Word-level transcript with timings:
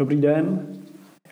Dobrý 0.00 0.20
den, 0.20 0.66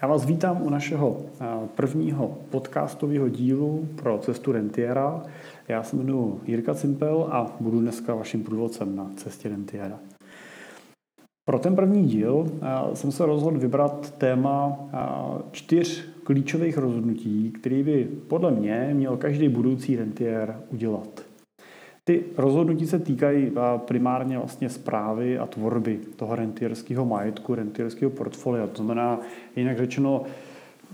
já 0.03 0.09
vás 0.09 0.27
vítám 0.27 0.63
u 0.63 0.71
našeho 0.71 1.17
eh, 1.41 1.47
prvního 1.75 2.39
podcastového 2.51 3.29
dílu 3.29 3.89
pro 3.97 4.19
cestu 4.19 4.53
Rentiera. 4.53 5.23
Já 5.69 5.83
se 5.83 5.97
jmenuji 5.97 6.41
Jirka 6.47 6.75
Cimpel 6.75 7.29
a 7.31 7.57
budu 7.61 7.81
dneska 7.81 8.15
vaším 8.15 8.45
průvodcem 8.45 8.97
na 8.97 9.11
cestě 9.17 9.49
Rentiera. 9.49 9.99
Pro 11.45 11.59
ten 11.59 11.77
první 11.77 12.07
díl 12.07 12.47
eh, 12.63 12.97
jsem 12.97 13.13
se 13.13 13.27
rozhodl 13.27 13.59
vybrat 13.59 14.11
téma 14.11 14.77
eh, 14.93 14.99
čtyř 15.53 16.05
klíčových 16.25 16.79
rozhodnutí, 16.79 17.51
které 17.51 17.83
by 17.83 18.09
podle 18.29 18.51
mě 18.51 18.91
měl 18.93 19.17
každý 19.17 19.49
budoucí 19.49 19.97
rentier 19.97 20.61
udělat. 20.73 21.28
Ty 22.09 22.25
rozhodnutí 22.37 22.87
se 22.87 22.99
týkají 22.99 23.53
primárně 23.77 24.39
vlastně 24.39 24.69
zprávy 24.69 25.39
a 25.39 25.47
tvorby 25.47 26.01
toho 26.17 26.37
rentierského 26.37 27.05
majetku, 27.05 27.55
rentierského 27.55 28.11
portfolia. 28.11 28.67
To 28.67 28.77
znamená, 28.77 29.21
jinak 29.57 29.79
řečeno, 29.79 30.23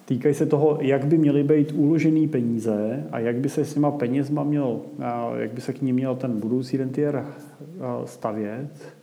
týkají 0.05 0.35
se 0.35 0.47
toho, 0.47 0.79
jak 0.81 1.07
by 1.07 1.19
měly 1.19 1.45
být 1.45 1.73
uložený 1.73 2.29
peníze 2.29 3.07
a 3.11 3.19
jak 3.19 3.37
by 3.37 3.49
se 3.49 3.65
s 3.65 3.75
těma 3.75 3.91
penězma 3.91 4.45
měl, 4.45 4.81
jak 5.37 5.53
by 5.53 5.61
se 5.61 5.73
k 5.73 5.83
ním 5.83 5.97
měl 5.97 6.17
ten 6.17 6.41
budoucí 6.41 6.77
rentier 6.77 7.27
stavět, 8.05 8.95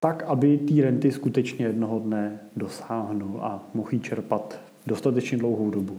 tak, 0.00 0.22
aby 0.22 0.58
ty 0.58 0.82
renty 0.82 1.12
skutečně 1.12 1.66
jednoho 1.66 1.98
dne 1.98 2.40
dosáhnul 2.56 3.40
a 3.40 3.68
mohl 3.74 3.98
čerpat 4.00 4.60
dostatečně 4.86 5.38
dlouhou 5.38 5.70
dobu. 5.70 5.96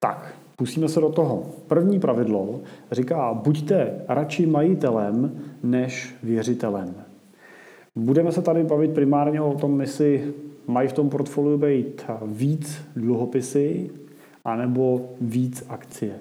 Tak, 0.00 0.34
pustíme 0.56 0.88
se 0.88 1.00
do 1.00 1.08
toho. 1.08 1.42
První 1.66 2.00
pravidlo 2.00 2.60
říká, 2.92 3.34
buďte 3.34 4.04
radši 4.08 4.46
majitelem 4.46 5.40
než 5.62 6.14
věřitelem. 6.22 6.94
Budeme 7.96 8.32
se 8.32 8.42
tady 8.42 8.64
bavit 8.64 8.94
primárně 8.94 9.40
o 9.40 9.54
tom, 9.54 9.80
jestli 9.80 10.34
mají 10.66 10.88
v 10.88 10.92
tom 10.92 11.10
portfoliu 11.10 11.58
být 11.58 12.04
víc 12.22 12.82
dluhopisy 12.96 13.90
anebo 14.44 15.08
víc 15.20 15.64
akcie. 15.68 16.14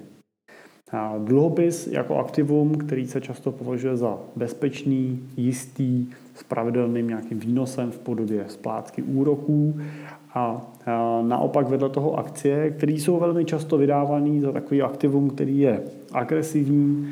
Dluhopis 1.18 1.88
jako 1.88 2.18
aktivum, 2.18 2.76
který 2.76 3.08
se 3.08 3.22
často 3.22 3.52
považuje 3.52 3.98
za 3.98 4.18
bezpečný, 4.36 5.20
jistý, 5.38 6.06
s 6.36 6.44
pravidelným 6.44 7.08
nějakým 7.08 7.40
výnosem 7.40 7.92
v 7.92 8.00
podobě 8.00 8.46
splátky 8.48 9.04
úroků 9.04 9.80
a 10.34 10.62
naopak 11.22 11.70
vedle 11.70 11.90
toho 11.90 12.20
akcie, 12.20 12.72
které 12.72 12.94
jsou 12.94 13.20
velmi 13.20 13.46
často 13.46 13.78
vydávané 13.78 14.42
za 14.42 14.52
takový 14.52 14.82
aktivum, 14.82 15.30
který 15.30 15.60
je 15.60 15.82
agresivní, 16.12 17.08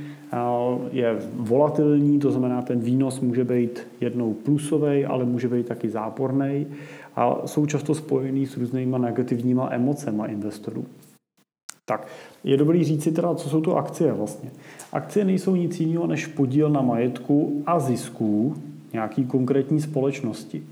je 0.92 1.18
volatilní, 1.34 2.20
to 2.20 2.32
znamená, 2.32 2.62
ten 2.62 2.80
výnos 2.80 3.20
může 3.20 3.44
být 3.44 3.88
jednou 4.02 4.34
plusový, 4.34 5.06
ale 5.06 5.26
může 5.26 5.48
být 5.48 5.68
taky 5.68 5.90
záporný 5.90 6.68
a 7.16 7.38
jsou 7.46 7.66
často 7.66 7.96
spojený 7.96 8.46
s 8.46 8.58
různýma 8.58 8.98
negativníma 8.98 9.70
emocema 9.72 10.26
investorů. 10.26 10.86
Tak, 11.86 12.08
je 12.44 12.58
dobrý 12.58 12.84
říct 12.84 13.04
si 13.04 13.12
teda, 13.12 13.36
co 13.36 13.50
jsou 13.50 13.62
to 13.62 13.78
akcie 13.78 14.14
vlastně. 14.14 14.50
Akcie 14.94 15.26
nejsou 15.26 15.56
nic 15.56 15.80
jiného 15.80 16.08
než 16.08 16.28
podíl 16.28 16.70
na 16.70 16.82
majetku 16.82 17.64
a 17.66 17.80
zisku 17.80 18.56
nějaký 18.94 19.26
konkrétní 19.26 19.82
společnosti. 19.82 20.64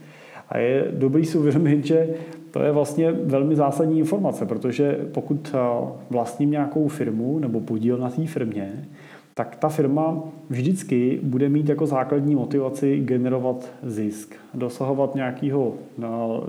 A 0.50 0.58
je 0.58 0.88
dobrý 0.92 1.26
si 1.26 1.38
uvědomit, 1.38 1.86
že 1.86 2.08
to 2.52 2.64
je 2.64 2.72
vlastně 2.72 3.12
velmi 3.12 3.56
zásadní 3.56 4.00
informace, 4.00 4.46
protože 4.46 5.00
pokud 5.12 5.56
eh, 5.56 5.88
vlastním 6.10 6.52
nějakou 6.52 6.88
firmu 6.88 7.40
nebo 7.40 7.60
podíl 7.60 7.98
na 7.98 8.10
té 8.10 8.26
firmě, 8.26 8.86
tak 9.34 9.56
ta 9.56 9.70
firma 9.70 10.24
vždycky 10.50 11.20
bude 11.24 11.50
mít 11.50 11.70
jako 11.70 11.86
základní 11.86 12.36
motivaci 12.36 13.00
generovat 13.00 13.72
zisk, 13.84 14.36
dosahovat 14.54 15.16
nějakého 15.16 15.74
eh, 16.02 16.06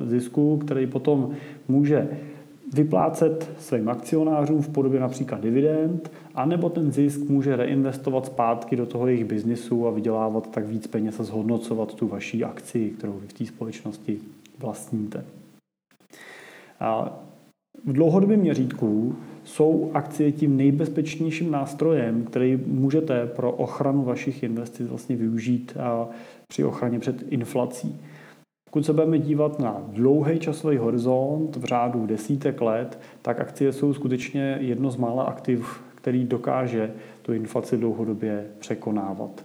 zisku, 0.06 0.56
který 0.56 0.86
potom 0.86 1.30
může 1.68 2.08
vyplácet 2.74 3.50
svým 3.58 3.88
akcionářům 3.88 4.62
v 4.62 4.68
podobě 4.68 5.00
například 5.00 5.40
dividend, 5.40 6.10
anebo 6.34 6.70
ten 6.70 6.92
zisk 6.92 7.20
může 7.20 7.56
reinvestovat 7.56 8.26
zpátky 8.26 8.76
do 8.76 8.86
toho 8.86 9.06
jejich 9.06 9.24
biznisu 9.24 9.86
a 9.86 9.90
vydělávat 9.90 10.50
tak 10.50 10.66
víc 10.66 10.86
peněz 10.86 11.20
a 11.20 11.22
zhodnocovat 11.22 11.94
tu 11.94 12.08
vaší 12.08 12.44
akci, 12.44 12.90
kterou 12.90 13.12
vy 13.12 13.26
v 13.26 13.32
té 13.32 13.46
společnosti 13.46 14.18
vlastníte. 14.58 15.24
A 16.80 17.18
v 17.84 17.92
dlouhodobém 17.92 18.40
měřítku 18.40 19.16
jsou 19.44 19.90
akcie 19.94 20.32
tím 20.32 20.56
nejbezpečnějším 20.56 21.50
nástrojem, 21.50 22.24
který 22.24 22.56
můžete 22.66 23.26
pro 23.26 23.52
ochranu 23.52 24.04
vašich 24.04 24.42
investic 24.42 24.88
vlastně 24.88 25.16
využít 25.16 25.76
při 26.48 26.64
ochraně 26.64 26.98
před 26.98 27.24
inflací. 27.32 28.00
Pokud 28.74 28.86
se 28.86 28.92
budeme 28.92 29.18
dívat 29.18 29.58
na 29.58 29.82
dlouhý 29.88 30.38
časový 30.38 30.76
horizont 30.76 31.56
v 31.56 31.64
řádu 31.64 32.06
desítek 32.06 32.60
let, 32.60 32.98
tak 33.22 33.40
akcie 33.40 33.72
jsou 33.72 33.94
skutečně 33.94 34.58
jedno 34.60 34.90
z 34.90 34.96
mála 34.96 35.22
aktiv, 35.22 35.82
který 35.94 36.24
dokáže 36.24 36.92
tu 37.22 37.32
inflaci 37.32 37.76
dlouhodobě 37.76 38.46
překonávat. 38.58 39.44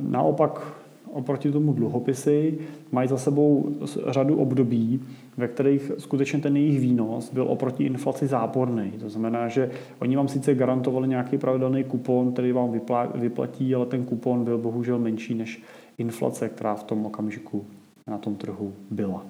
Naopak 0.00 0.74
oproti 1.12 1.50
tomu 1.50 1.72
dluhopisy 1.72 2.58
mají 2.92 3.08
za 3.08 3.18
sebou 3.18 3.74
řadu 4.06 4.36
období, 4.36 5.00
ve 5.36 5.48
kterých 5.48 5.92
skutečně 5.98 6.38
ten 6.38 6.56
jejich 6.56 6.80
výnos 6.80 7.32
byl 7.32 7.44
oproti 7.48 7.84
inflaci 7.84 8.26
záporný. 8.26 8.90
To 8.90 9.08
znamená, 9.08 9.48
že 9.48 9.70
oni 9.98 10.16
vám 10.16 10.28
sice 10.28 10.54
garantovali 10.54 11.08
nějaký 11.08 11.38
pravidelný 11.38 11.84
kupon, 11.84 12.32
který 12.32 12.52
vám 12.52 12.80
vyplatí, 13.14 13.74
ale 13.74 13.86
ten 13.86 14.04
kupon 14.04 14.44
byl 14.44 14.58
bohužel 14.58 14.98
menší 14.98 15.34
než 15.34 15.62
inflace, 15.98 16.48
která 16.48 16.74
v 16.74 16.84
tom 16.84 17.06
okamžiku 17.06 17.64
na 18.06 18.18
tom 18.18 18.36
trhu 18.36 18.72
byla. 18.90 19.26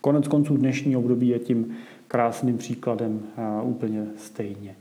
Konec 0.00 0.28
konců 0.28 0.56
dnešní 0.56 0.96
období 0.96 1.28
je 1.28 1.38
tím 1.38 1.76
krásným 2.08 2.58
příkladem 2.58 3.22
úplně 3.62 4.06
stejně. 4.16 4.76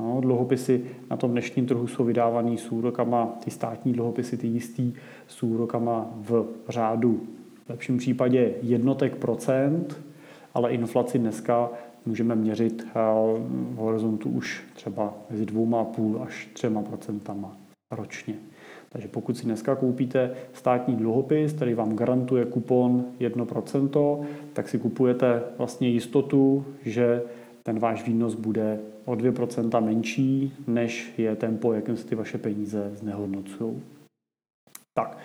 No, 0.00 0.20
dluhopisy 0.20 0.84
na 1.10 1.16
tom 1.16 1.30
dnešním 1.30 1.66
trhu 1.66 1.86
jsou 1.86 2.04
vydávaný 2.04 2.58
s 2.58 2.72
úrokama, 2.72 3.26
ty 3.44 3.50
státní 3.50 3.92
dluhopisy, 3.92 4.36
ty 4.36 4.46
jistý, 4.46 4.92
s 5.28 5.42
úrokama 5.42 6.10
v 6.14 6.46
řádu 6.68 7.20
v 7.66 7.70
lepším 7.70 7.98
případě 7.98 8.54
jednotek 8.62 9.16
procent, 9.16 10.00
ale 10.54 10.72
inflaci 10.72 11.18
dneska 11.18 11.70
můžeme 12.06 12.34
měřit 12.34 12.86
v 12.94 13.76
horizontu 13.76 14.28
už 14.28 14.62
třeba 14.74 15.14
mezi 15.30 15.46
dvouma 15.46 15.80
a 15.80 15.84
půl 15.84 16.22
až 16.22 16.48
třema 16.52 16.82
procentama 16.82 17.56
ročně. 17.90 18.34
Takže 18.94 19.08
pokud 19.08 19.36
si 19.36 19.44
dneska 19.44 19.76
koupíte 19.76 20.30
státní 20.52 20.96
dluhopis, 20.96 21.52
který 21.52 21.74
vám 21.74 21.96
garantuje 21.96 22.44
kupon 22.44 23.04
1%, 23.20 24.26
tak 24.52 24.68
si 24.68 24.78
kupujete 24.78 25.42
vlastně 25.58 25.88
jistotu, 25.88 26.64
že 26.84 27.22
ten 27.62 27.78
váš 27.78 28.06
výnos 28.06 28.34
bude 28.34 28.80
o 29.04 29.12
2% 29.12 29.84
menší, 29.84 30.52
než 30.66 31.12
je 31.18 31.36
tempo, 31.36 31.72
jakým 31.72 31.96
se 31.96 32.06
ty 32.06 32.14
vaše 32.14 32.38
peníze 32.38 32.90
znehodnocují. 32.94 33.82
Tak, 34.94 35.18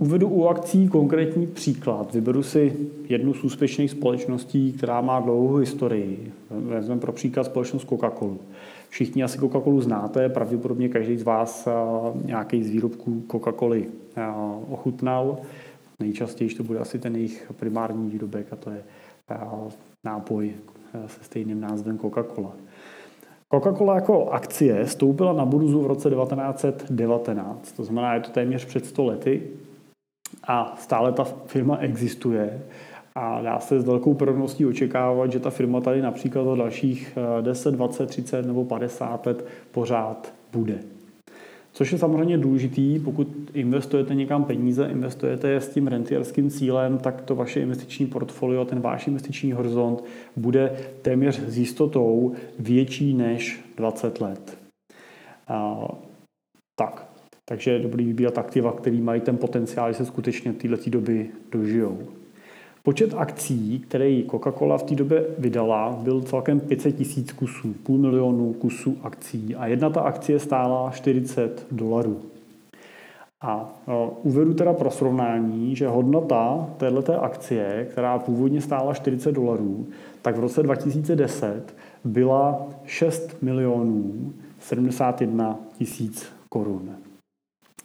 Uvedu 0.00 0.28
u 0.28 0.48
akcí 0.48 0.88
konkrétní 0.88 1.46
příklad. 1.46 2.14
Vyberu 2.14 2.42
si 2.42 2.76
jednu 3.08 3.34
z 3.34 3.44
úspěšných 3.44 3.90
společností, 3.90 4.72
která 4.72 5.00
má 5.00 5.20
dlouhou 5.20 5.56
historii. 5.56 6.32
Vezmeme 6.50 7.00
pro 7.00 7.12
příklad 7.12 7.44
společnost 7.44 7.88
Coca-Colu. 7.88 8.38
Všichni 8.92 9.22
asi 9.22 9.38
Coca-Colu 9.38 9.80
znáte, 9.80 10.28
pravděpodobně 10.28 10.88
každý 10.88 11.16
z 11.16 11.22
vás 11.22 11.68
nějaký 12.24 12.64
z 12.64 12.70
výrobků 12.70 13.24
Coca-Coly 13.28 13.86
ochutnal. 14.70 15.38
Nejčastěji 16.00 16.54
to 16.54 16.62
bude 16.62 16.78
asi 16.78 16.98
ten 16.98 17.16
jejich 17.16 17.52
primární 17.56 18.10
výrobek 18.10 18.52
a 18.52 18.56
to 18.56 18.70
je 18.70 18.82
nápoj 20.04 20.52
se 21.06 21.24
stejným 21.24 21.60
názvem 21.60 21.98
Coca-Cola. 21.98 22.50
Coca-Cola 23.54 23.94
jako 23.94 24.30
akcie 24.30 24.86
stoupila 24.86 25.32
na 25.32 25.44
burzu 25.44 25.80
v 25.80 25.86
roce 25.86 26.10
1919, 26.10 27.72
to 27.72 27.84
znamená, 27.84 28.14
je 28.14 28.20
to 28.20 28.30
téměř 28.30 28.64
před 28.64 28.86
100 28.86 29.04
lety 29.04 29.42
a 30.46 30.76
stále 30.78 31.12
ta 31.12 31.24
firma 31.24 31.76
existuje 31.76 32.62
a 33.14 33.42
dá 33.42 33.60
se 33.60 33.80
s 33.80 33.84
velkou 33.84 34.14
pravděpodobností 34.14 34.66
očekávat, 34.66 35.32
že 35.32 35.40
ta 35.40 35.50
firma 35.50 35.80
tady 35.80 36.02
například 36.02 36.44
za 36.44 36.54
dalších 36.54 37.18
10, 37.40 37.70
20, 37.70 38.06
30 38.06 38.46
nebo 38.46 38.64
50 38.64 39.26
let 39.26 39.46
pořád 39.70 40.34
bude. 40.52 40.78
Což 41.72 41.92
je 41.92 41.98
samozřejmě 41.98 42.38
důležitý, 42.38 42.98
pokud 42.98 43.28
investujete 43.54 44.14
někam 44.14 44.44
peníze, 44.44 44.88
investujete 44.90 45.48
je 45.48 45.60
s 45.60 45.68
tím 45.68 45.86
rentierským 45.86 46.50
cílem, 46.50 46.98
tak 46.98 47.20
to 47.20 47.34
vaše 47.34 47.60
investiční 47.60 48.06
portfolio, 48.06 48.64
ten 48.64 48.80
váš 48.80 49.06
investiční 49.06 49.52
horizont 49.52 50.04
bude 50.36 50.76
téměř 51.02 51.40
s 51.46 51.58
jistotou 51.58 52.32
větší 52.58 53.14
než 53.14 53.64
20 53.76 54.20
let. 54.20 54.58
A, 55.48 55.88
tak, 56.80 57.06
takže 57.48 57.70
je 57.70 57.78
dobrý 57.78 58.04
vybírat 58.04 58.38
aktiva, 58.38 58.72
který 58.72 59.00
mají 59.00 59.20
ten 59.20 59.36
potenciál, 59.36 59.92
že 59.92 59.98
se 59.98 60.04
skutečně 60.04 60.52
této 60.52 60.90
doby 60.90 61.30
dožijou. 61.52 61.98
Počet 62.84 63.14
akcí, 63.14 63.78
které 63.78 64.22
Coca-Cola 64.22 64.78
v 64.78 64.82
té 64.82 64.94
době 64.94 65.26
vydala, 65.38 65.98
byl 66.02 66.22
celkem 66.22 66.60
500 66.60 66.96
tisíc 66.96 67.32
kusů, 67.32 67.74
půl 67.82 67.98
milionu 67.98 68.52
kusů 68.52 68.98
akcí 69.02 69.54
a 69.54 69.66
jedna 69.66 69.90
ta 69.90 70.00
akcie 70.00 70.38
stála 70.38 70.90
40 70.90 71.66
dolarů. 71.70 72.20
A 73.40 73.74
uvedu 74.22 74.54
teda 74.54 74.72
pro 74.72 74.90
srovnání, 74.90 75.76
že 75.76 75.88
hodnota 75.88 76.70
této 76.76 77.22
akcie, 77.22 77.88
která 77.90 78.18
původně 78.18 78.60
stála 78.60 78.94
40 78.94 79.32
dolarů, 79.32 79.86
tak 80.22 80.36
v 80.36 80.40
roce 80.40 80.62
2010 80.62 81.74
byla 82.04 82.66
6 82.84 83.42
milionů 83.42 84.32
71 84.58 85.58
tisíc 85.78 86.26
korun. 86.48 86.90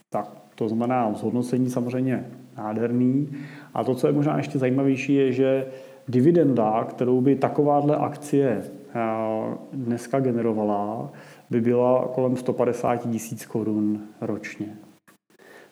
Tak, 0.10 0.30
to 0.56 0.70
znamená 0.70 1.14
zhodnocení 1.14 1.70
samozřejmě 1.70 2.26
nádherný. 2.58 3.30
A 3.74 3.84
to, 3.84 3.96
co 3.96 4.08
je 4.08 4.14
možná 4.14 4.38
ještě 4.38 4.60
zajímavější, 4.60 5.14
je, 5.14 5.32
že 5.32 5.66
dividenda, 6.08 6.84
kterou 6.84 7.22
by 7.22 7.36
takováhle 7.36 7.96
akcie 7.96 8.64
dneska 9.74 10.20
generovala, 10.20 11.12
by 11.50 11.62
byla 11.62 12.08
kolem 12.16 12.38
150 12.38 12.96
tisíc 12.96 13.46
korun 13.46 14.02
ročně. 14.22 14.78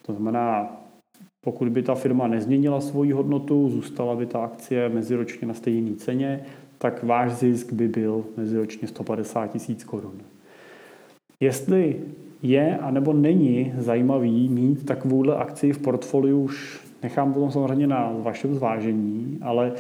To 0.02 0.14
znamená, 0.14 0.78
pokud 1.46 1.70
by 1.70 1.84
ta 1.84 1.96
firma 1.96 2.28
nezměnila 2.28 2.82
svoji 2.82 3.12
hodnotu, 3.12 3.70
zůstala 3.70 4.16
by 4.16 4.26
ta 4.26 4.44
akcie 4.44 4.90
meziročně 4.90 5.48
na 5.48 5.54
stejné 5.54 5.96
ceně, 5.96 6.46
tak 6.78 7.04
váš 7.04 7.32
zisk 7.32 7.74
by 7.74 7.88
byl 7.88 8.26
meziročně 8.38 8.88
150 8.88 9.48
tisíc 9.48 9.84
korun. 9.84 10.22
Jestli 11.40 12.02
je 12.44 12.78
anebo 12.78 13.14
není 13.14 13.74
zajímavý 13.78 14.50
mít 14.50 14.86
takovouhle 14.86 15.36
akci 15.36 15.74
v 15.74 15.80
portfoliu, 15.80 16.44
už 16.44 16.80
nechám 17.04 17.34
potom 17.34 17.52
samozřejmě 17.52 17.88
na 17.88 18.14
vašem 18.20 18.56
zvážení, 18.56 19.38
ale 19.42 19.74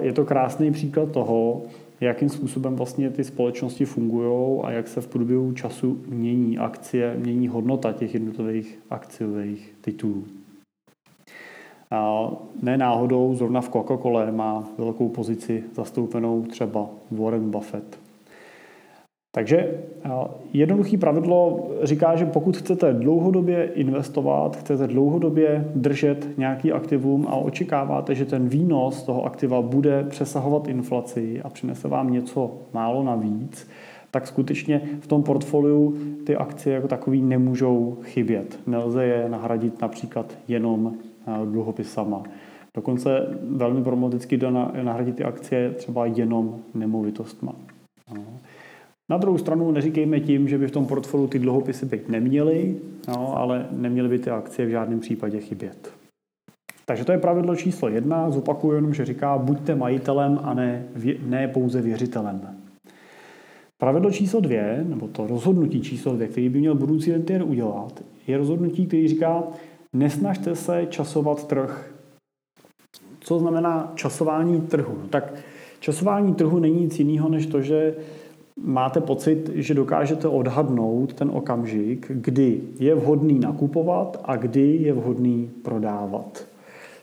je 0.00 0.12
to 0.12 0.24
krásný 0.24 0.72
příklad 0.72 1.10
toho, 1.10 1.62
jakým 2.00 2.28
způsobem 2.28 2.76
vlastně 2.76 3.10
ty 3.10 3.24
společnosti 3.24 3.84
fungují 3.84 4.60
a 4.62 4.70
jak 4.70 4.88
se 4.88 5.00
v 5.00 5.06
průběhu 5.06 5.52
času 5.52 6.00
mění 6.08 6.58
akcie, 6.58 7.16
mění 7.18 7.48
hodnota 7.48 7.92
těch 7.92 8.14
jednotlivých 8.14 8.78
akciových 8.90 9.74
titulů. 9.80 10.24
A 11.90 12.30
ne 12.62 12.78
náhodou 12.78 13.34
zrovna 13.34 13.60
v 13.60 13.70
Coca-Cole 13.70 14.32
má 14.32 14.68
velkou 14.78 15.08
pozici 15.08 15.64
zastoupenou 15.74 16.42
třeba 16.42 16.86
Warren 17.10 17.50
Buffett. 17.50 18.07
Takže 19.34 19.78
jednoduchý 20.52 20.96
pravidlo 20.96 21.68
říká, 21.82 22.16
že 22.16 22.26
pokud 22.26 22.56
chcete 22.56 22.92
dlouhodobě 22.92 23.64
investovat, 23.64 24.56
chcete 24.56 24.86
dlouhodobě 24.86 25.68
držet 25.74 26.28
nějaký 26.36 26.72
aktivum 26.72 27.26
a 27.28 27.36
očekáváte, 27.36 28.14
že 28.14 28.24
ten 28.24 28.48
výnos 28.48 29.02
toho 29.02 29.24
aktiva 29.24 29.62
bude 29.62 30.04
přesahovat 30.04 30.68
inflaci 30.68 31.42
a 31.42 31.48
přinese 31.48 31.88
vám 31.88 32.12
něco 32.12 32.50
málo 32.74 33.02
navíc, 33.02 33.68
tak 34.10 34.26
skutečně 34.26 34.80
v 35.00 35.06
tom 35.06 35.22
portfoliu 35.22 35.96
ty 36.26 36.36
akcie 36.36 36.74
jako 36.74 36.88
takový 36.88 37.22
nemůžou 37.22 37.96
chybět. 38.02 38.58
Nelze 38.66 39.04
je 39.04 39.28
nahradit 39.28 39.80
například 39.82 40.38
jenom 40.48 40.94
dluhopisama. 41.44 42.22
Dokonce 42.74 43.38
velmi 43.50 43.82
problematicky 43.82 44.40
nahradit 44.82 45.16
ty 45.16 45.24
akcie 45.24 45.70
třeba 45.70 46.06
jenom 46.06 46.56
nemovitostma. 46.74 47.52
Na 49.10 49.16
druhou 49.16 49.38
stranu 49.38 49.70
neříkejme 49.70 50.20
tím, 50.20 50.48
že 50.48 50.58
by 50.58 50.66
v 50.66 50.70
tom 50.70 50.86
portfoliu 50.86 51.28
ty 51.28 51.38
dluhopisy 51.38 51.86
být 51.86 52.08
neměly, 52.08 52.76
no, 53.08 53.36
ale 53.36 53.66
neměly 53.70 54.08
by 54.08 54.18
ty 54.18 54.30
akcie 54.30 54.66
v 54.66 54.70
žádném 54.70 55.00
případě 55.00 55.40
chybět. 55.40 55.92
Takže 56.86 57.04
to 57.04 57.12
je 57.12 57.18
pravidlo 57.18 57.56
číslo 57.56 57.88
jedna. 57.88 58.30
Zopakuju 58.30 58.74
jenom, 58.74 58.94
že 58.94 59.04
říká, 59.04 59.38
buďte 59.38 59.74
majitelem 59.74 60.40
a 60.42 60.54
ne, 60.54 60.84
ne 61.26 61.48
pouze 61.48 61.82
věřitelem. 61.82 62.40
Pravidlo 63.78 64.10
číslo 64.10 64.40
dvě, 64.40 64.84
nebo 64.88 65.08
to 65.08 65.26
rozhodnutí 65.26 65.80
číslo 65.80 66.14
dvě, 66.14 66.28
který 66.28 66.48
by 66.48 66.58
měl 66.58 66.74
budoucí 66.74 67.12
rentier 67.12 67.42
udělat, 67.42 68.02
je 68.26 68.38
rozhodnutí, 68.38 68.86
který 68.86 69.08
říká, 69.08 69.42
nesnažte 69.92 70.56
se 70.56 70.86
časovat 70.90 71.46
trh. 71.46 71.94
Co 73.20 73.38
znamená 73.38 73.92
časování 73.94 74.60
trhu? 74.60 74.98
No 75.02 75.08
tak 75.08 75.34
časování 75.80 76.34
trhu 76.34 76.58
není 76.58 76.80
nic 76.80 76.98
jiného, 76.98 77.28
než 77.28 77.46
to, 77.46 77.60
že 77.60 77.94
máte 78.64 79.00
pocit, 79.00 79.50
že 79.54 79.74
dokážete 79.74 80.28
odhadnout 80.28 81.12
ten 81.12 81.30
okamžik, 81.32 82.06
kdy 82.14 82.60
je 82.78 82.94
vhodný 82.94 83.38
nakupovat 83.38 84.20
a 84.24 84.36
kdy 84.36 84.76
je 84.80 84.92
vhodný 84.92 85.50
prodávat. 85.62 86.44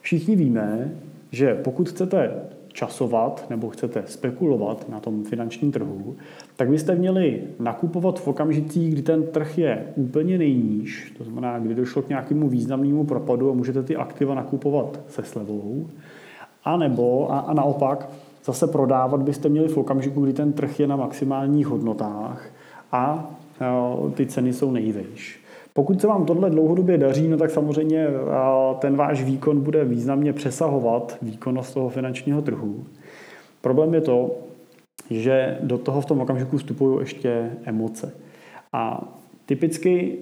Všichni 0.01 0.35
víme, 0.35 0.91
že 1.31 1.55
pokud 1.55 1.89
chcete 1.89 2.31
časovat 2.75 3.45
nebo 3.49 3.69
chcete 3.69 4.03
spekulovat 4.05 4.89
na 4.89 4.99
tom 4.99 5.23
finančním 5.23 5.71
trhu, 5.71 6.15
tak 6.55 6.69
byste 6.69 6.95
měli 6.95 7.41
nakupovat 7.59 8.19
v 8.19 8.27
okamžicích, 8.27 8.93
kdy 8.93 9.01
ten 9.01 9.23
trh 9.23 9.57
je 9.57 9.85
úplně 9.95 10.37
nejníž, 10.37 11.13
to 11.17 11.23
znamená, 11.23 11.59
kdy 11.59 11.75
došlo 11.75 12.01
k 12.01 12.09
nějakému 12.09 12.49
významnému 12.49 13.03
propadu 13.05 13.51
a 13.51 13.53
můžete 13.53 13.83
ty 13.83 13.95
aktiva 13.95 14.35
nakupovat 14.35 14.99
se 15.07 15.23
slevou, 15.23 15.87
a 16.63 16.77
nebo 16.77 17.31
a, 17.31 17.39
a 17.39 17.53
naopak 17.53 18.09
zase 18.45 18.67
prodávat 18.67 19.21
byste 19.21 19.49
měli 19.49 19.67
v 19.67 19.77
okamžiku, 19.77 20.21
kdy 20.21 20.33
ten 20.33 20.53
trh 20.53 20.79
je 20.79 20.87
na 20.87 20.95
maximálních 20.95 21.67
hodnotách 21.67 22.47
a 22.91 23.31
ty 24.13 24.25
ceny 24.25 24.53
jsou 24.53 24.71
nejvejš. 24.71 25.39
Pokud 25.73 26.01
se 26.01 26.07
vám 26.07 26.25
tohle 26.25 26.49
dlouhodobě 26.49 26.97
daří, 26.97 27.27
no 27.27 27.37
tak 27.37 27.51
samozřejmě 27.51 28.07
ten 28.79 28.95
váš 28.95 29.23
výkon 29.23 29.61
bude 29.61 29.85
významně 29.85 30.33
přesahovat 30.33 31.17
výkonnost 31.21 31.73
toho 31.73 31.89
finančního 31.89 32.41
trhu. 32.41 32.83
Problém 33.61 33.93
je 33.93 34.01
to, 34.01 34.31
že 35.09 35.57
do 35.61 35.77
toho 35.77 36.01
v 36.01 36.05
tom 36.05 36.21
okamžiku 36.21 36.57
vstupují 36.57 36.99
ještě 36.99 37.51
emoce. 37.63 38.13
A 38.73 39.03
Typicky, 39.45 40.17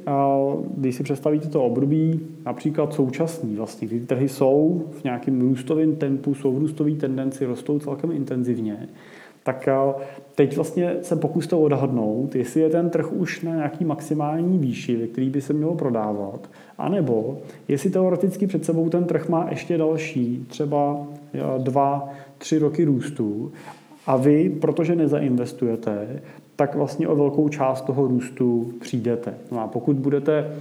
když 0.78 0.96
si 0.96 1.04
představíte 1.04 1.48
to 1.48 1.64
období, 1.64 2.20
například 2.46 2.94
současný, 2.94 3.56
vlastně, 3.56 3.88
kdy 3.88 4.00
trhy 4.00 4.30
jsou 4.30 4.84
v 4.92 5.04
nějakém 5.04 5.42
růstovém 5.42 5.96
tempu, 5.96 6.36
jsou 6.36 6.54
v 6.54 6.58
růstové 6.58 6.92
tendenci, 6.92 7.46
rostou 7.46 7.80
celkem 7.80 8.12
intenzivně, 8.12 8.90
tak 9.44 9.70
teď 10.36 10.56
vlastně 10.56 10.96
se 11.02 11.16
pokuste 11.16 11.56
odhadnout, 11.56 12.36
jestli 12.36 12.62
je 12.62 12.70
ten 12.70 12.90
trh 12.90 13.12
už 13.12 13.42
na 13.42 13.56
nějaký 13.56 13.86
maximální 13.86 14.58
výši, 14.58 14.96
ve 14.96 15.08
který 15.08 15.30
by 15.30 15.42
se 15.42 15.54
mělo 15.54 15.76
prodávat, 15.76 16.50
anebo 16.78 17.38
jestli 17.68 17.90
teoreticky 17.90 18.48
před 18.48 18.66
sebou 18.66 18.90
ten 18.90 19.04
trh 19.04 19.30
má 19.30 19.48
ještě 19.50 19.78
další, 19.78 20.46
třeba 20.48 21.08
dva, 21.58 22.10
tři 22.38 22.58
roky 22.58 22.84
růstu. 22.84 23.52
A 24.08 24.18
vy, 24.18 24.50
protože 24.50 24.96
nezainvestujete, 24.96 26.22
tak 26.56 26.76
vlastně 26.76 27.08
o 27.08 27.16
velkou 27.16 27.50
část 27.50 27.82
toho 27.82 28.08
růstu 28.08 28.74
přijdete. 28.80 29.34
No 29.52 29.60
a 29.60 29.68
pokud 29.68 29.96
budete 29.96 30.56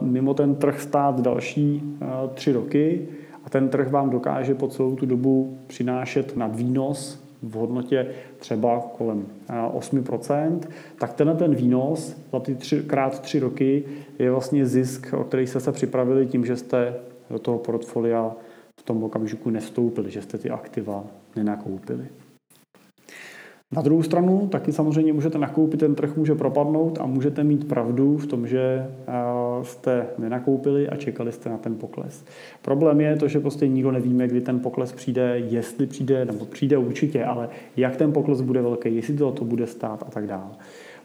mimo 0.00 0.34
ten 0.34 0.54
trh 0.54 0.80
stát 0.80 1.20
další 1.20 1.82
tři 2.34 2.52
roky 2.52 3.08
a 3.44 3.50
ten 3.50 3.68
trh 3.68 3.90
vám 3.90 4.10
dokáže 4.10 4.54
po 4.54 4.68
celou 4.68 4.96
tu 4.96 5.06
dobu 5.06 5.58
přinášet 5.66 6.36
nad 6.36 6.56
výnos 6.56 7.26
v 7.42 7.52
hodnotě 7.52 8.06
třeba 8.38 8.80
kolem 8.98 9.26
8%, 9.78 10.60
tak 10.98 11.12
tenhle 11.12 11.36
ten 11.36 11.54
výnos 11.54 12.16
za 12.32 12.40
ty 12.40 12.54
tři, 12.54 12.82
krát 12.82 13.20
tři 13.20 13.38
roky 13.38 13.84
je 14.18 14.30
vlastně 14.30 14.66
zisk, 14.66 15.14
o 15.18 15.24
který 15.24 15.46
jste 15.46 15.60
se 15.60 15.72
připravili 15.72 16.26
tím, 16.26 16.46
že 16.46 16.56
jste 16.56 16.94
do 17.30 17.38
toho 17.38 17.58
portfolia 17.58 18.32
v 18.80 18.82
tom 18.82 19.02
okamžiku 19.02 19.50
nestoupili, 19.50 20.10
že 20.10 20.22
jste 20.22 20.38
ty 20.38 20.50
aktiva 20.50 21.04
nenakoupili. 21.36 22.04
Na 23.74 23.82
druhou 23.82 24.02
stranu 24.02 24.48
taky 24.48 24.72
samozřejmě 24.72 25.12
můžete 25.12 25.38
nakoupit, 25.38 25.80
ten 25.80 25.94
trh 25.94 26.16
může 26.16 26.34
propadnout 26.34 26.98
a 27.00 27.06
můžete 27.06 27.44
mít 27.44 27.68
pravdu 27.68 28.16
v 28.16 28.26
tom, 28.26 28.46
že 28.46 28.86
eh, 29.08 29.12
jste 29.64 30.06
nenakoupili 30.18 30.88
a 30.88 30.96
čekali 30.96 31.32
jste 31.32 31.50
na 31.50 31.58
ten 31.58 31.74
pokles. 31.74 32.24
Problém 32.62 33.00
je 33.00 33.16
to, 33.16 33.28
že 33.28 33.40
prostě 33.40 33.68
nikdo 33.68 33.92
nevíme, 33.92 34.28
kdy 34.28 34.40
ten 34.40 34.60
pokles 34.60 34.92
přijde, 34.92 35.38
jestli 35.38 35.86
přijde, 35.86 36.24
nebo 36.24 36.44
přijde 36.44 36.78
určitě, 36.78 37.24
ale 37.24 37.48
jak 37.76 37.96
ten 37.96 38.12
pokles 38.12 38.40
bude 38.40 38.62
velký, 38.62 38.96
jestli 38.96 39.16
to, 39.16 39.32
to 39.32 39.44
bude 39.44 39.66
stát 39.66 40.04
a 40.06 40.10
tak 40.10 40.26
dále. 40.26 40.50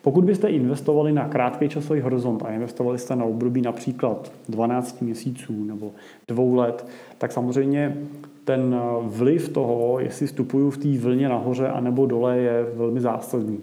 Pokud 0.02 0.26
byste 0.26 0.48
investovali 0.48 1.12
na 1.12 1.28
krátký 1.28 1.70
časový 1.70 2.02
horizont 2.02 2.44
a 2.46 2.52
investovali 2.52 3.00
jste 3.00 3.16
na 3.16 3.26
období 3.26 3.62
například 3.62 4.32
12 4.50 5.02
měsíců 5.02 5.64
nebo 5.66 5.92
dvou 6.28 6.56
let, 6.56 6.88
tak 7.18 7.32
samozřejmě 7.32 7.98
ten 8.46 8.76
vliv 9.04 9.50
toho, 9.50 10.00
jestli 10.00 10.28
vstupuju 10.28 10.70
v 10.70 10.78
té 10.78 10.98
vlně 10.98 11.30
nahoře 11.30 11.68
a 11.68 11.80
nebo 11.80 12.06
dole, 12.06 12.38
je 12.38 12.66
velmi 12.74 13.02
zásadní. 13.02 13.60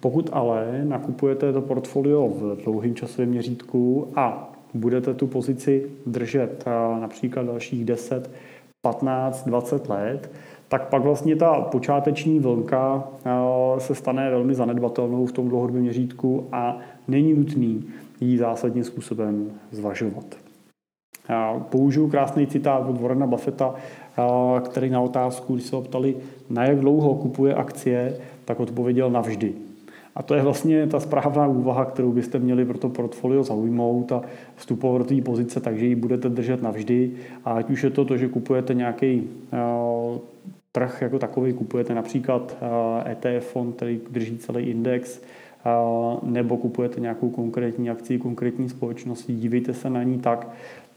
Pokud 0.00 0.30
ale 0.32 0.80
nakupujete 0.84 1.52
to 1.52 1.60
portfolio 1.60 2.28
v 2.28 2.56
dlouhém 2.64 2.94
časovém 2.94 3.28
měřítku 3.28 4.08
a 4.16 4.52
budete 4.74 5.14
tu 5.14 5.26
pozici 5.26 5.90
držet 6.06 6.64
například 7.00 7.46
dalších 7.46 7.84
10, 7.84 8.30
15, 8.82 9.44
20 9.46 9.88
let, 9.88 10.30
tak 10.68 10.88
pak 10.88 11.02
vlastně 11.02 11.36
ta 11.36 11.60
počáteční 11.60 12.40
vlnka 12.40 13.08
se 13.78 13.94
stane 13.94 14.30
velmi 14.30 14.54
zanedbatelnou 14.54 15.26
v 15.26 15.32
tom 15.32 15.48
dlouhodobém 15.48 15.82
měřítku 15.82 16.46
a 16.52 16.78
není 17.08 17.34
nutný 17.34 17.84
ji 18.20 18.38
zásadním 18.38 18.84
způsobem 18.84 19.50
zvažovat. 19.70 20.41
Použiju 21.70 22.08
krásný 22.08 22.46
citát 22.46 22.88
od 22.88 23.00
Warrena 23.00 23.26
Buffetta, 23.26 23.74
který 24.64 24.90
na 24.90 25.00
otázku, 25.00 25.54
když 25.54 25.66
se 25.66 25.76
ho 25.76 25.82
ptali, 25.82 26.16
na 26.50 26.64
jak 26.64 26.80
dlouho 26.80 27.14
kupuje 27.14 27.54
akcie, 27.54 28.16
tak 28.44 28.60
odpověděl 28.60 29.10
navždy. 29.10 29.52
A 30.14 30.22
to 30.22 30.34
je 30.34 30.42
vlastně 30.42 30.86
ta 30.86 31.00
správná 31.00 31.46
úvaha, 31.46 31.84
kterou 31.84 32.12
byste 32.12 32.38
měli 32.38 32.64
pro 32.64 32.78
to 32.78 32.88
portfolio 32.88 33.42
zaujmout 33.42 34.12
a 34.12 34.22
vstupovat 34.56 34.98
do 34.98 35.04
té 35.04 35.22
pozice, 35.22 35.60
takže 35.60 35.86
ji 35.86 35.94
budete 35.94 36.28
držet 36.28 36.62
navždy. 36.62 37.10
A 37.44 37.52
ať 37.52 37.70
už 37.70 37.84
je 37.84 37.90
to 37.90 38.04
to, 38.04 38.16
že 38.16 38.28
kupujete 38.28 38.74
nějaký 38.74 39.28
trh 40.72 41.02
jako 41.02 41.18
takový, 41.18 41.52
kupujete 41.52 41.94
například 41.94 42.56
ETF 43.06 43.46
fond, 43.46 43.76
který 43.76 44.00
drží 44.10 44.38
celý 44.38 44.64
index, 44.64 45.20
nebo 46.22 46.56
kupujete 46.56 47.00
nějakou 47.00 47.30
konkrétní 47.30 47.90
akci, 47.90 48.18
konkrétní 48.18 48.68
společnosti, 48.68 49.32
dívejte 49.32 49.74
se 49.74 49.90
na 49.90 50.02
ní 50.02 50.18
tak, 50.18 50.48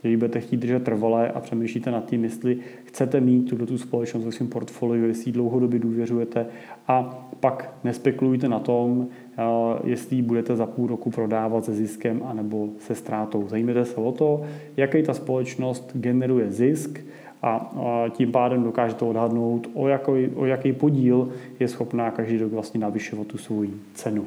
že 0.03 0.17
budete 0.17 0.39
chtít 0.39 0.57
držet 0.57 0.83
trvalé 0.83 1.29
a 1.29 1.39
přemýšlíte 1.39 1.91
nad 1.91 2.05
tím, 2.05 2.23
jestli 2.23 2.57
chcete 2.83 3.21
mít 3.21 3.49
tuto 3.49 3.65
tu 3.65 3.77
společnost 3.77 4.25
ve 4.25 4.31
svém 4.31 4.49
portfoliu, 4.49 5.07
jestli 5.07 5.31
dlouhodobě 5.31 5.79
důvěřujete 5.79 6.45
a 6.87 7.27
pak 7.39 7.73
nespekulujte 7.83 8.49
na 8.49 8.59
tom, 8.59 9.07
eh, 9.37 9.41
jestli 9.83 10.21
budete 10.21 10.55
za 10.55 10.65
půl 10.65 10.87
roku 10.87 11.09
prodávat 11.09 11.65
se 11.65 11.73
ziskem 11.73 12.21
anebo 12.25 12.69
se 12.79 12.95
ztrátou. 12.95 13.47
Zajímejte 13.47 13.85
se 13.85 13.95
o 13.95 14.11
to, 14.11 14.41
jaký 14.77 15.03
ta 15.03 15.13
společnost 15.13 15.91
generuje 15.93 16.51
zisk 16.51 16.99
a 17.41 17.71
tím 18.09 18.31
pádem 18.31 18.63
dokážete 18.63 19.05
odhadnout, 19.05 19.67
o 19.73 19.87
jaký, 19.87 20.27
o 20.35 20.45
jaký 20.45 20.73
podíl 20.73 21.29
je 21.59 21.67
schopná 21.67 22.11
každý 22.11 22.37
rok 22.37 22.51
vlastně 22.51 22.79
navyšovat 22.79 23.27
tu 23.27 23.37
svoji 23.37 23.73
cenu 23.93 24.25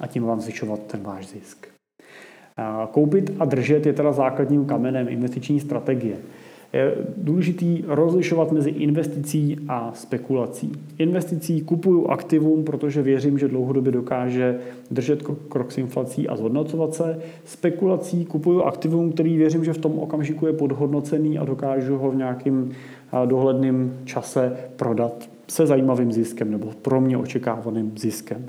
a 0.00 0.06
tím 0.06 0.22
vám 0.22 0.40
zvyšovat 0.40 0.80
ten 0.86 1.02
váš 1.02 1.26
zisk. 1.26 1.75
Koupit 2.90 3.32
a 3.38 3.44
držet 3.44 3.86
je 3.86 3.92
teda 3.92 4.12
základním 4.12 4.64
kamenem 4.64 5.08
investiční 5.08 5.60
strategie. 5.60 6.16
Je 6.72 6.94
důležitý 7.16 7.82
rozlišovat 7.86 8.52
mezi 8.52 8.70
investicí 8.70 9.56
a 9.68 9.92
spekulací. 9.94 10.72
Investicí 10.98 11.60
kupuju 11.60 12.06
aktivum, 12.06 12.64
protože 12.64 13.02
věřím, 13.02 13.38
že 13.38 13.48
dlouhodobě 13.48 13.92
dokáže 13.92 14.58
držet 14.90 15.22
krok 15.48 15.72
s 15.72 15.78
inflací 15.78 16.28
a 16.28 16.36
zhodnocovat 16.36 16.94
se. 16.94 17.18
Spekulací 17.44 18.24
kupuju 18.24 18.62
aktivum, 18.62 19.12
který 19.12 19.36
věřím, 19.36 19.64
že 19.64 19.72
v 19.72 19.78
tom 19.78 19.98
okamžiku 19.98 20.46
je 20.46 20.52
podhodnocený 20.52 21.38
a 21.38 21.44
dokážu 21.44 21.96
ho 21.96 22.10
v 22.10 22.16
nějakým 22.16 22.70
dohledném 23.26 23.96
čase 24.04 24.56
prodat 24.76 25.28
se 25.48 25.66
zajímavým 25.66 26.12
ziskem 26.12 26.50
nebo 26.50 26.70
pro 26.82 27.00
mě 27.00 27.16
očekávaným 27.16 27.92
ziskem. 27.98 28.44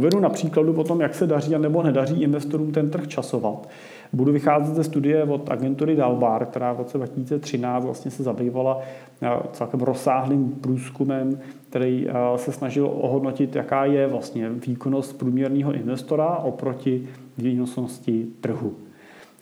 Uvedu 0.00 0.20
na 0.20 0.28
příkladu 0.28 0.72
potom, 0.72 1.00
jak 1.00 1.14
se 1.14 1.26
daří 1.26 1.54
a 1.54 1.58
nebo 1.58 1.82
nedaří 1.82 2.22
investorům 2.22 2.72
ten 2.72 2.90
trh 2.90 3.08
časovat. 3.08 3.68
Budu 4.12 4.32
vycházet 4.32 4.74
ze 4.74 4.84
studie 4.84 5.24
od 5.24 5.50
agentury 5.50 5.96
Dalbar, 5.96 6.46
která 6.46 6.72
v 6.72 6.78
roce 6.78 6.98
2013 6.98 7.84
vlastně 7.84 8.10
se 8.10 8.22
zabývala 8.22 8.80
eh, 9.22 9.28
celkem 9.52 9.80
rozsáhlým 9.80 10.52
průzkumem, 10.60 11.38
který 11.68 12.08
eh, 12.08 12.12
se 12.36 12.52
snažil 12.52 12.86
ohodnotit, 12.86 13.56
jaká 13.56 13.84
je 13.84 14.06
vlastně 14.06 14.50
výkonnost 14.50 15.18
průměrného 15.18 15.72
investora 15.72 16.36
oproti 16.36 17.08
výnosnosti 17.38 18.26
trhu. 18.40 18.74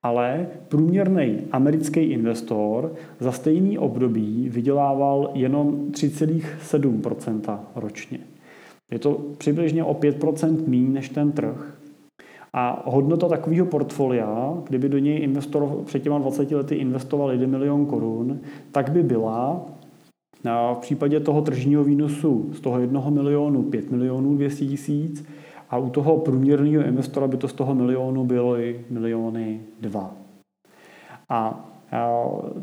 Ale 0.03 0.48
průměrný 0.67 1.38
americký 1.51 2.00
investor 2.00 2.94
za 3.20 3.32
stejný 3.32 3.77
období 3.77 4.50
vydělával 4.50 5.32
jenom 5.34 5.88
3,7% 5.91 7.60
ročně. 7.75 8.20
Je 8.91 9.00
to 9.00 9.22
přibližně 9.38 9.84
o 9.84 9.94
5% 9.94 10.67
méně 10.67 10.89
než 10.89 11.10
ten 11.10 11.32
trh. 11.32 11.75
A 12.57 12.83
hodnota 12.85 13.27
takového 13.27 13.65
portfolia, 13.65 14.53
kdyby 14.67 14.89
do 14.89 14.97
něj 14.97 15.24
investor 15.24 15.81
před 15.85 16.03
těma 16.03 16.19
20 16.19 16.51
lety 16.51 16.75
investoval 16.75 17.31
1 17.31 17.47
milion 17.47 17.85
korun, 17.85 18.39
tak 18.71 18.89
by 18.89 19.03
byla 19.03 19.65
v 20.74 20.77
případě 20.77 21.19
toho 21.19 21.41
tržního 21.41 21.83
výnosu 21.83 22.50
z 22.53 22.59
toho 22.59 22.79
1 22.79 23.09
milionu 23.09 23.63
5 23.63 23.91
milionů 23.91 24.35
200 24.35 24.65
tisíc 24.65 25.25
a 25.69 25.77
u 25.77 25.89
toho 25.89 26.17
průměrného 26.17 26.83
investora 26.83 27.27
by 27.27 27.38
to 27.38 27.47
z 27.47 27.53
toho 27.53 27.75
milionu 27.75 28.25
bylo 28.25 28.59
i 28.59 28.85
miliony 28.89 29.59
2. 29.81 30.12
A 31.29 31.69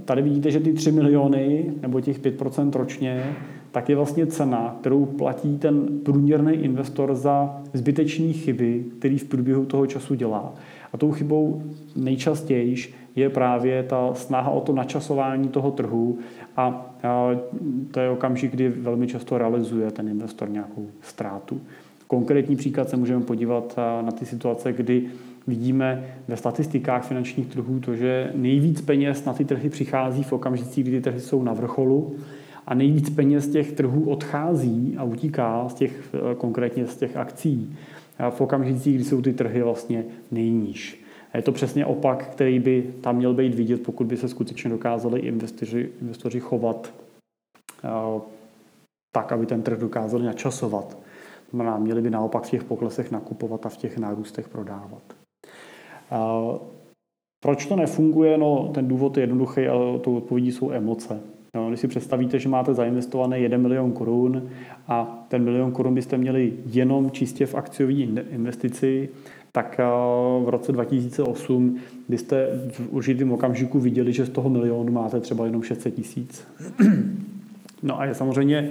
tady 0.04 0.22
vidíte, 0.22 0.50
že 0.50 0.60
ty 0.60 0.72
3 0.72 0.92
miliony 0.92 1.72
nebo 1.82 2.00
těch 2.00 2.20
5% 2.20 2.70
ročně 2.78 3.36
tak 3.72 3.88
je 3.88 3.96
vlastně 3.96 4.26
cena, 4.26 4.76
kterou 4.80 5.06
platí 5.06 5.58
ten 5.58 5.86
průměrný 6.02 6.52
investor 6.52 7.14
za 7.14 7.62
zbytečné 7.72 8.32
chyby, 8.32 8.84
který 8.98 9.18
v 9.18 9.24
průběhu 9.24 9.64
toho 9.64 9.86
času 9.86 10.14
dělá. 10.14 10.54
A 10.92 10.98
tou 10.98 11.12
chybou 11.12 11.62
nejčastěji 11.96 12.76
je 13.16 13.30
právě 13.30 13.82
ta 13.82 14.14
snaha 14.14 14.50
o 14.50 14.60
to 14.60 14.72
načasování 14.72 15.48
toho 15.48 15.70
trhu 15.70 16.18
a 16.56 16.94
to 17.90 18.00
je 18.00 18.10
okamžik, 18.10 18.52
kdy 18.52 18.68
velmi 18.68 19.06
často 19.06 19.38
realizuje 19.38 19.90
ten 19.90 20.08
investor 20.08 20.50
nějakou 20.50 20.86
ztrátu. 21.00 21.60
Konkrétní 22.06 22.56
příklad 22.56 22.88
se 22.88 22.96
můžeme 22.96 23.24
podívat 23.24 23.76
na 24.02 24.12
ty 24.12 24.26
situace, 24.26 24.72
kdy 24.72 25.06
vidíme 25.46 26.04
ve 26.28 26.36
statistikách 26.36 27.06
finančních 27.06 27.46
trhů 27.46 27.80
to, 27.80 27.94
že 27.94 28.32
nejvíc 28.34 28.80
peněz 28.80 29.24
na 29.24 29.32
ty 29.32 29.44
trhy 29.44 29.70
přichází 29.70 30.22
v 30.22 30.32
okamžicích, 30.32 30.84
kdy 30.84 30.96
ty 30.96 31.02
trhy 31.02 31.20
jsou 31.20 31.42
na 31.42 31.52
vrcholu 31.52 32.16
a 32.66 32.74
nejvíc 32.74 33.10
peněz 33.10 33.44
z 33.44 33.52
těch 33.52 33.72
trhů 33.72 34.10
odchází 34.10 34.94
a 34.98 35.04
utíká 35.04 35.68
z 35.68 35.74
těch, 35.74 36.14
eh, 36.14 36.34
konkrétně 36.34 36.86
z 36.86 36.96
těch 36.96 37.16
akcí 37.16 37.76
v 38.30 38.40
okamžicích, 38.40 38.94
kdy 38.94 39.04
jsou 39.04 39.22
ty 39.22 39.32
trhy 39.32 39.62
vlastně 39.62 40.04
nejníž. 40.30 41.04
A 41.32 41.36
je 41.36 41.42
to 41.42 41.52
přesně 41.52 41.86
opak, 41.86 42.28
který 42.28 42.58
by 42.58 42.94
tam 43.00 43.16
měl 43.16 43.34
být 43.34 43.54
vidět, 43.54 43.82
pokud 43.82 44.06
by 44.06 44.16
se 44.16 44.28
skutečně 44.28 44.70
dokázali 44.70 45.20
investoři, 45.20 45.90
investoři 46.00 46.40
chovat 46.40 46.94
eh, 47.84 48.20
tak, 49.14 49.32
aby 49.32 49.46
ten 49.46 49.62
trh 49.62 49.78
dokázali 49.78 50.24
načasovat. 50.24 50.98
Znamená, 51.50 51.78
měli 51.78 52.02
by 52.02 52.10
naopak 52.10 52.44
v 52.44 52.50
těch 52.50 52.64
poklesech 52.64 53.10
nakupovat 53.10 53.66
a 53.66 53.68
v 53.68 53.76
těch 53.76 53.98
nárůstech 53.98 54.48
prodávat. 54.48 55.02
Eh, 56.12 56.58
proč 57.42 57.66
to 57.66 57.76
nefunguje? 57.76 58.38
No, 58.38 58.70
ten 58.74 58.88
důvod 58.88 59.16
je 59.16 59.22
jednoduchý, 59.22 59.66
ale 59.66 59.98
tou 59.98 60.16
odpovědí 60.16 60.52
jsou 60.52 60.70
emoce. 60.70 61.20
No, 61.54 61.68
když 61.68 61.80
si 61.80 61.88
představíte, 61.88 62.38
že 62.38 62.48
máte 62.48 62.74
zainvestované 62.74 63.38
1 63.38 63.58
milion 63.58 63.92
korun 63.92 64.48
a 64.88 65.24
ten 65.28 65.44
milion 65.44 65.72
korun 65.72 65.94
byste 65.94 66.18
měli 66.18 66.52
jenom 66.66 67.10
čistě 67.10 67.46
v 67.46 67.54
akciové 67.54 67.92
investici, 68.30 69.08
tak 69.52 69.76
eh, 69.78 69.84
v 70.44 70.48
roce 70.48 70.72
2008 70.72 71.78
byste 72.08 72.48
v 72.70 72.88
určitém 72.90 73.32
okamžiku 73.32 73.80
viděli, 73.80 74.12
že 74.12 74.26
z 74.26 74.30
toho 74.30 74.48
milionu 74.48 74.92
máte 74.92 75.20
třeba 75.20 75.46
jenom 75.46 75.62
600 75.62 75.94
tisíc. 75.94 76.44
No 77.84 78.00
a 78.00 78.04
je 78.04 78.14
samozřejmě 78.14 78.70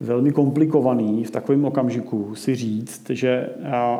velmi 0.00 0.32
komplikovaný 0.32 1.24
v 1.24 1.30
takovém 1.30 1.64
okamžiku 1.64 2.34
si 2.34 2.54
říct, 2.54 3.10
že 3.10 3.48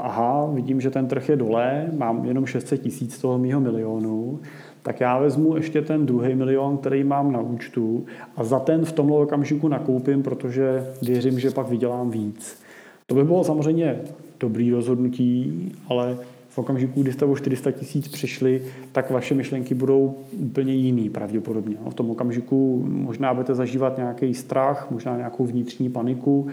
aha, 0.02 0.50
vidím, 0.52 0.81
že 0.81 0.90
ten 0.90 1.07
trh 1.07 1.28
je 1.28 1.37
dole, 1.37 1.87
mám 1.97 2.25
jenom 2.25 2.47
600 2.47 2.83
tisíc 2.83 3.19
toho 3.19 3.38
mýho 3.38 3.61
milionu, 3.61 4.40
tak 4.83 5.00
já 5.00 5.19
vezmu 5.19 5.57
ještě 5.57 5.83
ten 5.83 6.07
druhý 6.07 6.35
milion, 6.35 6.76
který 6.76 7.05
mám 7.05 7.33
na 7.33 7.40
účtu 7.40 8.07
a 8.37 8.45
za 8.45 8.59
ten 8.59 8.85
v 8.85 8.93
tomhle 8.93 9.19
okamžiku 9.19 9.69
nakoupím, 9.69 10.23
protože 10.23 10.87
věřím, 11.02 11.40
že 11.40 11.50
pak 11.50 11.69
vydělám 11.69 12.11
víc. 12.11 12.61
To 13.07 13.14
by 13.14 13.25
bylo 13.25 13.45
samozřejmě 13.45 14.00
dobrý 14.40 14.73
rozhodnutí, 14.73 15.73
ale 15.88 16.19
okamžiku, 16.59 17.03
kdy 17.03 17.12
jste 17.12 17.25
o 17.25 17.37
400 17.37 17.71
tisíc 17.71 18.09
přišli, 18.09 18.62
tak 18.93 19.11
vaše 19.11 19.35
myšlenky 19.35 19.75
budou 19.75 20.15
úplně 20.33 20.75
jiný 20.75 21.11
pravděpodobně. 21.11 21.77
V 21.91 21.95
tom 21.95 22.11
okamžiku 22.11 22.85
možná 22.88 23.35
budete 23.35 23.55
zažívat 23.55 23.97
nějaký 23.97 24.35
strach, 24.35 24.91
možná 24.91 25.17
nějakou 25.17 25.47
vnitřní 25.47 25.91
paniku, 25.91 26.49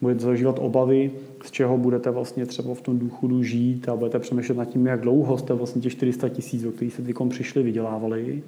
budete 0.00 0.20
zažívat 0.20 0.58
obavy, 0.58 1.10
z 1.44 1.50
čeho 1.50 1.78
budete 1.78 2.10
vlastně 2.10 2.46
třeba 2.46 2.74
v 2.74 2.80
tom 2.80 2.98
důchodu 2.98 3.42
žít 3.42 3.88
a 3.88 3.96
budete 3.96 4.18
přemýšlet 4.18 4.58
nad 4.58 4.64
tím, 4.64 4.86
jak 4.86 5.00
dlouho 5.00 5.38
jste 5.38 5.54
vlastně 5.54 5.82
těch 5.82 5.92
400 5.92 6.28
tisíc, 6.28 6.64
o 6.64 6.70
kterých 6.70 6.92
jste 6.92 7.02
teď 7.02 7.16
přišli, 7.28 7.62
vydělávali. 7.62 8.42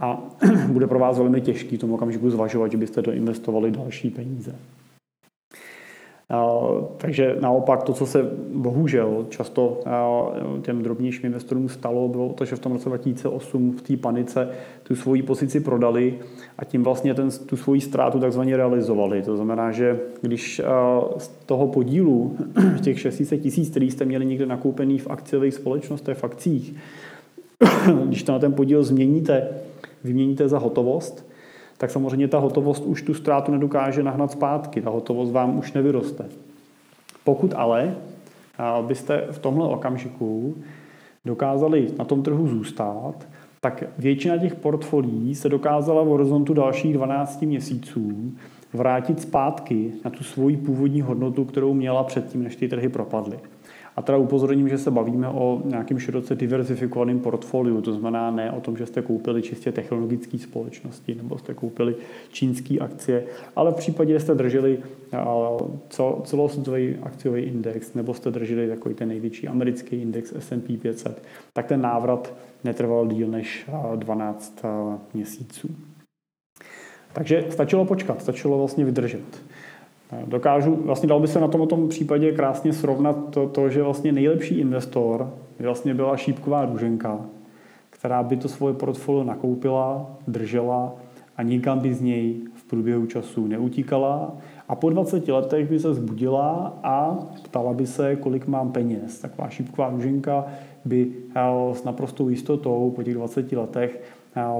A 0.00 0.36
bude 0.72 0.86
pro 0.86 0.98
vás 0.98 1.18
velmi 1.18 1.40
těžký 1.40 1.76
v 1.76 1.80
tom 1.80 1.92
okamžiku 1.92 2.30
zvažovat, 2.30 2.72
že 2.72 2.78
byste 2.78 3.02
doinvestovali 3.02 3.70
další 3.70 4.10
peníze. 4.10 4.54
Takže 6.96 7.36
naopak 7.40 7.82
to, 7.82 7.92
co 7.92 8.06
se 8.06 8.30
bohužel 8.54 9.26
často 9.28 9.80
těm 10.62 10.82
drobnějším 10.82 11.26
investorům 11.26 11.68
stalo, 11.68 12.08
bylo 12.08 12.28
to, 12.28 12.44
že 12.44 12.56
v 12.56 12.58
tom 12.58 12.72
roce 12.72 12.88
2008 12.88 13.72
v 13.72 13.82
té 13.82 13.96
panice 13.96 14.48
tu 14.82 14.96
svoji 14.96 15.22
pozici 15.22 15.60
prodali 15.60 16.14
a 16.58 16.64
tím 16.64 16.82
vlastně 16.82 17.14
ten, 17.14 17.28
tu 17.46 17.56
svoji 17.56 17.80
ztrátu 17.80 18.20
takzvaně 18.20 18.56
realizovali. 18.56 19.22
To 19.22 19.36
znamená, 19.36 19.72
že 19.72 20.00
když 20.20 20.60
z 21.18 21.28
toho 21.46 21.66
podílu 21.66 22.36
těch 22.82 23.00
600 23.00 23.40
tisíc, 23.40 23.70
který 23.70 23.90
jste 23.90 24.04
měli 24.04 24.26
někde 24.26 24.46
nakoupený 24.46 24.98
v 24.98 25.10
akciových 25.10 25.54
společnostech, 25.54 26.18
v 26.18 26.24
akcích, 26.24 26.74
když 28.04 28.22
to 28.22 28.32
na 28.32 28.38
ten 28.38 28.52
podíl 28.52 28.82
změníte 28.82 29.48
vyměníte 30.04 30.48
za 30.48 30.58
hotovost, 30.58 31.26
tak 31.78 31.90
samozřejmě 31.90 32.28
ta 32.28 32.38
hotovost 32.38 32.84
už 32.84 33.02
tu 33.02 33.14
ztrátu 33.14 33.52
nedokáže 33.52 34.02
nahnat 34.02 34.32
zpátky, 34.32 34.82
ta 34.82 34.90
hotovost 34.90 35.32
vám 35.32 35.58
už 35.58 35.72
nevyroste. 35.72 36.24
Pokud 37.24 37.54
ale 37.56 37.94
byste 38.82 39.26
v 39.30 39.38
tomhle 39.38 39.68
okamžiku 39.68 40.54
dokázali 41.24 41.90
na 41.98 42.04
tom 42.04 42.22
trhu 42.22 42.48
zůstat, 42.48 43.14
tak 43.60 43.84
většina 43.98 44.38
těch 44.38 44.54
portfolií 44.54 45.34
se 45.34 45.48
dokázala 45.48 46.02
v 46.02 46.06
horizontu 46.06 46.54
dalších 46.54 46.94
12 46.94 47.42
měsíců 47.42 48.32
vrátit 48.72 49.20
zpátky 49.20 49.92
na 50.04 50.10
tu 50.10 50.24
svoji 50.24 50.56
původní 50.56 51.00
hodnotu, 51.00 51.44
kterou 51.44 51.74
měla 51.74 52.04
předtím, 52.04 52.42
než 52.42 52.56
ty 52.56 52.68
trhy 52.68 52.88
propadly. 52.88 53.38
A 53.96 54.02
teda 54.02 54.18
upozorním, 54.18 54.68
že 54.68 54.78
se 54.78 54.90
bavíme 54.90 55.28
o 55.28 55.62
nějakým 55.64 55.98
široce 55.98 56.34
diversifikovaném 56.34 57.20
portfoliu, 57.20 57.80
to 57.80 57.92
znamená 57.92 58.30
ne 58.30 58.52
o 58.52 58.60
tom, 58.60 58.76
že 58.76 58.86
jste 58.86 59.02
koupili 59.02 59.42
čistě 59.42 59.72
technologické 59.72 60.38
společnosti 60.38 61.14
nebo 61.14 61.38
jste 61.38 61.54
koupili 61.54 61.96
čínské 62.32 62.78
akcie, 62.78 63.24
ale 63.56 63.72
v 63.72 63.74
případě, 63.74 64.12
že 64.12 64.20
jste 64.20 64.34
drželi 64.34 64.78
celosvětový 66.24 66.96
akciový 67.02 67.42
index 67.42 67.94
nebo 67.94 68.14
jste 68.14 68.30
drželi 68.30 68.68
takový 68.68 68.94
ten 68.94 69.08
největší 69.08 69.48
americký 69.48 69.96
index 69.96 70.32
S&P 70.38 70.76
500, 70.76 71.22
tak 71.52 71.66
ten 71.66 71.80
návrat 71.80 72.34
netrval 72.64 73.06
díl 73.06 73.28
než 73.28 73.70
12 73.96 74.62
měsíců. 75.14 75.68
Takže 77.12 77.44
stačilo 77.50 77.84
počkat, 77.84 78.22
stačilo 78.22 78.58
vlastně 78.58 78.84
vydržet. 78.84 79.42
Dokážu, 80.26 80.78
vlastně 80.84 81.08
dal 81.08 81.20
by 81.20 81.28
se 81.28 81.40
na 81.40 81.48
tom, 81.48 81.68
tom 81.68 81.88
případě 81.88 82.32
krásně 82.32 82.72
srovnat 82.72 83.16
to, 83.30 83.48
to, 83.48 83.68
že 83.68 83.82
vlastně 83.82 84.12
nejlepší 84.12 84.58
investor 84.58 85.30
vlastně 85.60 85.94
byla 85.94 86.16
šípková 86.16 86.64
růženka, 86.64 87.20
která 87.90 88.22
by 88.22 88.36
to 88.36 88.48
svoje 88.48 88.74
portfolio 88.74 89.24
nakoupila, 89.24 90.16
držela 90.28 90.94
a 91.36 91.42
nikam 91.42 91.78
by 91.78 91.94
z 91.94 92.00
něj 92.00 92.40
v 92.54 92.64
průběhu 92.64 93.06
času 93.06 93.46
neutíkala 93.46 94.36
a 94.68 94.74
po 94.74 94.90
20 94.90 95.28
letech 95.28 95.70
by 95.70 95.78
se 95.78 95.94
zbudila 95.94 96.78
a 96.82 97.18
ptala 97.42 97.72
by 97.72 97.86
se, 97.86 98.16
kolik 98.16 98.46
mám 98.46 98.72
peněz. 98.72 99.18
Taková 99.18 99.48
šípková 99.48 99.90
růženka 99.90 100.46
by 100.84 101.12
s 101.72 101.84
naprostou 101.84 102.28
jistotou 102.28 102.92
po 102.96 103.02
těch 103.02 103.14
20 103.14 103.52
letech 103.52 104.02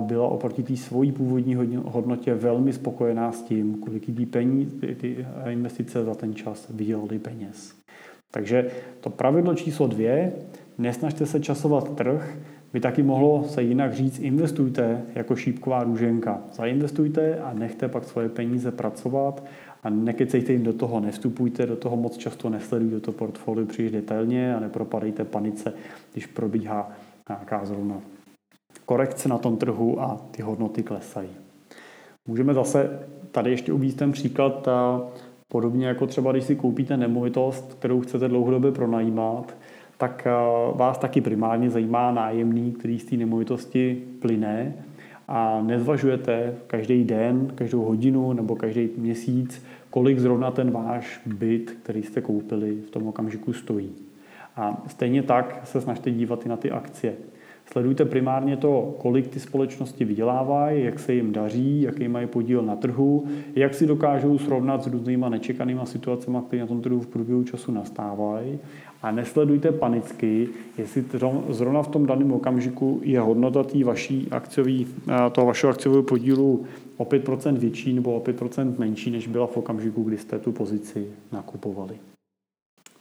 byla 0.00 0.28
oproti 0.28 0.62
té 0.62 0.76
svojí 0.76 1.12
původní 1.12 1.54
hodnotě 1.84 2.34
velmi 2.34 2.72
spokojená 2.72 3.32
s 3.32 3.42
tím, 3.42 3.74
kolik 3.74 4.08
jí 4.08 4.26
peníz, 4.26 4.68
ty, 4.80 4.94
ty 4.94 5.26
investice 5.50 6.04
za 6.04 6.14
ten 6.14 6.34
čas 6.34 6.66
vydělaly 6.70 7.18
peněz. 7.18 7.74
Takže 8.30 8.70
to 9.00 9.10
pravidlo 9.10 9.54
číslo 9.54 9.86
dvě, 9.86 10.32
nesnažte 10.78 11.26
se 11.26 11.40
časovat 11.40 11.96
trh, 11.96 12.38
by 12.72 12.80
taky 12.80 13.02
mohlo 13.02 13.44
se 13.48 13.62
jinak 13.62 13.94
říct, 13.94 14.18
investujte 14.18 15.02
jako 15.14 15.36
šípková 15.36 15.84
růženka. 15.84 16.40
Zainvestujte 16.52 17.38
a 17.38 17.54
nechte 17.54 17.88
pak 17.88 18.04
svoje 18.04 18.28
peníze 18.28 18.70
pracovat 18.72 19.44
a 19.82 19.90
nekecejte 19.90 20.52
jim 20.52 20.62
do 20.62 20.72
toho, 20.72 21.00
nevstupujte 21.00 21.66
do 21.66 21.76
toho 21.76 21.96
moc 21.96 22.16
často, 22.16 22.50
nesledujte 22.50 23.00
to 23.00 23.12
portfolio 23.12 23.66
příliš 23.66 23.92
detailně 23.92 24.54
a 24.54 24.60
nepropadejte 24.60 25.24
panice, 25.24 25.72
když 26.12 26.26
probíhá 26.26 26.92
nějaká 27.28 27.64
zrovna 27.64 28.00
korekce 28.84 29.28
na 29.28 29.38
tom 29.38 29.56
trhu 29.56 30.00
a 30.02 30.20
ty 30.30 30.42
hodnoty 30.42 30.82
klesají. 30.82 31.28
Můžeme 32.26 32.54
zase 32.54 33.00
tady 33.30 33.50
ještě 33.50 33.72
uvést 33.72 33.94
ten 33.94 34.12
příklad 34.12 34.68
podobně 35.48 35.86
jako 35.86 36.06
třeba, 36.06 36.32
když 36.32 36.44
si 36.44 36.56
koupíte 36.56 36.96
nemovitost, 36.96 37.74
kterou 37.74 38.00
chcete 38.00 38.28
dlouhodobě 38.28 38.72
pronajímat, 38.72 39.56
tak 39.98 40.26
vás 40.74 40.98
taky 40.98 41.20
primárně 41.20 41.70
zajímá 41.70 42.12
nájemný, 42.12 42.72
který 42.72 42.98
z 42.98 43.04
té 43.04 43.16
nemovitosti 43.16 44.02
plyne 44.20 44.74
a 45.28 45.62
nezvažujete 45.62 46.54
každý 46.66 47.04
den, 47.04 47.52
každou 47.54 47.82
hodinu 47.82 48.32
nebo 48.32 48.56
každý 48.56 48.88
měsíc, 48.96 49.64
kolik 49.90 50.18
zrovna 50.18 50.50
ten 50.50 50.70
váš 50.70 51.20
byt, 51.26 51.78
který 51.82 52.02
jste 52.02 52.20
koupili, 52.20 52.74
v 52.86 52.90
tom 52.90 53.06
okamžiku 53.06 53.52
stojí. 53.52 53.92
A 54.56 54.82
stejně 54.86 55.22
tak 55.22 55.60
se 55.64 55.80
snažte 55.80 56.10
dívat 56.10 56.46
i 56.46 56.48
na 56.48 56.56
ty 56.56 56.70
akcie. 56.70 57.14
Sledujte 57.72 58.04
primárně 58.04 58.56
to, 58.56 58.94
kolik 58.98 59.28
ty 59.28 59.40
společnosti 59.40 60.04
vydělávají, 60.04 60.84
jak 60.84 60.98
se 60.98 61.14
jim 61.14 61.32
daří, 61.32 61.82
jaký 61.82 62.08
mají 62.08 62.26
podíl 62.26 62.62
na 62.62 62.76
trhu, 62.76 63.26
jak 63.54 63.74
si 63.74 63.86
dokážou 63.86 64.38
srovnat 64.38 64.84
s 64.84 64.86
různýma 64.86 65.28
nečekanýma 65.28 65.86
situacemi, 65.86 66.38
které 66.46 66.62
na 66.62 66.66
tom 66.66 66.82
trhu 66.82 67.00
v 67.00 67.06
průběhu 67.06 67.44
času 67.44 67.72
nastávají. 67.72 68.58
A 69.02 69.10
nesledujte 69.10 69.72
panicky, 69.72 70.48
jestli 70.78 71.04
zrovna 71.48 71.82
v 71.82 71.88
tom 71.88 72.06
daném 72.06 72.32
okamžiku 72.32 73.00
je 73.02 73.20
hodnota 73.20 73.62
tý 73.62 73.84
vaší 73.84 74.28
akciový, 74.30 74.86
toho 75.32 75.46
vašeho 75.46 75.70
akciového 75.70 76.02
podílu 76.02 76.64
o 76.96 77.04
5% 77.04 77.58
větší 77.58 77.92
nebo 77.92 78.16
o 78.16 78.20
5% 78.20 78.78
menší, 78.78 79.10
než 79.10 79.26
byla 79.28 79.46
v 79.46 79.56
okamžiku, 79.56 80.02
kdy 80.02 80.18
jste 80.18 80.38
tu 80.38 80.52
pozici 80.52 81.06
nakupovali. 81.32 81.94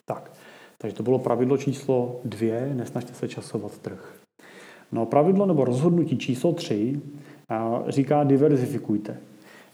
Tak, 0.06 0.32
takže 0.78 0.96
to 0.96 1.04
bylo 1.04 1.20
pravidlo 1.20 1.58
číslo 1.58 2.20
dvě, 2.26 2.72
nesnažte 2.76 3.14
se 3.14 3.28
časovat 3.28 3.78
trh. 3.78 4.23
No 4.94 5.06
pravidlo 5.06 5.46
nebo 5.46 5.66
rozhodnutí 5.66 6.18
číslo 6.18 6.54
3 6.54 7.02
říká 7.88 8.24
diverzifikujte. 8.24 9.18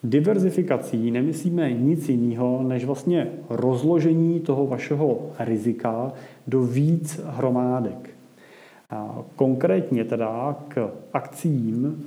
Diverzifikací 0.04 1.12
nemyslíme 1.12 1.74
nic 1.74 2.10
jiného, 2.10 2.64
než 2.64 2.86
vlastně 2.86 3.28
rozložení 3.50 4.40
toho 4.40 4.68
vašeho 4.68 5.20
rizika 5.40 6.12
do 6.48 6.64
víc 6.64 7.22
hromádek. 7.26 8.10
Konkrétně 9.36 10.04
teda 10.04 10.56
k 10.68 10.92
akcím 11.14 12.04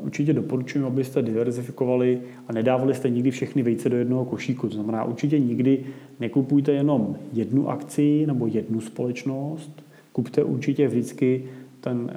určitě 0.00 0.32
doporučuji, 0.32 0.84
abyste 0.84 1.22
diverzifikovali 1.22 2.20
a 2.48 2.52
nedávali 2.52 2.94
jste 2.94 3.10
nikdy 3.10 3.30
všechny 3.30 3.62
vejce 3.62 3.88
do 3.88 3.96
jednoho 3.96 4.24
košíku. 4.24 4.68
To 4.68 4.74
znamená, 4.74 5.04
určitě 5.04 5.38
nikdy 5.38 5.84
nekupujte 6.20 6.72
jenom 6.72 7.16
jednu 7.32 7.70
akci 7.70 8.26
nebo 8.26 8.46
jednu 8.46 8.80
společnost, 8.80 9.82
kupte 10.12 10.44
určitě 10.44 10.88
vždycky 10.88 11.44
ten 11.86 12.10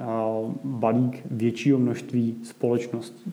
balík 0.64 1.22
většího 1.30 1.78
množství 1.78 2.36
společností. 2.42 3.32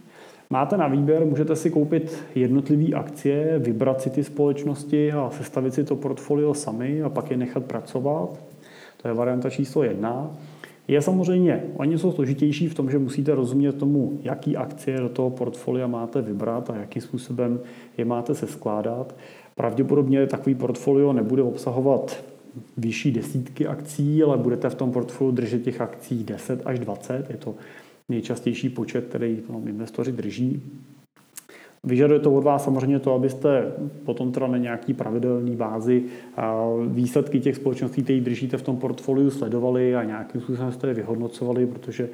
Máte 0.50 0.78
na 0.78 0.88
výběr, 0.88 1.26
můžete 1.26 1.56
si 1.56 1.69
koupit 1.69 2.23
jednotlivé 2.36 2.93
akcie, 2.93 3.60
vybrat 3.60 4.02
si 4.02 4.10
ty 4.10 4.23
společnosti 4.23 5.12
a 5.12 5.30
sestavit 5.30 5.73
si 5.73 5.84
to 5.84 5.95
portfolio 5.95 6.54
sami 6.54 7.02
a 7.02 7.10
pak 7.10 7.32
je 7.32 7.38
nechat 7.38 7.65
pracovat. 7.65 8.39
To 9.02 9.08
je 9.08 9.13
varianta 9.13 9.50
číslo 9.50 9.84
jedna. 9.84 10.32
Je 10.88 11.02
samozřejmě 11.02 11.63
o 11.78 11.84
něco 11.84 12.12
složitější 12.12 12.67
v 12.67 12.76
tom, 12.76 12.89
že 12.89 13.00
musíte 13.00 13.36
rozumět 13.36 13.71
tomu, 13.71 14.19
jaký 14.21 14.58
akcie 14.58 14.97
do 14.97 15.10
toho 15.10 15.30
portfolia 15.30 15.88
máte 15.88 16.21
vybrat 16.21 16.69
a 16.69 16.76
jakým 16.76 17.02
způsobem 17.02 17.60
je 17.97 18.06
máte 18.06 18.36
se 18.36 18.47
skládat. 18.47 19.15
Pravděpodobně 19.56 20.28
takový 20.28 20.56
portfolio 20.56 21.13
nebude 21.13 21.43
obsahovat 21.43 22.23
vyšší 22.78 23.12
desítky 23.12 23.67
akcí, 23.67 24.24
ale 24.24 24.38
budete 24.38 24.70
v 24.70 24.76
tom 24.76 24.91
portfoliu 24.91 25.36
držet 25.36 25.63
těch 25.63 25.82
akcí 25.82 26.24
10 26.24 26.62
až 26.65 26.80
20. 26.80 27.30
Je 27.30 27.38
to 27.38 27.56
nejčastější 28.10 28.70
počet, 28.70 29.06
který 29.06 29.43
investoři 29.65 30.12
drží. 30.12 30.62
Vyžaduje 31.84 32.20
to 32.20 32.34
od 32.34 32.43
vás 32.43 32.63
samozřejmě 32.63 33.00
to, 33.00 33.13
abyste 33.13 33.72
potom 34.06 34.32
teda 34.32 34.48
na 34.48 34.58
nějaký 34.58 34.93
pravidelný 34.93 35.56
bázi 35.56 36.04
výsledky 36.88 37.39
těch 37.39 37.56
společností, 37.56 38.04
které 38.04 38.22
držíte 38.22 38.58
v 38.58 38.62
tom 38.62 38.78
portfoliu, 38.78 39.30
sledovali 39.30 39.96
a 39.96 40.04
nějakým 40.04 40.41
způsobem 40.41 40.72
jste 40.72 40.88
je 40.88 40.93
vyhodnocovali, 40.93 41.65
protože 41.65 42.10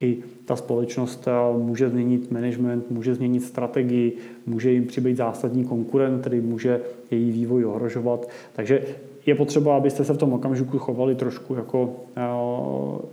i 0.00 0.18
ta 0.44 0.56
společnost 0.56 1.28
může 1.58 1.88
změnit 1.88 2.30
management, 2.30 2.90
může 2.90 3.14
změnit 3.14 3.40
strategii, 3.40 4.16
může 4.46 4.70
jim 4.70 4.86
přibýt 4.86 5.16
zásadní 5.16 5.64
konkurent, 5.64 6.20
který 6.20 6.40
může 6.40 6.80
její 7.10 7.30
vývoj 7.30 7.64
ohrožovat. 7.64 8.28
Takže 8.52 8.82
je 9.26 9.34
potřeba, 9.34 9.76
abyste 9.76 10.04
se 10.04 10.14
v 10.14 10.18
tom 10.18 10.32
okamžiku 10.32 10.78
chovali 10.78 11.14
trošku 11.14 11.54
jako, 11.54 11.96
eh, 12.16 12.22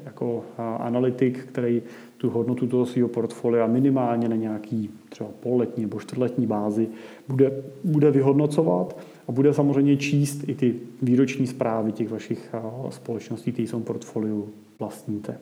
jako 0.05 0.43
eh, 0.57 0.61
analytik, 0.61 1.45
který 1.45 1.81
tu 2.17 2.29
hodnotu 2.29 2.67
toho 2.67 2.85
svého 2.85 3.07
portfolia 3.07 3.67
minimálně 3.67 4.29
na 4.29 4.35
nějaký 4.35 4.89
třeba 5.09 5.29
pololetní 5.39 5.83
nebo 5.83 5.99
čtvrtletní 5.99 6.47
bázi 6.47 6.87
bude, 7.27 7.51
bude 7.83 8.11
vyhodnocovat 8.11 8.97
a 9.27 9.31
bude 9.31 9.53
samozřejmě 9.53 9.97
číst 9.97 10.49
i 10.49 10.55
ty 10.55 10.75
výroční 11.01 11.47
zprávy 11.47 11.91
těch 11.91 12.09
vašich 12.09 12.49
eh, 12.53 12.61
společností, 12.91 13.51
které 13.51 13.67
jsou 13.67 13.79
portfoliu 13.79 14.49
vlastníte. 14.79 15.37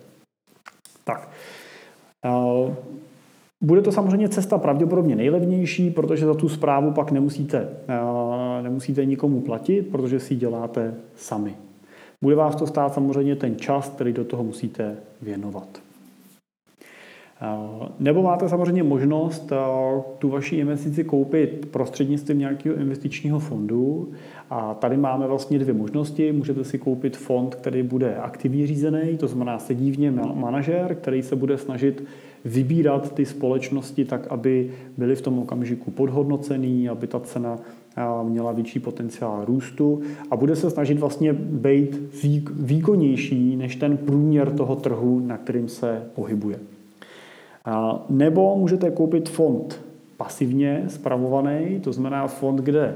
Tak. 1.03 1.29
Bude 3.61 3.81
to 3.81 3.91
samozřejmě 3.91 4.29
cesta 4.29 4.57
pravděpodobně 4.57 5.15
nejlevnější, 5.15 5.89
protože 5.91 6.25
za 6.25 6.33
tu 6.33 6.49
zprávu 6.49 6.91
pak 6.91 7.11
nemusíte, 7.11 7.69
nemusíte 8.61 9.05
nikomu 9.05 9.41
platit, 9.41 9.81
protože 9.81 10.19
si 10.19 10.33
ji 10.33 10.39
děláte 10.39 10.93
sami. 11.15 11.55
Bude 12.21 12.35
vás 12.35 12.55
to 12.55 12.67
stát 12.67 12.93
samozřejmě 12.93 13.35
ten 13.35 13.55
čas, 13.55 13.89
který 13.89 14.13
do 14.13 14.25
toho 14.25 14.43
musíte 14.43 14.97
věnovat. 15.21 15.81
Eh, 17.41 17.89
nebo 17.99 18.23
máte 18.23 18.49
samozřejmě 18.49 18.83
možnost 18.83 19.51
eh, 19.51 19.55
tu 20.19 20.29
vaši 20.29 20.55
investici 20.55 21.03
koupit 21.03 21.67
prostřednictvím 21.71 22.39
nějakého 22.39 22.75
investičního 22.75 23.39
fondu. 23.39 24.11
A 24.49 24.73
tady 24.73 24.97
máme 24.97 25.27
vlastně 25.27 25.59
dvě 25.59 25.73
možnosti. 25.73 26.31
Můžete 26.31 26.63
si 26.63 26.77
koupit 26.77 27.17
fond, 27.17 27.55
který 27.55 27.83
bude 27.83 28.15
aktivně 28.15 28.67
řízený, 28.67 29.17
to 29.17 29.27
znamená 29.27 29.59
sedí 29.59 29.91
v 29.91 29.99
něm 29.99 30.21
manažer, 30.33 30.95
který 30.95 31.23
se 31.23 31.35
bude 31.35 31.57
snažit 31.57 32.03
vybírat 32.45 33.13
ty 33.13 33.25
společnosti 33.25 34.05
tak, 34.05 34.27
aby 34.27 34.71
byly 34.97 35.15
v 35.15 35.21
tom 35.21 35.39
okamžiku 35.39 35.91
podhodnocený, 35.91 36.89
aby 36.89 37.07
ta 37.07 37.19
cena 37.19 37.59
měla 38.23 38.51
větší 38.51 38.79
potenciál 38.79 39.45
růstu 39.45 40.01
a 40.31 40.35
bude 40.35 40.55
se 40.55 40.69
snažit 40.69 40.99
vlastně 40.99 41.33
být 41.33 42.13
výkonnější 42.53 43.55
než 43.55 43.75
ten 43.75 43.97
průměr 43.97 44.51
toho 44.51 44.75
trhu, 44.75 45.19
na 45.19 45.37
kterým 45.37 45.67
se 45.67 46.03
pohybuje. 46.15 46.59
Nebo 48.09 48.55
můžete 48.55 48.91
koupit 48.91 49.29
fond 49.29 49.81
pasivně 50.17 50.83
spravovaný, 50.87 51.79
to 51.79 51.93
znamená 51.93 52.27
fond, 52.27 52.55
kde 52.55 52.95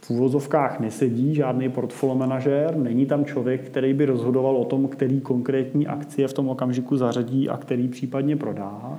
v 0.00 0.10
úvozovkách 0.10 0.80
nesedí 0.80 1.34
žádný 1.34 1.68
portfolio 1.68 2.14
manažer, 2.14 2.76
není 2.76 3.06
tam 3.06 3.24
člověk, 3.24 3.66
který 3.66 3.94
by 3.94 4.04
rozhodoval 4.04 4.56
o 4.56 4.64
tom, 4.64 4.88
který 4.88 5.20
konkrétní 5.20 5.86
akcie 5.86 6.28
v 6.28 6.32
tom 6.32 6.48
okamžiku 6.48 6.96
zařadí 6.96 7.48
a 7.48 7.56
který 7.56 7.88
případně 7.88 8.36
prodá. 8.36 8.98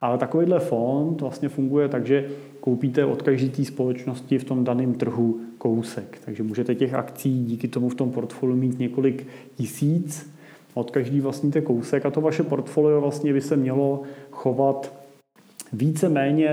Ale 0.00 0.18
takovýhle 0.18 0.60
fond 0.60 1.20
vlastně 1.20 1.48
funguje 1.48 1.88
tak, 1.88 2.06
že 2.06 2.28
koupíte 2.66 3.04
od 3.04 3.22
každé 3.22 3.48
té 3.48 3.64
společnosti 3.64 4.38
v 4.38 4.44
tom 4.44 4.64
daném 4.64 4.94
trhu 4.94 5.40
kousek. 5.58 6.18
Takže 6.24 6.42
můžete 6.42 6.74
těch 6.74 6.94
akcí 6.94 7.44
díky 7.44 7.68
tomu 7.68 7.88
v 7.88 7.94
tom 7.94 8.10
portfoliu 8.10 8.56
mít 8.56 8.78
několik 8.78 9.26
tisíc, 9.54 10.34
od 10.74 10.90
každý 10.90 11.20
vlastníte 11.20 11.60
kousek 11.60 12.06
a 12.06 12.10
to 12.10 12.20
vaše 12.20 12.42
portfolio 12.42 13.00
vlastně 13.00 13.32
by 13.32 13.40
se 13.40 13.56
mělo 13.56 14.02
chovat 14.30 14.94
více-méně 15.72 16.50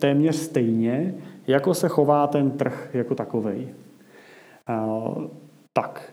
téměř 0.00 0.36
stejně, 0.36 1.14
jako 1.46 1.74
se 1.74 1.88
chová 1.88 2.26
ten 2.26 2.50
trh 2.50 2.90
jako 2.94 3.14
takový. 3.14 3.68
Tak, 5.72 6.12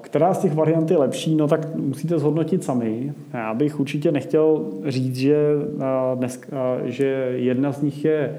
která 0.00 0.34
z 0.34 0.38
těch 0.38 0.54
variant 0.54 0.90
je 0.90 0.96
lepší, 0.96 1.36
no 1.36 1.48
tak 1.48 1.74
musíte 1.74 2.18
zhodnotit 2.18 2.64
sami. 2.64 3.14
Já 3.34 3.54
bych 3.54 3.80
určitě 3.80 4.12
nechtěl 4.12 4.66
říct, 4.86 5.16
že, 5.16 5.36
dnes, 6.14 6.40
že 6.84 7.32
jedna 7.34 7.72
z 7.72 7.82
nich 7.82 8.04
je 8.04 8.38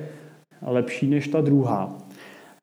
lepší 0.62 1.10
než 1.10 1.28
ta 1.28 1.42
druhá. 1.42 1.98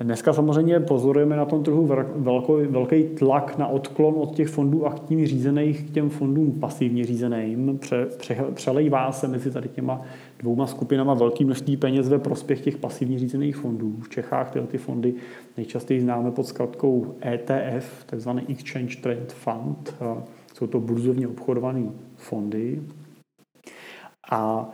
Dneska 0.05 0.33
samozřejmě 0.33 0.81
pozorujeme 0.81 1.37
na 1.37 1.45
tom 1.45 1.63
trhu 1.63 1.87
velký, 2.17 2.53
velký 2.69 3.03
tlak 3.03 3.59
na 3.59 3.67
odklon 3.67 4.15
od 4.17 4.35
těch 4.35 4.49
fondů 4.49 4.87
aktivně 4.87 5.27
řízených 5.27 5.91
k 5.91 5.91
těm 5.91 6.11
fondům 6.11 6.61
pasivně 6.61 7.05
řízeným. 7.05 7.79
Pře, 7.79 8.07
pře, 8.07 8.45
přelejvá 8.55 9.13
se 9.13 9.29
mezi 9.29 9.51
tady 9.51 9.69
těma 9.69 10.03
dvouma 10.39 10.67
skupinama 10.67 11.15
velký 11.15 11.45
množství 11.45 11.77
peněz 11.77 12.09
ve 12.09 12.19
prospěch 12.19 12.61
těch 12.61 12.77
pasivně 12.77 13.19
řízených 13.19 13.57
fondů. 13.57 13.97
V 14.01 14.09
Čechách 14.09 14.51
tyhle 14.51 14.69
ty 14.69 14.79
fondy 14.79 15.15
nejčastěji 15.57 16.01
známe 16.01 16.31
pod 16.31 16.47
zkratkou 16.47 17.15
ETF, 17.27 18.05
takzvaný 18.07 18.43
Exchange 18.49 18.97
Trade 18.97 19.27
Fund. 19.29 19.95
Jsou 20.55 20.67
to 20.67 20.81
burzovně 20.81 21.29
obchodované 21.29 21.83
fondy. 22.17 22.83
A 24.31 24.71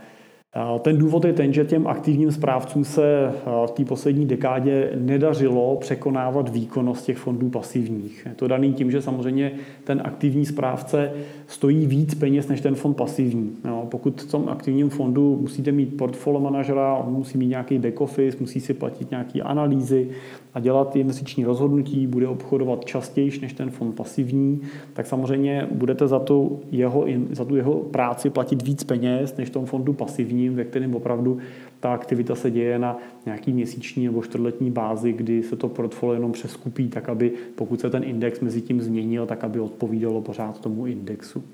ten 0.78 0.98
důvod 0.98 1.24
je 1.24 1.32
ten, 1.32 1.52
že 1.52 1.64
těm 1.64 1.86
aktivním 1.86 2.32
správcům 2.32 2.84
se 2.84 3.32
v 3.66 3.70
té 3.70 3.84
poslední 3.84 4.26
dekádě 4.26 4.90
nedařilo 4.96 5.76
překonávat 5.76 6.48
výkonnost 6.48 7.06
těch 7.06 7.18
fondů 7.18 7.50
pasivních. 7.50 8.22
Je 8.26 8.34
to 8.34 8.48
daný 8.48 8.72
tím, 8.72 8.90
že 8.90 9.02
samozřejmě 9.02 9.52
ten 9.84 10.02
aktivní 10.04 10.46
správce 10.46 11.12
stojí 11.46 11.86
víc 11.86 12.14
peněz 12.14 12.48
než 12.48 12.60
ten 12.60 12.74
fond 12.74 12.94
pasivní. 12.94 13.50
No, 13.64 13.86
pokud 13.90 14.22
v 14.22 14.30
tom 14.30 14.48
aktivním 14.48 14.90
fondu 14.90 15.38
musíte 15.40 15.72
mít 15.72 15.96
portfolio 15.96 16.40
manažera, 16.40 16.94
on 16.94 17.12
musí 17.12 17.38
mít 17.38 17.46
nějaký 17.46 17.78
back 17.78 18.00
office, 18.00 18.36
musí 18.40 18.60
si 18.60 18.74
platit 18.74 19.10
nějaké 19.10 19.40
analýzy 19.40 20.10
a 20.54 20.60
dělat 20.60 20.96
investiční 20.96 21.44
rozhodnutí, 21.44 22.06
bude 22.06 22.28
obchodovat 22.28 22.84
častěji 22.84 23.40
než 23.40 23.52
ten 23.52 23.70
fond 23.70 23.92
pasivní, 23.92 24.60
tak 24.92 25.06
samozřejmě 25.06 25.68
budete 25.72 26.08
za 26.08 26.18
tu 26.18 26.60
jeho, 26.70 27.06
za 27.30 27.44
tu 27.44 27.56
jeho 27.56 27.74
práci 27.74 28.30
platit 28.30 28.62
víc 28.62 28.84
peněz 28.84 29.36
než 29.36 29.50
tom 29.50 29.66
fondu 29.66 29.92
pasivním, 29.92 30.54
ve 30.54 30.64
kterém 30.64 30.94
opravdu 30.94 31.38
ta 31.80 31.94
aktivita 31.94 32.34
se 32.34 32.50
děje 32.50 32.78
na 32.78 32.98
nějaký 33.26 33.52
měsíční 33.52 34.04
nebo 34.04 34.22
čtvrtletní 34.22 34.70
bázi, 34.70 35.12
kdy 35.12 35.42
se 35.42 35.56
to 35.56 35.68
portfolio 35.68 36.14
jenom 36.14 36.32
přeskupí, 36.32 36.88
tak 36.88 37.08
aby 37.08 37.32
pokud 37.54 37.80
se 37.80 37.90
ten 37.90 38.04
index 38.04 38.40
mezi 38.40 38.60
tím 38.60 38.82
změnil, 38.82 39.26
tak 39.26 39.44
aby 39.44 39.60
odpovídalo 39.60 40.20
pořád 40.20 40.60
tomu 40.60 40.86
indexu. 40.86 41.44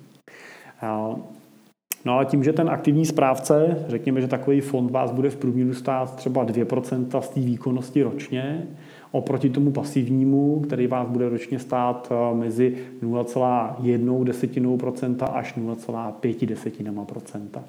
No 2.04 2.18
a 2.18 2.24
tím, 2.24 2.44
že 2.44 2.52
ten 2.52 2.70
aktivní 2.70 3.06
správce, 3.06 3.84
řekněme, 3.88 4.20
že 4.20 4.28
takový 4.28 4.60
fond 4.60 4.90
vás 4.90 5.10
bude 5.10 5.30
v 5.30 5.36
průměru 5.36 5.74
stát 5.74 6.16
třeba 6.16 6.46
2% 6.46 7.20
z 7.20 7.28
té 7.28 7.40
výkonnosti 7.40 8.02
ročně, 8.02 8.66
oproti 9.10 9.50
tomu 9.50 9.72
pasivnímu, 9.72 10.60
který 10.60 10.86
vás 10.86 11.08
bude 11.08 11.28
ročně 11.28 11.58
stát 11.58 12.12
eh, 12.12 12.34
mezi 12.34 12.76
0,1 13.02 14.24
desetinou 14.24 14.76
procenta 14.76 15.26
až 15.26 15.56
0,5 15.56 16.46
desetinama 16.46 17.04
procenta 17.04 17.62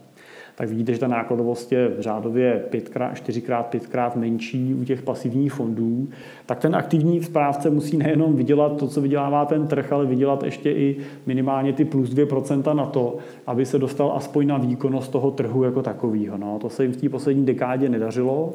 tak 0.55 0.69
vidíte, 0.69 0.93
že 0.93 0.99
ta 0.99 1.07
nákladovost 1.07 1.71
je 1.71 1.91
řádově 1.99 2.63
5x, 2.71 3.13
4x, 3.13 3.63
5x 3.69 4.19
menší 4.19 4.73
u 4.73 4.83
těch 4.83 5.01
pasivních 5.01 5.53
fondů, 5.53 6.07
tak 6.45 6.59
ten 6.59 6.75
aktivní 6.75 7.23
správce 7.23 7.69
musí 7.69 7.97
nejenom 7.97 8.35
vydělat 8.35 8.77
to, 8.77 8.87
co 8.87 9.01
vydělává 9.01 9.45
ten 9.45 9.67
trh, 9.67 9.93
ale 9.93 10.05
vydělat 10.05 10.43
ještě 10.43 10.71
i 10.71 10.97
minimálně 11.25 11.73
ty 11.73 11.85
plus 11.85 12.09
2% 12.09 12.75
na 12.75 12.85
to, 12.85 13.17
aby 13.47 13.65
se 13.65 13.79
dostal 13.79 14.13
aspoň 14.15 14.47
na 14.47 14.57
výkonnost 14.57 15.11
toho 15.11 15.31
trhu 15.31 15.63
jako 15.63 15.81
takového. 15.81 16.37
No, 16.37 16.59
to 16.59 16.69
se 16.69 16.83
jim 16.83 16.91
v 16.91 16.97
té 16.97 17.09
poslední 17.09 17.45
dekádě 17.45 17.89
nedařilo. 17.89 18.53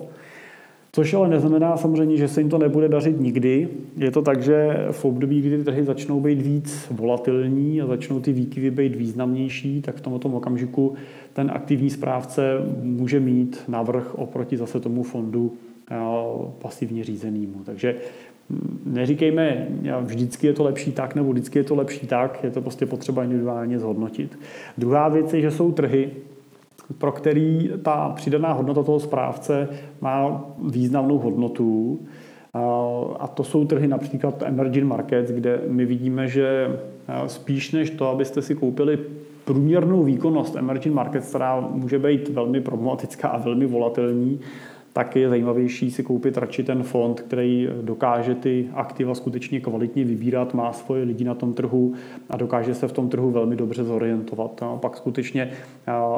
Což 0.96 1.14
ale 1.14 1.28
neznamená 1.28 1.76
samozřejmě, 1.76 2.16
že 2.16 2.28
se 2.28 2.40
jim 2.40 2.50
to 2.50 2.58
nebude 2.58 2.88
dařit 2.88 3.20
nikdy. 3.20 3.68
Je 3.96 4.10
to 4.10 4.22
tak, 4.22 4.42
že 4.42 4.86
v 4.90 5.04
období, 5.04 5.40
kdy 5.40 5.58
ty 5.58 5.64
trhy 5.64 5.84
začnou 5.84 6.20
být 6.20 6.42
víc 6.42 6.86
volatilní 6.90 7.82
a 7.82 7.86
začnou 7.86 8.20
ty 8.20 8.32
výkyvy 8.32 8.70
být 8.70 8.96
významnější, 8.96 9.82
tak 9.82 9.96
v 9.96 10.00
tomto 10.00 10.28
okamžiku 10.28 10.94
ten 11.32 11.50
aktivní 11.54 11.90
správce 11.90 12.52
může 12.82 13.20
mít 13.20 13.62
navrh 13.68 14.14
oproti 14.14 14.56
zase 14.56 14.80
tomu 14.80 15.02
fondu 15.02 15.52
eh, 15.90 15.96
pasivně 16.58 17.04
řízenému. 17.04 17.62
Takže 17.64 17.94
hm, 18.50 18.78
neříkejme, 18.86 19.68
vždycky 20.00 20.46
je 20.46 20.52
to 20.52 20.64
lepší 20.64 20.92
tak, 20.92 21.14
nebo 21.14 21.32
vždycky 21.32 21.58
je 21.58 21.64
to 21.64 21.74
lepší 21.74 22.06
tak, 22.06 22.44
je 22.44 22.50
to 22.50 22.60
prostě 22.60 22.86
potřeba 22.86 23.24
individuálně 23.24 23.78
zhodnotit. 23.78 24.38
Druhá 24.78 25.08
věc 25.08 25.34
je, 25.34 25.40
že 25.40 25.50
jsou 25.50 25.72
trhy, 25.72 26.10
pro 26.98 27.12
který 27.12 27.70
ta 27.82 28.12
přidaná 28.16 28.52
hodnota 28.52 28.82
toho 28.82 29.00
správce 29.00 29.68
má 30.00 30.44
významnou 30.58 31.18
hodnotu. 31.18 31.98
A 33.18 33.28
to 33.28 33.44
jsou 33.44 33.64
trhy 33.64 33.88
například 33.88 34.42
emerging 34.42 34.86
markets, 34.86 35.30
kde 35.30 35.60
my 35.68 35.84
vidíme, 35.84 36.28
že 36.28 36.78
spíš 37.26 37.72
než 37.72 37.90
to, 37.90 38.08
abyste 38.08 38.42
si 38.42 38.54
koupili 38.54 38.98
průměrnou 39.44 40.02
výkonnost 40.02 40.56
emerging 40.56 40.94
markets, 40.94 41.28
která 41.28 41.60
může 41.60 41.98
být 41.98 42.28
velmi 42.28 42.60
problematická 42.60 43.28
a 43.28 43.38
velmi 43.38 43.66
volatilní, 43.66 44.40
tak 44.96 45.16
je 45.16 45.28
zajímavější 45.28 45.90
si 45.90 46.02
koupit 46.02 46.36
radši 46.36 46.64
ten 46.64 46.82
fond, 46.82 47.20
který 47.20 47.68
dokáže 47.82 48.34
ty 48.34 48.68
aktiva 48.74 49.14
skutečně 49.14 49.60
kvalitně 49.60 50.04
vybírat, 50.04 50.54
má 50.54 50.72
svoje 50.72 51.04
lidi 51.04 51.24
na 51.24 51.34
tom 51.34 51.54
trhu 51.54 51.92
a 52.30 52.36
dokáže 52.36 52.74
se 52.74 52.88
v 52.88 52.92
tom 52.92 53.08
trhu 53.08 53.30
velmi 53.30 53.56
dobře 53.56 53.84
zorientovat. 53.84 54.62
A 54.62 54.76
pak 54.76 54.96
skutečně 54.96 55.50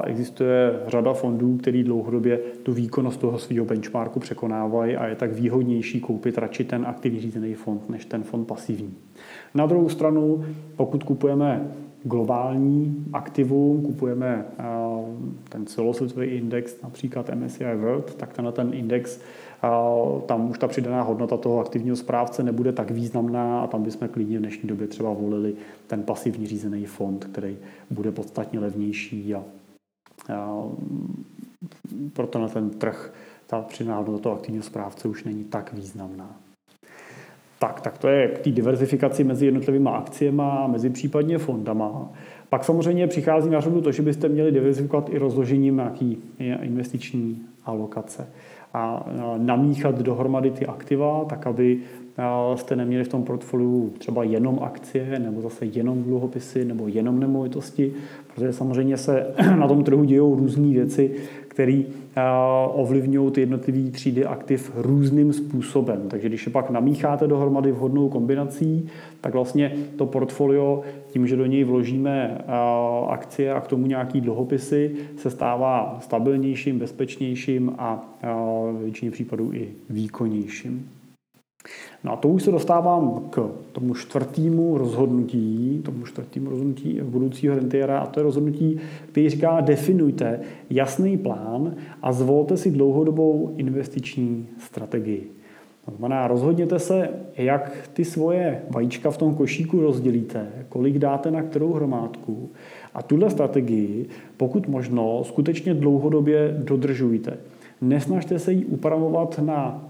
existuje 0.04 0.80
řada 0.86 1.12
fondů, 1.12 1.56
který 1.56 1.84
dlouhodobě 1.84 2.38
tu 2.62 2.72
výkonnost 2.72 3.20
toho 3.20 3.38
svého 3.38 3.64
benchmarku 3.64 4.20
překonávají 4.20 4.96
a 4.96 5.06
je 5.06 5.14
tak 5.14 5.32
výhodnější 5.32 6.00
koupit 6.00 6.38
radši 6.38 6.64
ten 6.64 6.86
aktivně 6.86 7.20
řízený 7.20 7.54
fond, 7.54 7.90
než 7.90 8.04
ten 8.04 8.22
fond 8.22 8.44
pasivní. 8.44 8.94
Na 9.54 9.66
druhou 9.66 9.88
stranu, 9.88 10.44
pokud 10.76 11.04
kupujeme 11.04 11.70
globální 12.08 13.04
aktivum, 13.12 13.82
kupujeme 13.82 14.46
eh, 14.58 14.64
ten 15.48 15.66
celosvětový 15.66 16.26
index, 16.26 16.82
například 16.82 17.30
MSCI 17.34 17.74
World, 17.74 18.14
tak 18.14 18.32
tenhle 18.32 18.52
ten 18.52 18.74
index, 18.74 19.20
eh, 19.64 19.68
tam 20.26 20.50
už 20.50 20.58
ta 20.58 20.68
přidaná 20.68 21.02
hodnota 21.02 21.36
toho 21.36 21.60
aktivního 21.60 21.96
správce 21.96 22.42
nebude 22.42 22.72
tak 22.72 22.90
významná 22.90 23.60
a 23.60 23.66
tam 23.66 23.82
bychom 23.82 24.08
klidně 24.08 24.38
v 24.38 24.40
dnešní 24.40 24.68
době 24.68 24.86
třeba 24.86 25.12
volili 25.12 25.54
ten 25.86 26.02
pasivní 26.02 26.46
řízený 26.46 26.86
fond, 26.86 27.24
který 27.24 27.56
bude 27.90 28.12
podstatně 28.12 28.60
levnější 28.60 29.34
a, 29.34 29.44
a 30.34 30.62
proto 32.12 32.38
na 32.38 32.48
ten 32.48 32.70
trh 32.70 33.12
ta 33.46 33.62
přidaná 33.62 33.96
hodnota 33.96 34.22
toho 34.22 34.34
aktivního 34.34 34.64
správce 34.64 35.08
už 35.08 35.24
není 35.24 35.44
tak 35.44 35.72
významná. 35.72 36.47
Tak, 37.58 37.80
tak 37.80 37.98
to 37.98 38.08
je 38.08 38.28
k 38.28 38.38
té 38.38 38.50
diverzifikaci 38.50 39.24
mezi 39.24 39.46
jednotlivými 39.46 39.88
akciemi 39.92 40.42
a 40.42 40.66
mezi 40.66 40.90
případně 40.90 41.38
fondama. 41.38 42.12
Pak 42.48 42.64
samozřejmě 42.64 43.06
přichází 43.06 43.50
na 43.50 43.60
řadu 43.60 43.80
to, 43.80 43.92
že 43.92 44.02
byste 44.02 44.28
měli 44.28 44.52
diverzifikovat 44.52 45.08
i 45.10 45.18
rozložením 45.18 45.76
nějaký 45.76 46.18
investiční 46.62 47.42
alokace 47.64 48.26
a 48.74 49.06
namíchat 49.38 49.98
dohromady 49.98 50.50
ty 50.50 50.66
aktiva, 50.66 51.24
tak 51.24 51.46
aby 51.46 51.78
jste 52.54 52.76
neměli 52.76 53.04
v 53.04 53.08
tom 53.08 53.22
portfoliu 53.22 53.92
třeba 53.98 54.24
jenom 54.24 54.58
akcie, 54.62 55.18
nebo 55.18 55.40
zase 55.40 55.64
jenom 55.64 56.02
dluhopisy, 56.02 56.64
nebo 56.64 56.88
jenom 56.88 57.20
nemovitosti, 57.20 57.92
protože 58.34 58.52
samozřejmě 58.52 58.96
se 58.96 59.34
na 59.56 59.68
tom 59.68 59.84
trhu 59.84 60.04
dějou 60.04 60.34
různé 60.34 60.68
věci, 60.68 61.14
které 61.58 61.82
ovlivňují 62.72 63.32
ty 63.32 63.40
jednotlivé 63.40 63.90
třídy 63.90 64.24
aktiv 64.24 64.72
různým 64.74 65.32
způsobem. 65.32 66.02
Takže 66.08 66.28
když 66.28 66.46
je 66.46 66.52
pak 66.52 66.70
namícháte 66.70 67.26
dohromady 67.26 67.72
vhodnou 67.72 68.08
kombinací, 68.08 68.88
tak 69.20 69.34
vlastně 69.34 69.72
to 69.96 70.06
portfolio, 70.06 70.82
tím, 71.10 71.26
že 71.26 71.36
do 71.36 71.46
něj 71.46 71.64
vložíme 71.64 72.44
akcie 73.08 73.52
a 73.52 73.60
k 73.60 73.66
tomu 73.66 73.86
nějaký 73.86 74.20
dluhopisy, 74.20 74.94
se 75.16 75.30
stává 75.30 75.98
stabilnějším, 76.00 76.78
bezpečnějším 76.78 77.72
a 77.78 78.18
v 78.72 78.82
většině 78.82 79.10
případů 79.10 79.52
i 79.52 79.68
výkonnějším. 79.90 80.88
No 82.04 82.12
a 82.12 82.16
to 82.16 82.28
už 82.28 82.42
se 82.42 82.50
dostávám 82.50 83.28
k 83.30 83.50
tomu 83.72 83.94
čtvrtému 83.94 84.78
rozhodnutí, 84.78 85.82
tomu 85.84 86.06
čtvrtému 86.06 86.50
rozhodnutí 86.50 87.00
budoucího 87.02 87.54
rentiera 87.54 87.98
a 87.98 88.06
to 88.06 88.20
je 88.20 88.24
rozhodnutí, 88.24 88.80
který 89.10 89.30
říká, 89.30 89.60
definujte 89.60 90.40
jasný 90.70 91.18
plán 91.18 91.74
a 92.02 92.12
zvolte 92.12 92.56
si 92.56 92.70
dlouhodobou 92.70 93.54
investiční 93.56 94.46
strategii. 94.58 95.30
To 95.84 95.96
znamená, 95.96 96.28
rozhodněte 96.28 96.78
se, 96.78 97.10
jak 97.36 97.88
ty 97.92 98.04
svoje 98.04 98.62
vajíčka 98.70 99.10
v 99.10 99.16
tom 99.16 99.34
košíku 99.34 99.80
rozdělíte, 99.80 100.48
kolik 100.68 100.98
dáte 100.98 101.30
na 101.30 101.42
kterou 101.42 101.72
hromádku 101.72 102.50
a 102.94 103.02
tuhle 103.02 103.30
strategii, 103.30 104.06
pokud 104.36 104.68
možno, 104.68 105.24
skutečně 105.24 105.74
dlouhodobě 105.74 106.56
dodržujte. 106.58 107.36
Nesnažte 107.80 108.38
se 108.38 108.52
ji 108.52 108.64
upravovat 108.64 109.40
na 109.44 109.84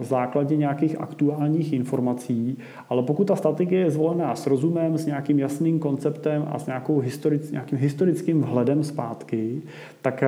základě 0.00 0.56
nějakých 0.56 1.00
aktuálních 1.00 1.72
informací, 1.72 2.58
ale 2.88 3.02
pokud 3.02 3.26
ta 3.26 3.36
strategie 3.36 3.80
je 3.80 3.90
zvolená 3.90 4.34
s 4.34 4.46
rozumem, 4.46 4.98
s 4.98 5.06
nějakým 5.06 5.38
jasným 5.38 5.78
konceptem 5.78 6.44
a 6.50 6.58
s 6.58 6.66
nějakou 6.66 6.98
historic, 6.98 7.50
nějakým 7.50 7.78
historickým 7.78 8.40
vhledem 8.40 8.84
zpátky, 8.84 9.62
tak 10.02 10.24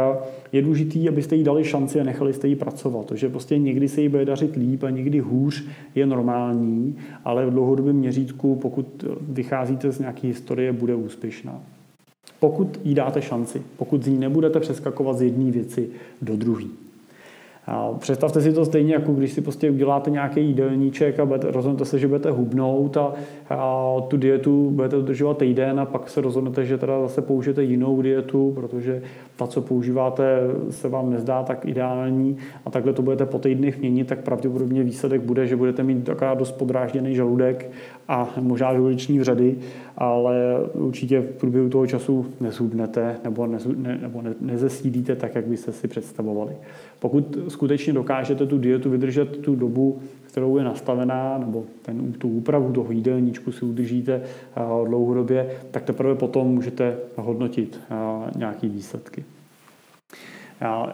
je 0.52 0.62
důležitý, 0.62 1.08
abyste 1.08 1.36
jí 1.36 1.44
dali 1.44 1.64
šanci 1.64 2.00
a 2.00 2.04
nechali 2.04 2.32
jste 2.32 2.48
jí 2.48 2.56
pracovat. 2.56 3.06
To, 3.06 3.16
že 3.16 3.28
prostě 3.28 3.58
někdy 3.58 3.88
se 3.88 4.00
jí 4.00 4.08
bude 4.08 4.24
dařit 4.24 4.56
líp 4.56 4.82
a 4.82 4.90
někdy 4.90 5.18
hůř, 5.18 5.66
je 5.94 6.06
normální, 6.06 6.96
ale 7.24 7.46
v 7.46 7.50
dlouhodobém 7.50 7.96
měřítku, 7.96 8.56
pokud 8.56 9.04
vycházíte 9.20 9.92
z 9.92 9.98
nějaké 9.98 10.28
historie, 10.28 10.72
bude 10.72 10.94
úspěšná. 10.94 11.60
Pokud 12.40 12.80
jí 12.84 12.94
dáte 12.94 13.22
šanci, 13.22 13.62
pokud 13.76 14.02
z 14.02 14.08
ní 14.08 14.18
nebudete 14.18 14.60
přeskakovat 14.60 15.18
z 15.18 15.22
jedné 15.22 15.50
věci 15.50 15.88
do 16.22 16.36
druhé. 16.36 16.64
Představte 17.98 18.40
si 18.40 18.52
to 18.52 18.64
stejně, 18.64 18.94
jako 18.94 19.12
když 19.12 19.32
si 19.32 19.40
prostě 19.40 19.70
uděláte 19.70 20.10
nějaký 20.10 20.46
jídelníček 20.46 21.20
a 21.20 21.26
budete, 21.26 21.50
rozhodnete 21.50 21.84
se, 21.84 21.98
že 21.98 22.08
budete 22.08 22.30
hubnout 22.30 22.96
a, 22.96 23.12
a 23.50 23.94
tu 24.08 24.16
dietu 24.16 24.70
budete 24.70 24.96
dodržovat 24.96 25.38
týden 25.38 25.80
a 25.80 25.84
pak 25.86 26.08
se 26.08 26.20
rozhodnete, 26.20 26.64
že 26.64 26.78
teda 26.78 27.00
zase 27.00 27.22
použijete 27.22 27.62
jinou 27.62 28.02
dietu, 28.02 28.52
protože 28.54 29.02
ta, 29.38 29.46
co 29.46 29.62
používáte, 29.62 30.40
se 30.70 30.88
vám 30.88 31.10
nezdá 31.10 31.42
tak 31.42 31.66
ideální 31.66 32.36
a 32.64 32.70
takhle 32.70 32.92
to 32.92 33.02
budete 33.02 33.26
po 33.26 33.38
týdnech 33.38 33.78
měnit, 33.78 34.06
tak 34.06 34.22
pravděpodobně 34.22 34.82
výsledek 34.82 35.20
bude, 35.20 35.46
že 35.46 35.56
budete 35.56 35.82
mít 35.82 36.04
taková 36.04 36.34
dost 36.34 36.52
podrážděný 36.52 37.14
žaludek 37.14 37.70
a 38.08 38.30
možná 38.40 38.72
žaludeční 38.72 39.18
vřady, 39.18 39.56
ale 39.96 40.34
určitě 40.72 41.20
v 41.20 41.24
průběhu 41.24 41.68
toho 41.68 41.86
času 41.86 42.26
nezhubnete 42.40 43.16
nebo, 43.24 43.46
ne, 43.46 43.58
nebo 44.02 44.22
ne, 44.22 44.34
nezesílíte 44.40 45.16
tak, 45.16 45.34
jak 45.34 45.46
byste 45.46 45.72
si 45.72 45.88
představovali. 45.88 46.52
Pokud 46.98 47.38
skutečně 47.48 47.92
dokážete 47.92 48.46
tu 48.46 48.58
dietu 48.58 48.90
vydržet 48.90 49.36
tu 49.36 49.56
dobu, 49.56 49.98
kterou 50.28 50.58
je 50.58 50.64
nastavená, 50.64 51.38
nebo 51.38 51.64
ten, 51.82 52.12
tu 52.12 52.28
úpravu 52.28 52.72
toho 52.72 52.92
jídelníčku 52.92 53.52
si 53.52 53.64
udržíte 53.64 54.22
eh, 54.22 54.60
dlouhodobě, 54.86 55.50
tak 55.70 55.82
teprve 55.82 56.14
potom 56.14 56.46
můžete 56.46 56.96
hodnotit 57.16 57.80
eh, 57.90 57.94
nějaké 58.38 58.68
výsledky. 58.68 59.24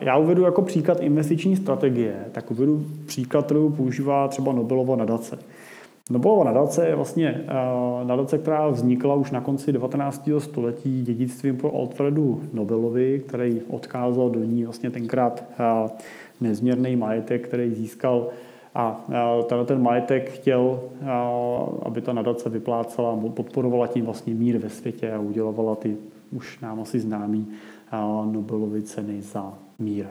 Já 0.00 0.16
uvedu 0.16 0.42
jako 0.42 0.62
příklad 0.62 1.00
investiční 1.00 1.56
strategie, 1.56 2.24
tak 2.32 2.50
uvedu 2.50 2.86
příklad, 3.06 3.44
kterou 3.44 3.70
používá 3.70 4.28
třeba 4.28 4.52
Nobelova 4.52 4.96
nadace. 4.96 5.38
Nobelova 6.10 6.44
nadace 6.44 6.86
je 6.86 6.94
vlastně 6.94 7.44
eh, 7.48 8.04
nadace, 8.04 8.38
která 8.38 8.68
vznikla 8.68 9.14
už 9.14 9.30
na 9.30 9.40
konci 9.40 9.72
19. 9.72 10.28
století 10.38 11.02
dědictvím 11.02 11.56
po 11.56 11.72
Alfredu 11.74 12.42
Nobelovi, 12.52 13.22
který 13.26 13.60
odkázal 13.68 14.30
do 14.30 14.44
ní 14.44 14.64
vlastně 14.64 14.90
tenkrát 14.90 15.44
nezměrný 16.40 16.96
majetek, 16.96 17.48
který 17.48 17.74
získal 17.74 18.28
a 18.74 19.04
tenhle 19.46 19.66
ten 19.66 19.82
majetek 19.82 20.30
chtěl, 20.30 20.80
aby 21.82 22.00
ta 22.00 22.12
nadace 22.12 22.48
vyplácela 22.48 23.18
podporovala 23.34 23.86
tím 23.86 24.04
vlastně 24.04 24.34
mír 24.34 24.58
ve 24.58 24.70
světě 24.70 25.12
a 25.12 25.18
udělovala 25.18 25.74
ty 25.74 25.96
už 26.32 26.60
nám 26.60 26.80
asi 26.80 27.00
známý 27.00 27.48
Nobelovy 28.24 28.82
ceny 28.82 29.22
za 29.22 29.52
mír. 29.78 30.06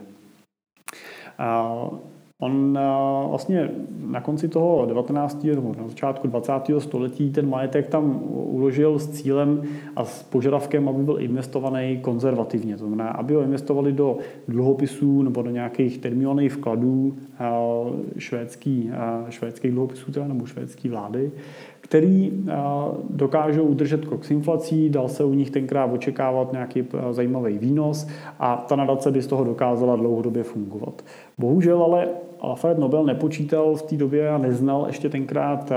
On 2.44 2.80
vlastně 3.30 3.72
na 4.08 4.22
konci 4.22 4.48
toho 4.48 4.86
19. 4.86 5.44
nebo 5.44 5.76
na 5.78 5.88
začátku 5.88 6.28
20. 6.28 6.52
století 6.80 7.32
ten 7.32 7.50
majetek 7.50 7.88
tam 7.88 8.20
uložil 8.32 9.00
s 9.00 9.10
cílem 9.10 9.62
a 9.96 10.06
s 10.06 10.24
požadavkem, 10.24 10.90
aby 10.90 11.04
byl 11.04 11.18
investovaný 11.20 12.00
konzervativně. 12.02 12.78
To 12.78 12.88
znamená, 12.88 13.10
aby 13.10 13.34
ho 13.34 13.42
investovali 13.42 13.92
do 13.94 14.18
dluhopisů 14.48 15.22
nebo 15.22 15.42
do 15.42 15.50
nějakých 15.50 15.98
termínovaných 15.98 16.54
vkladů 16.54 17.16
švédský, 18.18 18.92
švédských 19.30 19.72
dluhopisů 19.72 20.12
teda, 20.12 20.28
nebo 20.28 20.46
švédské 20.46 20.90
vlády, 20.90 21.32
který 21.84 22.32
dokážou 23.10 23.64
udržet 23.64 24.06
krok 24.06 24.26
s 24.26 24.32
inflací, 24.32 24.90
dal 24.90 25.10
se 25.10 25.24
u 25.24 25.34
nich 25.34 25.52
tenkrát 25.52 25.86
očekávat 25.86 26.52
nějaký 26.52 26.84
zajímavý 27.12 27.58
výnos 27.58 28.08
a 28.40 28.66
ta 28.70 28.76
nadace 28.76 29.12
by 29.12 29.22
z 29.22 29.28
toho 29.28 29.44
dokázala 29.44 29.96
dlouhodobě 29.96 30.44
fungovat. 30.44 31.02
Bohužel 31.38 31.84
ale 31.84 32.08
Alfred 32.40 32.78
Nobel 32.78 33.06
nepočítal 33.06 33.76
v 33.76 33.82
té 33.82 33.96
době 33.96 34.30
a 34.30 34.38
neznal 34.38 34.84
ještě 34.88 35.10
tenkrát 35.10 35.72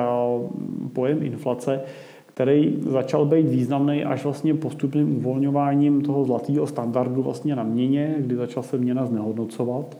pojem 0.93 1.23
inflace, 1.23 1.81
který 2.27 2.79
začal 2.89 3.27
být 3.27 3.49
významný 3.49 4.05
až 4.05 4.25
vlastně 4.25 4.55
postupným 4.55 5.17
uvolňováním 5.17 6.03
toho 6.03 6.25
zlatého 6.25 6.67
standardu 6.67 7.23
vlastně 7.23 7.57
na 7.57 7.63
měně, 7.63 8.15
kdy 8.19 8.37
začal 8.37 8.63
se 8.63 8.79
měna 8.79 9.07
znehodnocovat. 9.07 9.97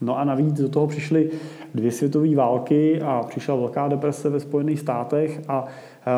No 0.00 0.18
a 0.18 0.24
navíc 0.24 0.60
do 0.60 0.68
toho 0.68 0.86
přišly 0.86 1.30
dvě 1.74 1.92
světové 1.92 2.34
války 2.34 3.00
a 3.00 3.24
přišla 3.28 3.54
velká 3.54 3.88
deprese 3.88 4.30
ve 4.30 4.40
Spojených 4.40 4.80
státech 4.80 5.42
a 5.48 5.66
e, 5.66 6.12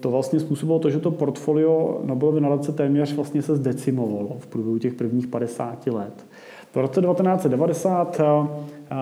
to 0.00 0.10
vlastně 0.10 0.40
způsobilo 0.40 0.78
to, 0.78 0.90
že 0.90 1.00
to 1.00 1.10
portfolio 1.10 2.00
Nobelovy 2.04 2.40
nadace 2.40 2.72
téměř 2.72 3.14
vlastně 3.14 3.42
se 3.42 3.56
zdecimovalo 3.56 4.36
v 4.38 4.46
průběhu 4.46 4.78
těch 4.78 4.94
prvních 4.94 5.26
50 5.26 5.86
let. 5.86 6.26
V 6.72 6.76
roce 6.76 7.00
1990, 7.00 8.20
e, 8.20 8.24
e, 8.24 8.96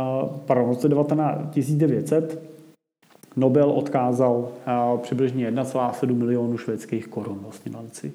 pardon, 0.46 0.66
v 0.66 0.68
roce 0.68 0.88
1900 0.88 2.51
Nobel 3.36 3.70
odkázal 3.70 4.48
přibližně 5.02 5.50
1,7 5.50 6.14
milionu 6.14 6.58
švédských 6.58 7.08
korun 7.08 7.38
vlastně 7.42 7.72
nadaci. 7.72 8.12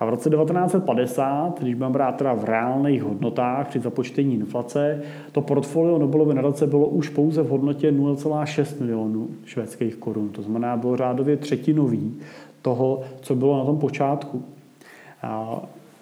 A 0.00 0.04
v 0.04 0.08
roce 0.08 0.30
1950, 0.30 1.60
když 1.60 1.74
budeme 1.74 1.92
brát 1.92 2.16
teda 2.16 2.34
v 2.34 2.44
reálných 2.44 3.02
hodnotách 3.02 3.68
při 3.68 3.80
započtení 3.80 4.34
inflace, 4.34 5.02
to 5.32 5.40
portfolio 5.40 5.98
Nobelovy 5.98 6.34
nadace 6.34 6.66
bylo 6.66 6.86
už 6.86 7.08
pouze 7.08 7.42
v 7.42 7.48
hodnotě 7.48 7.92
0,6 7.92 8.80
milionů 8.80 9.28
švédských 9.44 9.96
korun. 9.96 10.28
To 10.28 10.42
znamená, 10.42 10.76
bylo 10.76 10.96
řádově 10.96 11.36
třetinový 11.36 12.16
toho, 12.62 13.00
co 13.20 13.34
bylo 13.34 13.58
na 13.58 13.64
tom 13.64 13.78
počátku. 13.78 14.42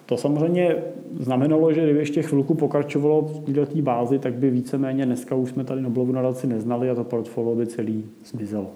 To 0.07 0.17
samozřejmě 0.17 0.75
znamenalo, 1.19 1.73
že 1.73 1.83
kdyby 1.83 1.99
ještě 1.99 2.21
chvilku 2.21 2.53
pokračovalo 2.53 3.21
v 3.21 3.53
této 3.53 3.81
bázi, 3.81 4.19
tak 4.19 4.33
by 4.33 4.49
víceméně 4.49 5.05
dneska 5.05 5.35
už 5.35 5.49
jsme 5.49 5.63
tady 5.63 5.81
Nobelovu 5.81 6.11
nadaci 6.11 6.47
neznali 6.47 6.89
a 6.89 6.95
to 6.95 7.03
portfolio 7.03 7.55
by 7.55 7.67
celý 7.67 8.05
zmizelo. 8.25 8.67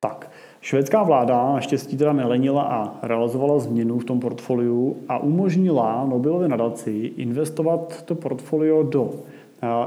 Tak, 0.00 0.30
Švédská 0.60 1.02
vláda 1.02 1.52
naštěstí 1.52 1.96
teda 1.96 2.12
nelenila 2.12 2.62
a 2.62 3.06
realizovala 3.06 3.58
změnu 3.58 3.98
v 3.98 4.04
tom 4.04 4.20
portfoliu 4.20 4.96
a 5.08 5.18
umožnila 5.18 6.06
Nobelově 6.10 6.48
nadaci 6.48 7.12
investovat 7.16 8.02
to 8.02 8.14
portfolio 8.14 8.82
do, 8.82 9.10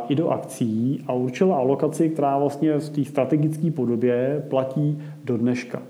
i 0.09 0.15
do 0.15 0.29
akcí 0.29 1.03
a 1.07 1.13
určila 1.13 1.57
alokaci, 1.57 2.09
která 2.09 2.38
vlastně 2.38 2.79
v 2.79 2.89
té 2.89 3.05
strategické 3.05 3.71
podobě 3.71 4.43
platí 4.49 5.01
do 5.23 5.38
dneška. 5.38 5.81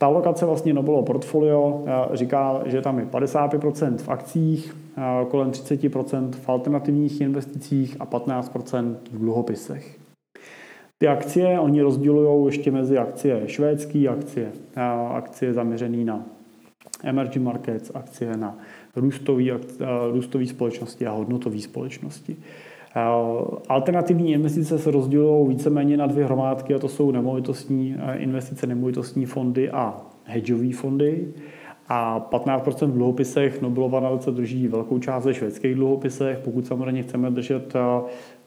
Ta 0.00 0.06
alokace 0.06 0.46
vlastně 0.46 0.74
Nobelovo 0.74 1.02
portfolio 1.02 1.84
říká, 2.12 2.62
že 2.66 2.80
tam 2.80 2.98
je 2.98 3.04
55% 3.04 3.96
v 3.96 4.08
akcích, 4.08 4.76
kolem 5.30 5.50
30% 5.50 6.30
v 6.32 6.48
alternativních 6.48 7.20
investicích 7.20 7.96
a 8.00 8.06
15% 8.06 8.96
v 9.12 9.18
dluhopisech. 9.18 9.98
Ty 10.98 11.08
akcie 11.08 11.60
oni 11.60 11.82
rozdělují 11.82 12.46
ještě 12.46 12.70
mezi 12.70 12.98
akcie 12.98 13.48
švédské, 13.48 14.08
akcie, 14.08 14.52
akcie 15.10 15.52
zaměřené 15.52 16.04
na 16.04 16.24
emerging 17.04 17.44
markets, 17.44 17.90
akcie 17.94 18.36
na 18.36 18.58
růstové 20.12 20.46
společnosti 20.46 21.06
a 21.06 21.12
hodnotové 21.12 21.58
společnosti. 21.58 22.36
Alternativní 23.68 24.32
investice 24.32 24.78
se 24.78 24.90
rozdělují 24.90 25.48
víceméně 25.48 25.96
na 25.96 26.06
dvě 26.06 26.24
hromádky, 26.24 26.74
a 26.74 26.78
to 26.78 26.88
jsou 26.88 27.10
nemovitostní 27.10 27.96
investice, 28.16 28.66
nemovitostní 28.66 29.26
fondy 29.26 29.70
a 29.70 29.96
hedžové 30.24 30.72
fondy. 30.72 31.28
A 31.88 32.28
15% 32.30 32.86
v 32.86 32.92
dluhopisech, 32.92 33.62
Nobelova 33.62 34.00
nadace 34.00 34.30
drží 34.30 34.68
velkou 34.68 34.98
část 34.98 35.24
ve 35.24 35.34
švédských 35.34 35.74
dluhopisech. 35.74 36.38
Pokud 36.38 36.66
samozřejmě 36.66 37.02
chceme 37.02 37.30
držet 37.30 37.74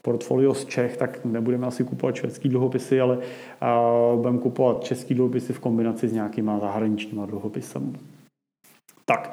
portfolio 0.02 0.54
z 0.54 0.64
Čech, 0.64 0.96
tak 0.96 1.24
nebudeme 1.24 1.66
asi 1.66 1.84
kupovat 1.84 2.14
švédský 2.14 2.48
dluhopisy, 2.48 3.00
ale 3.00 3.18
budeme 4.16 4.38
kupovat 4.38 4.84
český 4.84 5.14
dluhopisy 5.14 5.52
v 5.52 5.60
kombinaci 5.60 6.08
s 6.08 6.12
nějakýma 6.12 6.58
zahraničníma 6.58 7.26
dluhopisem. 7.26 7.92
Tak, 9.04 9.32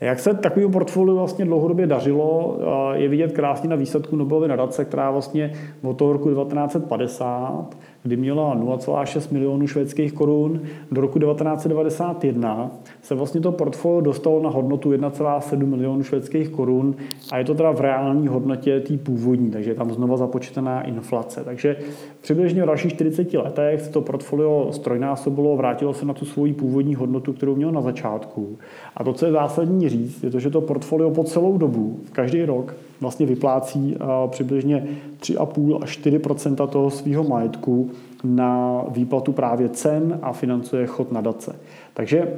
jak 0.00 0.20
se 0.20 0.34
takový 0.34 0.70
portfolio 0.70 1.16
vlastně 1.16 1.44
dlouhodobě 1.44 1.86
dařilo, 1.86 2.58
je 2.92 3.08
vidět 3.08 3.32
krásně 3.32 3.68
na 3.68 3.76
výsledku 3.76 4.16
Nobelovy 4.16 4.48
nadace, 4.48 4.84
která 4.84 5.10
vlastně 5.10 5.52
od 5.82 5.94
toho 5.96 6.12
roku 6.12 6.30
1950 6.30 7.76
kdy 8.02 8.16
měla 8.16 8.56
0,6 8.56 9.32
milionů 9.32 9.66
švédských 9.66 10.12
korun. 10.12 10.60
Do 10.92 11.00
roku 11.00 11.18
1991 11.18 12.70
se 13.02 13.14
vlastně 13.14 13.40
to 13.40 13.52
portfolio 13.52 14.00
dostalo 14.00 14.42
na 14.42 14.50
hodnotu 14.50 14.90
1,7 14.90 15.66
milionů 15.66 16.02
švédských 16.02 16.48
korun 16.48 16.94
a 17.32 17.38
je 17.38 17.44
to 17.44 17.54
teda 17.54 17.70
v 17.70 17.80
reální 17.80 18.28
hodnotě 18.28 18.80
té 18.80 18.96
původní, 18.96 19.50
takže 19.50 19.70
je 19.70 19.74
tam 19.74 19.90
znova 19.90 20.16
započtená 20.16 20.82
inflace. 20.82 21.44
Takže 21.44 21.76
přibližně 22.20 22.62
v 22.62 22.66
dalších 22.66 22.92
40 22.92 23.34
letech 23.34 23.80
se 23.80 23.90
to 23.90 24.00
portfolio 24.00 24.68
strojnásobilo, 24.72 25.56
vrátilo 25.56 25.94
se 25.94 26.06
na 26.06 26.14
tu 26.14 26.24
svoji 26.24 26.52
původní 26.52 26.94
hodnotu, 26.94 27.32
kterou 27.32 27.56
mělo 27.56 27.72
na 27.72 27.80
začátku. 27.80 28.58
A 28.96 29.04
to, 29.04 29.12
co 29.12 29.26
je 29.26 29.32
zásadní 29.32 29.88
říct, 29.88 30.22
je 30.24 30.30
to, 30.30 30.40
že 30.40 30.50
to 30.50 30.60
portfolio 30.60 31.10
po 31.10 31.24
celou 31.24 31.58
dobu, 31.58 32.00
každý 32.12 32.44
rok, 32.44 32.74
vlastně 33.00 33.26
vyplácí 33.26 33.96
přibližně 34.26 34.86
3,5 35.20 35.78
až 35.82 35.98
4% 35.98 36.68
toho 36.68 36.90
svého 36.90 37.24
majetku 37.24 37.90
na 38.24 38.84
výplatu 38.90 39.32
právě 39.32 39.68
cen 39.68 40.18
a 40.22 40.32
financuje 40.32 40.86
chod 40.86 41.12
nadace. 41.12 41.56
Takže 41.94 42.34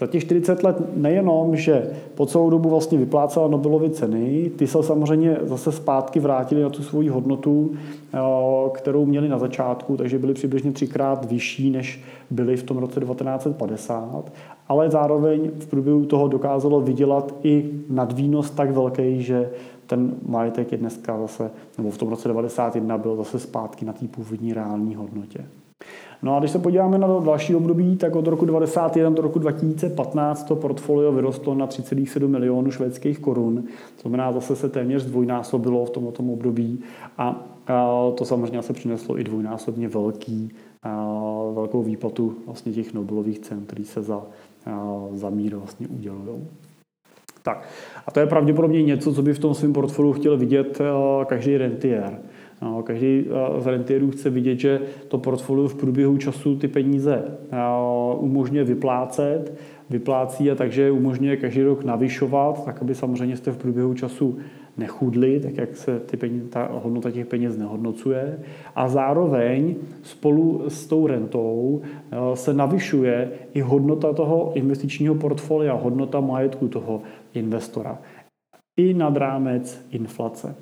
za 0.00 0.06
těch 0.06 0.22
40 0.22 0.62
let 0.62 0.96
nejenom, 0.96 1.56
že 1.56 1.90
po 2.14 2.26
celou 2.26 2.50
dobu 2.50 2.68
vlastně 2.68 2.98
vyplácela 2.98 3.48
Nobelovy 3.48 3.90
ceny, 3.90 4.50
ty 4.56 4.66
se 4.66 4.82
samozřejmě 4.82 5.36
zase 5.42 5.72
zpátky 5.72 6.20
vrátili 6.20 6.62
na 6.62 6.68
tu 6.68 6.82
svoji 6.82 7.08
hodnotu, 7.08 7.72
kterou 8.72 9.06
měli 9.06 9.28
na 9.28 9.38
začátku, 9.38 9.96
takže 9.96 10.18
byly 10.18 10.34
přibližně 10.34 10.72
třikrát 10.72 11.30
vyšší, 11.30 11.70
než 11.70 12.02
byly 12.30 12.56
v 12.56 12.62
tom 12.62 12.78
roce 12.78 13.00
1950, 13.00 14.32
ale 14.68 14.90
zároveň 14.90 15.50
v 15.58 15.66
průběhu 15.66 16.04
toho 16.04 16.28
dokázalo 16.28 16.80
vydělat 16.80 17.34
i 17.42 17.70
nadvýnos 17.90 18.50
tak 18.50 18.70
velký, 18.70 19.22
že 19.22 19.50
ten 19.90 20.14
majetek 20.26 20.72
je 20.72 20.78
dneska 20.78 21.18
zase, 21.18 21.50
nebo 21.78 21.90
v 21.90 21.98
tom 21.98 22.08
roce 22.08 22.28
91 22.28 22.98
byl 22.98 23.16
zase 23.16 23.38
zpátky 23.38 23.84
na 23.84 23.92
té 23.92 24.08
původní 24.08 24.54
reální 24.54 24.94
hodnotě. 24.94 25.44
No 26.22 26.36
a 26.36 26.38
když 26.38 26.50
se 26.50 26.58
podíváme 26.58 26.98
na 26.98 27.18
další 27.18 27.54
období, 27.54 27.96
tak 27.96 28.16
od 28.16 28.26
roku 28.26 28.46
1991 28.46 29.10
do 29.10 29.22
roku 29.22 29.38
2015 29.38 30.44
to 30.44 30.56
portfolio 30.56 31.12
vyrostlo 31.12 31.54
na 31.54 31.66
3,7 31.66 32.28
milionů 32.28 32.70
švédských 32.70 33.18
korun. 33.18 33.62
To 33.96 34.02
znamená, 34.02 34.32
zase 34.32 34.56
se 34.56 34.68
téměř 34.68 35.04
dvojnásobilo 35.04 35.84
v 35.84 35.90
tomto 35.90 36.22
období 36.22 36.80
a 37.18 37.46
to 38.14 38.24
samozřejmě 38.24 38.62
se 38.62 38.72
přineslo 38.72 39.18
i 39.18 39.24
dvojnásobně 39.24 39.88
velký, 39.88 40.50
velkou 41.54 41.82
výplatu 41.82 42.34
vlastně 42.46 42.72
těch 42.72 42.94
Nobelových 42.94 43.38
cen, 43.38 43.64
které 43.66 43.84
se 43.84 44.02
za, 44.02 44.22
za 45.12 45.30
mír 45.30 45.56
vlastně 45.56 45.88
udělují. 45.88 46.46
Tak. 47.42 47.68
A 48.06 48.10
to 48.10 48.20
je 48.20 48.26
pravděpodobně 48.26 48.82
něco, 48.82 49.14
co 49.14 49.22
by 49.22 49.34
v 49.34 49.38
tom 49.38 49.54
svém 49.54 49.72
portfoliu 49.72 50.12
chtěl 50.12 50.36
vidět 50.36 50.80
eh, 50.80 51.24
každý 51.24 51.56
rentier. 51.56 52.18
No, 52.62 52.82
každý 52.82 53.24
eh, 53.26 53.60
z 53.60 53.66
rentierů 53.66 54.10
chce 54.10 54.30
vidět, 54.30 54.60
že 54.60 54.80
to 55.08 55.18
portfolio 55.18 55.68
v 55.68 55.74
průběhu 55.74 56.16
času 56.16 56.56
ty 56.56 56.68
peníze 56.68 57.24
eh, 57.52 57.56
umožňuje 58.18 58.64
vyplácet, 58.64 59.54
vyplácí 59.90 60.50
a 60.50 60.54
takže 60.54 60.90
umožňuje 60.90 61.36
každý 61.36 61.62
rok 61.62 61.84
navyšovat, 61.84 62.64
tak 62.64 62.82
aby 62.82 62.94
samozřejmě 62.94 63.36
jste 63.36 63.50
v 63.50 63.58
průběhu 63.58 63.94
času 63.94 64.38
nechudli, 64.78 65.40
tak 65.40 65.56
jak 65.56 65.76
se 65.76 66.00
ty 66.00 66.16
peníze, 66.16 66.48
ta 66.48 66.68
hodnota 66.72 67.10
těch 67.10 67.26
peněz 67.26 67.56
nehodnocuje. 67.56 68.38
A 68.76 68.88
zároveň 68.88 69.74
spolu 70.02 70.64
s 70.68 70.86
tou 70.86 71.06
rentou 71.06 71.82
se 72.34 72.54
navyšuje 72.54 73.30
i 73.54 73.60
hodnota 73.60 74.12
toho 74.12 74.52
investičního 74.54 75.14
portfolia, 75.14 75.74
hodnota 75.74 76.20
majetku 76.20 76.68
toho 76.68 77.02
investora. 77.34 77.98
I 78.76 78.94
nad 78.94 79.16
rámec 79.16 79.86
inflace. 79.90 80.54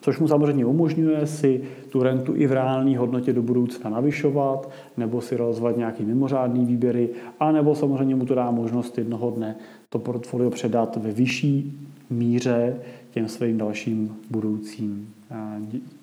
Což 0.00 0.18
mu 0.18 0.28
samozřejmě 0.28 0.66
umožňuje 0.66 1.26
si 1.26 1.64
tu 1.90 2.02
rentu 2.02 2.36
i 2.36 2.46
v 2.46 2.52
reální 2.52 2.96
hodnotě 2.96 3.32
do 3.32 3.42
budoucna 3.42 3.90
navyšovat, 3.90 4.70
nebo 4.96 5.20
si 5.20 5.36
rozvat 5.36 5.76
nějaký 5.76 6.04
mimořádný 6.04 6.64
výběry, 6.64 7.08
a 7.40 7.52
nebo 7.52 7.74
samozřejmě 7.74 8.14
mu 8.14 8.26
to 8.26 8.34
dá 8.34 8.50
možnost 8.50 8.98
jednoho 8.98 9.30
dne 9.30 9.56
to 9.88 9.98
portfolio 9.98 10.50
předat 10.50 10.96
ve 10.96 11.10
vyšší 11.10 11.78
míře 12.10 12.76
těm 13.14 13.28
svým 13.28 13.58
dalším 13.58 14.16
budoucím 14.30 15.14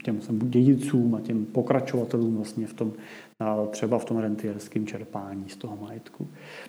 těm 0.03 0.19
dědicům 0.41 1.15
a 1.15 1.21
těm 1.21 1.45
pokračovatelům 1.45 2.35
vlastně 2.35 2.67
v 2.67 2.73
tom, 2.73 2.91
třeba 3.69 3.97
v 3.99 4.05
tom 4.05 4.17
rentierském 4.17 4.85
čerpání 4.85 5.43
z 5.47 5.55
toho 5.55 5.77
majetku. 5.81 6.27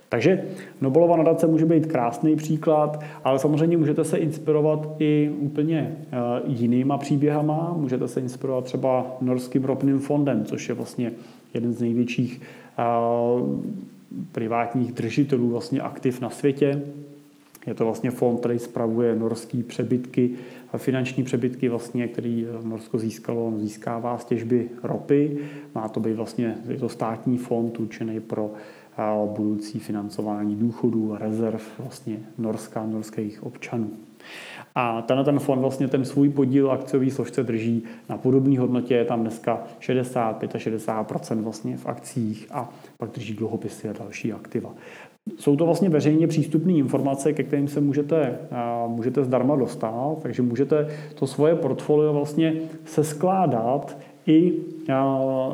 Takže 0.09 0.45
Nobelova 0.81 1.17
nadace 1.17 1.47
může 1.47 1.67
být 1.67 1.87
krásný 1.87 2.37
příklad, 2.37 3.05
ale 3.25 3.39
samozřejmě 3.39 3.77
můžete 3.77 4.05
se 4.05 4.19
inspirovat 4.19 4.89
i 4.99 5.31
úplně 5.39 5.97
jinýma 6.47 6.99
příběhama. 6.99 7.75
Můžete 7.77 8.09
se 8.09 8.21
inspirovat 8.21 8.65
třeba 8.65 9.17
Norským 9.21 9.65
ropným 9.65 9.99
fondem, 9.99 10.45
což 10.45 10.69
je 10.69 10.75
vlastně 10.75 11.13
jeden 11.55 11.73
z 11.73 11.81
největších 11.81 12.41
privátních 14.33 14.93
držitelů 14.93 15.49
vlastně 15.49 15.81
aktiv 15.81 16.21
na 16.21 16.31
světě. 16.31 16.83
Je 17.67 17.75
to 17.75 17.85
vlastně 17.85 18.11
fond, 18.11 18.39
který 18.39 18.59
spravuje 18.59 19.17
norský 19.17 19.63
přebytky, 19.63 20.31
finanční 20.77 21.25
přebytky, 21.25 21.69
vlastně, 21.69 22.09
který 22.09 22.47
Norsko 22.63 22.99
získalo, 22.99 23.53
získává 23.57 24.19
z 24.19 24.25
těžby 24.25 24.69
ropy. 24.83 25.39
Má 25.75 25.89
to 25.89 26.01
být 26.01 26.13
vlastně, 26.13 26.57
je 26.69 26.77
to 26.77 26.89
státní 26.89 27.39
fond 27.39 27.81
určený 27.81 28.21
pro 28.21 28.51
budoucí 29.27 29.79
financování 29.79 30.57
důchodů 30.57 31.15
a 31.15 31.19
rezerv 31.19 31.63
vlastně 31.79 32.19
Norska, 32.39 32.87
norských 32.87 33.43
občanů. 33.43 33.91
A 34.75 35.03
tenhle 35.03 35.25
ten 35.25 35.39
fond 35.39 35.61
vlastně 35.61 35.89
ten 35.89 36.05
svůj 36.05 36.29
podíl 36.29 36.71
akciový 36.71 37.11
složce 37.11 37.43
drží 37.43 37.83
na 38.09 38.17
podobné 38.17 38.59
hodnotě, 38.59 38.95
je 38.95 39.05
tam 39.05 39.21
dneska 39.21 39.63
65 39.81 40.55
a 40.55 40.59
60 40.59 41.31
vlastně 41.35 41.77
v 41.77 41.87
akcích 41.87 42.47
a 42.51 42.71
pak 42.97 43.11
drží 43.11 43.35
dluhopisy 43.35 43.89
a 43.89 43.93
další 43.93 44.33
aktiva. 44.33 44.75
Jsou 45.39 45.57
to 45.57 45.65
vlastně 45.65 45.89
veřejně 45.89 46.27
přístupné 46.27 46.73
informace, 46.73 47.33
ke 47.33 47.43
kterým 47.43 47.69
se 47.69 47.81
můžete, 47.81 48.39
můžete 48.87 49.25
zdarma 49.25 49.57
dostat, 49.57 50.19
takže 50.23 50.43
můžete 50.43 50.89
to 51.15 51.27
svoje 51.27 51.55
portfolio 51.55 52.13
vlastně 52.13 52.55
se 52.85 53.05
skládat 53.05 53.99
i 54.27 54.53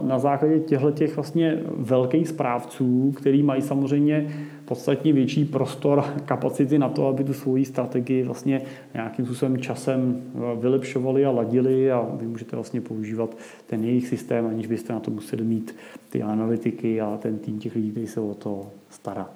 na 0.02 0.18
základě 0.18 0.60
těchto 0.60 0.90
těch 0.90 1.16
vlastně 1.16 1.62
velkých 1.76 2.28
správců, 2.28 3.12
který 3.16 3.42
mají 3.42 3.62
samozřejmě 3.62 4.28
podstatně 4.64 5.12
větší 5.12 5.44
prostor, 5.44 6.04
kapacity 6.24 6.78
na 6.78 6.88
to, 6.88 7.06
aby 7.06 7.24
tu 7.24 7.32
svoji 7.32 7.64
strategii 7.64 8.22
vlastně 8.22 8.62
nějakým 8.94 9.24
způsobem 9.24 9.58
časem 9.58 10.22
vylepšovali 10.60 11.24
a 11.24 11.30
ladili 11.30 11.92
a 11.92 12.08
vy 12.20 12.26
můžete 12.26 12.56
vlastně 12.56 12.80
používat 12.80 13.36
ten 13.66 13.84
jejich 13.84 14.08
systém, 14.08 14.46
aniž 14.46 14.66
byste 14.66 14.92
na 14.92 15.00
to 15.00 15.10
museli 15.10 15.44
mít 15.44 15.76
ty 16.10 16.22
analytiky 16.22 17.00
a 17.00 17.18
ten 17.22 17.38
tým 17.38 17.58
těch 17.58 17.74
lidí, 17.74 17.90
kteří 17.90 18.06
se 18.06 18.20
o 18.20 18.34
to 18.34 18.66
stará. 18.90 19.30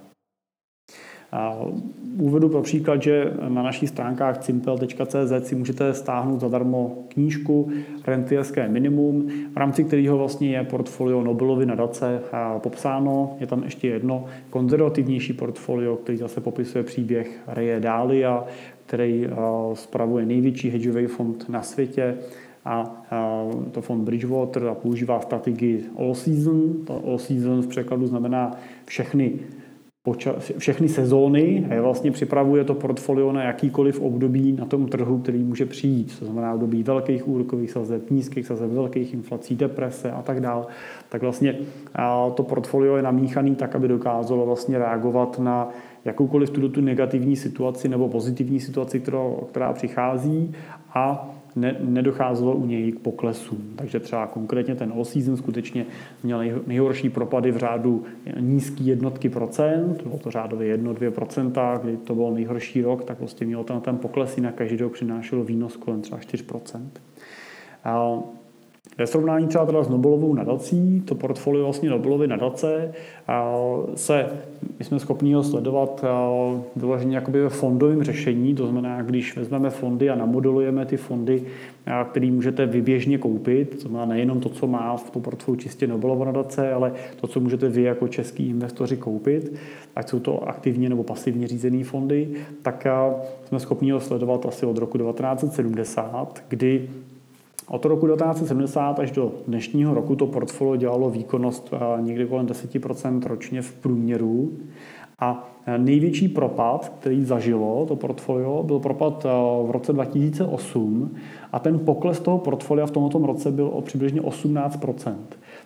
Uvedu 2.19 2.49
pro 2.49 2.63
příklad, 2.63 3.03
že 3.03 3.33
na 3.49 3.63
našich 3.63 3.89
stránkách 3.89 4.39
cimpel.cz 4.39 5.49
si 5.49 5.55
můžete 5.55 5.95
stáhnout 5.95 6.41
zadarmo 6.41 6.99
knížku 7.09 7.71
Rentierské 8.07 8.69
minimum, 8.69 9.29
v 9.53 9.57
rámci 9.57 9.85
kterého 9.85 10.19
vlastně 10.19 10.51
je 10.51 10.65
portfolio 10.65 11.23
Nobelovy 11.23 11.67
nadace 11.67 12.21
popsáno. 12.59 13.37
Je 13.41 13.47
tam 13.47 13.63
ještě 13.63 13.89
jedno 13.89 14.25
konzervativnější 14.51 15.33
portfolio, 15.33 15.97
který 15.97 16.19
zase 16.19 16.41
popisuje 16.41 16.85
příběh 16.85 17.43
Reje 17.47 17.81
Dália, 17.81 18.45
který 18.87 19.27
spravuje 19.75 20.27
největší 20.27 20.71
hedžový 20.71 21.07
fond 21.07 21.49
na 21.49 21.63
světě 21.63 22.15
a 22.65 23.03
to 23.73 23.81
fond 23.81 24.05
Bridgewater 24.05 24.69
a 24.69 24.75
používá 24.75 25.21
strategii 25.21 25.85
All 25.99 26.15
Season. 26.15 26.73
To 26.85 27.03
All 27.07 27.19
Season 27.19 27.63
v 27.63 27.67
překladu 27.67 28.07
znamená 28.07 28.51
všechny 28.85 29.33
všechny 30.59 30.89
sezóny 30.89 31.67
a 31.71 31.81
vlastně 31.83 32.11
připravuje 32.11 32.65
to 32.65 32.75
portfolio 32.75 33.33
na 33.33 33.43
jakýkoliv 33.43 34.01
období 34.01 34.53
na 34.53 34.67
tom 34.67 34.89
trhu, 34.89 35.19
který 35.19 35.39
může 35.45 35.67
přijít. 35.67 36.19
To 36.19 36.25
znamená 36.25 36.55
období 36.55 36.83
velkých 36.83 37.29
úrokových 37.29 37.71
sazeb, 37.71 38.11
nízkých 38.11 38.47
sazeb, 38.47 38.71
velkých 38.71 39.15
inflací, 39.15 39.57
deprese 39.57 40.11
a 40.11 40.23
tak 40.23 40.41
dále. 40.41 40.67
Tak 41.09 41.23
vlastně 41.23 41.59
to 42.35 42.43
portfolio 42.43 42.97
je 42.97 43.03
namíchaný 43.03 43.55
tak, 43.55 43.77
aby 43.77 43.89
dokázalo 43.89 44.47
vlastně 44.47 44.79
reagovat 44.79 45.39
na 45.39 45.69
jakoukoliv 46.05 46.51
tuto 46.51 46.69
tu 46.69 46.81
negativní 46.81 47.37
situaci 47.37 47.89
nebo 47.89 48.09
pozitivní 48.09 48.61
situaci, 48.61 49.01
která, 49.01 49.19
která 49.51 49.73
přichází 49.73 50.53
a 50.95 51.31
ne, 51.57 51.77
nedocházelo 51.81 52.55
u 52.55 52.67
něj 52.67 52.93
k 52.93 52.99
poklesům. 52.99 53.73
Takže 53.77 54.01
třeba 54.01 54.27
konkrétně 54.27 54.75
ten 54.75 54.93
all 54.93 55.05
season 55.05 55.37
skutečně 55.37 55.87
měl 56.23 56.41
nejhorší 56.67 57.11
propady 57.11 57.51
v 57.51 57.57
řádu 57.57 58.05
nízký 58.41 58.87
jednotky 58.87 59.29
procent, 59.29 60.03
bylo 60.03 60.19
to 60.19 60.31
řádově 60.31 60.77
1-2 60.77 61.11
procenta, 61.11 61.81
kdy 61.83 61.97
to 61.97 62.15
byl 62.15 62.31
nejhorší 62.31 62.83
rok, 62.83 63.05
tak 63.05 63.19
vlastně 63.19 63.47
mělo 63.47 63.65
ten, 63.65 63.81
ten 63.81 63.99
pokles, 63.99 64.37
jinak 64.37 64.55
každý 64.55 64.77
rok 64.77 64.93
přinášel 64.93 65.45
výnos 65.45 65.77
kolem 65.77 66.01
třeba 66.01 66.21
4 66.21 66.43
procent. 66.45 67.01
Ve 68.99 69.07
srovnání 69.07 69.47
třeba 69.47 69.67
teda 69.67 69.83
s 69.83 69.89
Nobelovou 69.89 70.35
nadací, 70.35 71.01
to 71.01 71.15
portfolio 71.15 71.65
vlastně 71.65 71.91
Nobelovy 71.91 72.27
nadace 72.27 72.93
se, 73.95 74.27
my 74.79 74.85
jsme 74.85 75.01
schopni 75.01 75.35
ho 75.35 75.43
sledovat 75.43 76.05
vyloženě 76.77 77.17
jakoby 77.17 77.43
ve 77.43 77.49
fondovém 77.49 78.03
řešení, 78.03 78.55
to 78.55 78.67
znamená, 78.67 79.03
když 79.03 79.37
vezmeme 79.37 79.71
fondy 79.71 80.11
a 80.11 80.15
namodelujeme 80.15 80.87
ty 80.87 80.97
fondy, 80.97 81.43
které 82.11 82.31
můžete 82.31 82.67
vyběžně 82.67 83.19
koupit, 83.19 83.83
to 83.83 83.89
znamená 83.89 84.05
nejenom 84.05 84.41
to, 84.41 84.49
co 84.49 84.67
má 84.67 84.97
v 84.97 85.11
tom 85.11 85.23
portfoliu 85.23 85.61
čistě 85.61 85.87
Nobelova 85.87 86.25
nadace, 86.25 86.73
ale 86.73 86.93
to, 87.21 87.27
co 87.27 87.41
můžete 87.41 87.69
vy 87.69 87.83
jako 87.83 88.09
český 88.09 88.49
investoři 88.49 88.97
koupit, 88.97 89.53
ať 89.97 90.09
jsou 90.09 90.21
to 90.21 90.49
aktivně 90.49 90.89
nebo 90.89 91.05
pasivně 91.05 91.47
řízené 91.47 91.85
fondy, 91.85 92.29
tak 92.63 92.87
jsme 93.45 93.61
schopni 93.61 93.91
ho 93.91 94.01
sledovat 94.01 94.47
asi 94.47 94.67
od 94.67 94.79
roku 94.79 94.99
1970, 94.99 96.45
kdy 96.49 96.89
od 97.69 97.85
roku 97.85 98.07
1970 98.07 98.99
až 98.99 99.11
do 99.11 99.33
dnešního 99.49 99.95
roku 99.95 100.17
to 100.17 100.27
portfolio 100.27 100.77
dělalo 100.77 101.11
výkonnost 101.11 101.75
eh, 101.75 102.03
někdy 102.03 102.27
kolem 102.27 102.47
10% 102.47 103.27
ročně 103.27 103.63
v 103.63 103.73
průměru. 103.73 104.53
A 105.19 105.49
eh, 105.67 105.79
největší 105.79 106.29
propad, 106.29 106.93
který 106.99 107.25
zažilo 107.25 107.87
to 107.89 107.97
portfolio, 107.97 108.63
byl 108.63 108.79
propad 108.79 109.27
eh, 109.27 109.29
v 109.67 109.71
roce 109.71 109.93
2008 109.93 111.11
a 111.53 111.59
ten 111.59 111.79
pokles 111.79 112.21
toho 112.21 112.39
portfolia 112.39 112.87
v 112.87 112.91
tomto 112.91 113.19
roce 113.19 113.51
byl 113.51 113.71
o 113.73 113.81
přibližně 113.81 114.21
18%. 114.21 115.15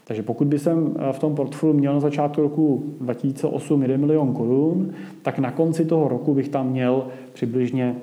Takže 0.04 0.22
pokud 0.22 0.46
by 0.46 0.58
jsem 0.58 0.94
v 1.12 1.18
tom 1.18 1.34
portfoliu 1.34 1.78
měl 1.78 1.94
na 1.94 2.00
začátku 2.00 2.42
roku 2.42 2.84
2008 3.00 3.82
1 3.82 3.96
milion 3.96 4.34
korun, 4.34 4.90
tak 5.22 5.38
na 5.38 5.50
konci 5.50 5.84
toho 5.84 6.08
roku 6.08 6.34
bych 6.34 6.48
tam 6.48 6.70
měl 6.70 7.06
přibližně, 7.32 7.96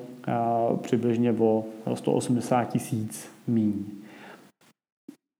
přibližně 0.80 1.34
o 1.38 1.64
180 1.94 2.64
tisíc 2.64 3.30
míň. 3.46 3.74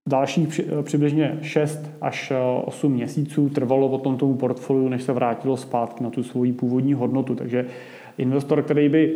Dalších 0.09 0.61
přibližně 0.82 1.39
6 1.43 1.80
až 2.01 2.32
8 2.64 2.93
měsíců 2.93 3.49
trvalo 3.49 3.89
potom 3.89 4.16
tomu 4.16 4.35
portfoliu, 4.35 4.89
než 4.89 5.03
se 5.03 5.12
vrátilo 5.12 5.57
zpátky 5.57 6.05
na 6.05 6.11
tu 6.11 6.22
svoji 6.22 6.53
původní 6.53 6.95
hodnotu. 6.95 7.35
Takže 7.35 7.66
investor, 8.18 8.62
který 8.62 8.89
by, 8.89 9.14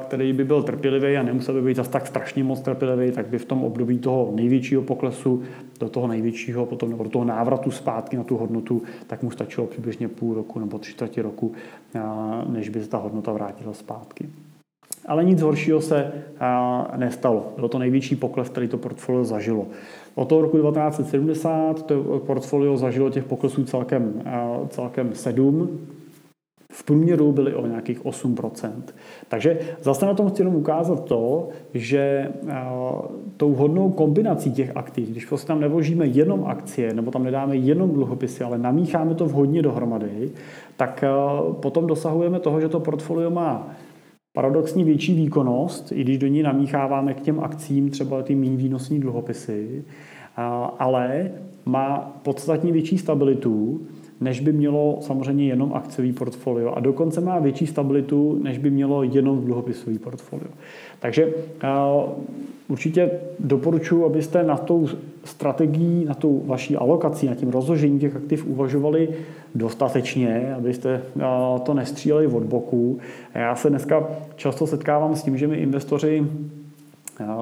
který 0.00 0.32
by 0.32 0.44
byl 0.44 0.62
trpělivý 0.62 1.16
a 1.16 1.22
nemusel 1.22 1.54
by 1.54 1.62
být 1.62 1.76
zase 1.76 1.90
tak 1.90 2.06
strašně 2.06 2.44
moc 2.44 2.60
trpělivý, 2.60 3.12
tak 3.12 3.26
by 3.26 3.38
v 3.38 3.44
tom 3.44 3.64
období 3.64 3.98
toho 3.98 4.32
největšího 4.34 4.82
poklesu 4.82 5.42
do 5.80 5.88
toho 5.88 6.06
největšího, 6.06 6.66
potom 6.66 6.90
nebo 6.90 7.04
do 7.04 7.10
toho 7.10 7.24
návratu 7.24 7.70
zpátky 7.70 8.16
na 8.16 8.24
tu 8.24 8.36
hodnotu, 8.36 8.82
tak 9.06 9.22
mu 9.22 9.30
stačilo 9.30 9.66
přibližně 9.66 10.08
půl 10.08 10.34
roku 10.34 10.58
nebo 10.58 10.78
tři 10.78 11.22
roku, 11.22 11.52
než 12.48 12.68
by 12.68 12.82
se 12.82 12.88
ta 12.88 12.98
hodnota 12.98 13.32
vrátila 13.32 13.72
zpátky. 13.72 14.28
Ale 15.06 15.24
nic 15.24 15.42
horšího 15.42 15.80
se 15.80 16.12
nestalo. 16.96 17.52
Bylo 17.56 17.68
to 17.68 17.78
největší 17.78 18.16
pokles, 18.16 18.48
který 18.48 18.68
to 18.68 18.78
portfolio 18.78 19.24
zažilo. 19.24 19.66
Od 20.14 20.28
toho 20.28 20.42
roku 20.42 20.56
1970 20.56 21.86
to 21.86 22.02
portfolio 22.26 22.76
zažilo 22.76 23.10
těch 23.10 23.24
poklesů 23.24 23.64
celkem, 23.64 24.22
celkem 24.68 25.14
7. 25.14 25.78
V 26.74 26.84
průměru 26.84 27.32
byly 27.32 27.54
o 27.54 27.66
nějakých 27.66 28.04
8%. 28.04 28.70
Takže 29.28 29.58
zase 29.80 30.06
na 30.06 30.14
tom 30.14 30.28
chci 30.28 30.42
jenom 30.42 30.54
ukázat 30.54 31.04
to, 31.04 31.48
že 31.74 32.32
tou 33.36 33.54
hodnou 33.54 33.90
kombinací 33.90 34.52
těch 34.52 34.76
aktiv, 34.76 35.08
když 35.08 35.26
prostě 35.26 35.46
tam 35.46 35.60
nevožíme 35.60 36.06
jenom 36.06 36.44
akcie, 36.44 36.94
nebo 36.94 37.10
tam 37.10 37.24
nedáme 37.24 37.56
jenom 37.56 37.90
dluhopisy, 37.90 38.44
ale 38.44 38.58
namícháme 38.58 39.14
to 39.14 39.26
vhodně 39.26 39.62
dohromady, 39.62 40.30
tak 40.76 41.04
potom 41.60 41.86
dosahujeme 41.86 42.40
toho, 42.40 42.60
že 42.60 42.68
to 42.68 42.80
portfolio 42.80 43.30
má 43.30 43.70
paradoxní 44.32 44.84
větší 44.84 45.14
výkonnost, 45.14 45.92
i 45.92 46.04
když 46.04 46.18
do 46.18 46.26
ní 46.26 46.42
namícháváme 46.42 47.14
k 47.14 47.20
těm 47.20 47.40
akcím 47.40 47.90
třeba 47.90 48.22
ty 48.22 48.34
méně 48.34 48.56
výnosní 48.56 49.00
dluhopisy, 49.00 49.84
ale 50.78 51.30
má 51.64 51.98
podstatně 52.22 52.72
větší 52.72 52.98
stabilitu, 52.98 53.80
než 54.22 54.40
by 54.40 54.52
mělo 54.52 54.98
samozřejmě 55.00 55.44
jenom 55.44 55.72
akciový 55.74 56.12
portfolio. 56.12 56.72
A 56.72 56.80
dokonce 56.80 57.20
má 57.20 57.38
větší 57.38 57.66
stabilitu, 57.66 58.38
než 58.42 58.58
by 58.58 58.70
mělo 58.70 59.02
jenom 59.02 59.44
dluhopisový 59.44 59.98
portfolio. 59.98 60.48
Takže 61.00 61.32
určitě 62.68 63.10
doporučuji, 63.38 64.04
abyste 64.04 64.42
na 64.42 64.56
tou 64.56 64.88
strategií, 65.24 66.04
na 66.04 66.14
tou 66.14 66.42
vaší 66.46 66.76
alokací, 66.76 67.26
na 67.26 67.34
tím 67.34 67.48
rozložením 67.48 67.98
těch 67.98 68.16
aktiv 68.16 68.46
uvažovali 68.46 69.08
dostatečně, 69.54 70.54
abyste 70.58 71.02
to 71.62 71.74
nestříleli 71.74 72.26
od 72.26 72.42
boku. 72.42 72.98
Já 73.34 73.54
se 73.54 73.70
dneska 73.70 74.08
často 74.36 74.66
setkávám 74.66 75.16
s 75.16 75.22
tím, 75.22 75.38
že 75.38 75.48
mi 75.48 75.56
investoři 75.56 76.26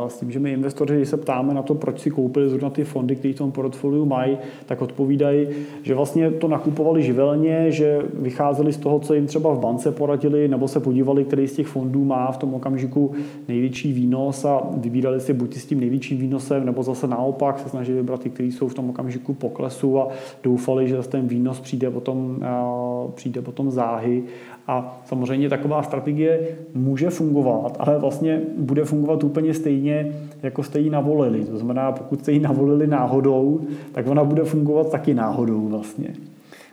s 0.09 0.19
tím, 0.19 0.31
že 0.31 0.39
my 0.39 0.53
investoři, 0.53 0.97
když 0.97 1.09
se 1.09 1.17
ptáme 1.17 1.55
na 1.55 1.63
to, 1.63 1.75
proč 1.75 2.01
si 2.01 2.11
koupili 2.11 2.49
zrovna 2.49 2.71
ty 2.71 2.85
fondy, 2.85 3.17
které 3.17 3.35
v 3.35 3.37
tom 3.37 3.53
portfoliu 3.53 4.05
mají, 4.05 4.39
tak 4.67 4.83
odpovídají, 4.83 5.47
že 5.83 5.95
vlastně 5.95 6.31
to 6.31 6.49
nakupovali 6.49 7.03
živelně, 7.03 7.71
že 7.71 8.03
vycházeli 8.15 8.73
z 8.73 8.77
toho, 8.77 8.99
co 8.99 9.15
jim 9.15 9.27
třeba 9.27 9.55
v 9.55 9.61
bance 9.61 9.93
poradili, 9.93 10.49
nebo 10.49 10.69
se 10.69 10.81
podívali, 10.81 11.25
který 11.25 11.49
z 11.49 11.53
těch 11.53 11.67
fondů 11.67 12.05
má 12.05 12.33
v 12.33 12.37
tom 12.37 12.55
okamžiku 12.55 13.13
největší 13.49 13.93
výnos 13.93 14.45
a 14.45 14.61
vybírali 14.77 15.21
si 15.21 15.33
buď 15.33 15.57
s 15.57 15.67
tím 15.67 15.81
největším 15.81 16.19
výnosem, 16.19 16.67
nebo 16.67 16.83
zase 16.83 17.07
naopak 17.07 17.59
se 17.59 17.69
snažili 17.69 17.97
vybrat 17.97 18.21
ty, 18.21 18.31
kteří 18.31 18.53
jsou 18.53 18.69
v 18.69 18.75
tom 18.75 18.91
okamžiku 18.91 19.35
poklesu 19.35 20.01
a 20.01 20.09
doufali, 20.43 20.89
že 20.89 20.97
zase 20.97 21.09
ten 21.09 21.29
výnos 21.29 21.61
přijde 21.61 21.91
potom, 21.91 22.45
přijde 23.15 23.43
potom 23.43 23.71
záhy. 23.71 24.23
A 24.71 25.01
samozřejmě 25.05 25.49
taková 25.49 25.83
strategie 25.83 26.49
může 26.75 27.11
fungovat, 27.11 27.77
ale 27.79 27.99
vlastně 27.99 28.41
bude 28.59 28.85
fungovat 28.85 29.25
úplně 29.25 29.55
stejně, 29.55 30.13
jako 30.43 30.63
jste 30.63 30.79
ji 30.79 30.91
navolili. 30.91 31.45
To 31.45 31.59
znamená, 31.59 31.93
pokud 31.93 32.21
jste 32.21 32.33
ji 32.33 32.41
navolili 32.41 32.87
náhodou, 32.87 33.61
tak 33.93 34.07
ona 34.07 34.25
bude 34.25 34.45
fungovat 34.45 34.91
taky 34.91 35.15
náhodou 35.15 35.69
vlastně. 35.69 36.15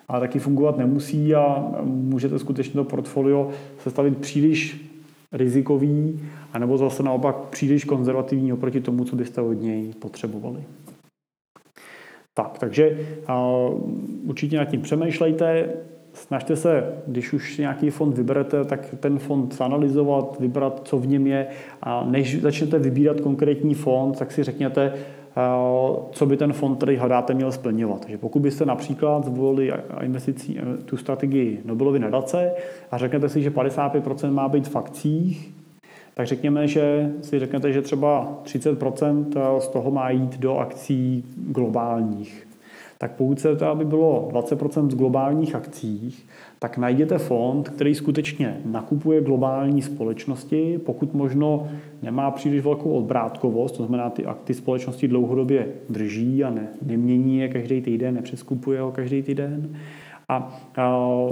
Ale 0.07 0.19
taky 0.19 0.39
fungovat 0.39 0.77
nemusí 0.77 1.35
a 1.35 1.71
můžete 1.83 2.39
skutečně 2.39 2.73
to 2.73 2.83
portfolio 2.83 3.49
sestavit 3.83 4.17
příliš 4.17 4.91
rizikový, 5.31 6.19
anebo 6.53 6.77
zase 6.77 7.03
naopak 7.03 7.35
příliš 7.35 7.85
konzervativní 7.85 8.53
oproti 8.53 8.81
tomu, 8.81 9.05
co 9.05 9.15
byste 9.15 9.41
od 9.41 9.53
něj 9.53 9.93
potřebovali. 9.99 10.63
Tak, 12.33 12.57
takže 12.59 12.99
uh, 13.29 14.29
určitě 14.29 14.57
nad 14.57 14.65
tím 14.65 14.81
přemýšlejte. 14.81 15.69
Snažte 16.17 16.55
se, 16.55 16.93
když 17.07 17.33
už 17.33 17.57
nějaký 17.57 17.89
fond 17.89 18.17
vyberete, 18.17 18.65
tak 18.65 18.95
ten 18.99 19.19
fond 19.19 19.61
analyzovat, 19.61 20.37
vybrat, 20.39 20.81
co 20.83 20.97
v 20.97 21.07
něm 21.07 21.27
je 21.27 21.47
a 21.81 22.03
než 22.03 22.41
začnete 22.41 22.79
vybírat 22.79 23.21
konkrétní 23.21 23.73
fond, 23.73 24.19
tak 24.19 24.31
si 24.31 24.43
řekněte, 24.43 24.93
eh, 24.93 25.41
co 26.11 26.25
by 26.25 26.37
ten 26.37 26.53
fond, 26.53 26.75
který 26.75 26.97
hledáte, 26.97 27.33
měl 27.33 27.51
splňovat. 27.51 28.01
Takže 28.01 28.17
pokud 28.17 28.39
byste 28.39 28.65
například 28.65 29.25
zvolili 29.25 29.73
investicí, 30.01 30.59
eh, 30.59 30.77
tu 30.83 30.97
strategii 30.97 31.61
Nobelovy 31.65 31.99
nadace 31.99 32.51
a 32.91 32.97
řeknete 32.97 33.29
si, 33.29 33.41
že 33.41 33.51
55% 33.51 34.33
má 34.33 34.49
být 34.49 34.67
v 34.67 34.75
akcích, 34.75 35.53
tak 36.13 36.27
řekněme, 36.27 36.67
že 36.67 37.11
si 37.21 37.39
řeknete, 37.39 37.73
že 37.73 37.81
třeba 37.81 38.39
30% 38.43 39.37
z 39.59 39.67
toho 39.67 39.91
má 39.91 40.09
jít 40.09 40.37
do 40.39 40.57
akcí 40.57 41.23
globálních 41.35 42.46
tak 42.97 43.11
pokud 43.11 43.41
to, 43.59 43.65
aby 43.65 43.85
bylo 43.85 44.29
20% 44.33 44.89
z 44.89 44.95
globálních 44.95 45.55
akcích, 45.55 46.27
tak 46.59 46.77
najděte 46.77 47.17
fond, 47.17 47.69
který 47.69 47.95
skutečně 47.95 48.61
nakupuje 48.65 49.21
globální 49.21 49.81
společnosti, 49.81 50.79
pokud 50.85 51.13
možno 51.13 51.67
nemá 52.01 52.31
příliš 52.31 52.63
velkou 52.63 52.91
odbrátkovost, 52.91 53.77
to 53.77 53.83
znamená, 53.85 54.09
ty 54.09 54.25
akty 54.25 54.53
společnosti 54.53 55.07
dlouhodobě 55.07 55.67
drží 55.89 56.43
a 56.43 56.49
ne, 56.49 56.67
nemění 56.81 57.39
je 57.39 57.47
každý 57.47 57.81
týden, 57.81 58.15
nepřeskupuje 58.15 58.81
ho 58.81 58.91
každý 58.91 59.23
týden 59.23 59.75
a, 60.29 60.59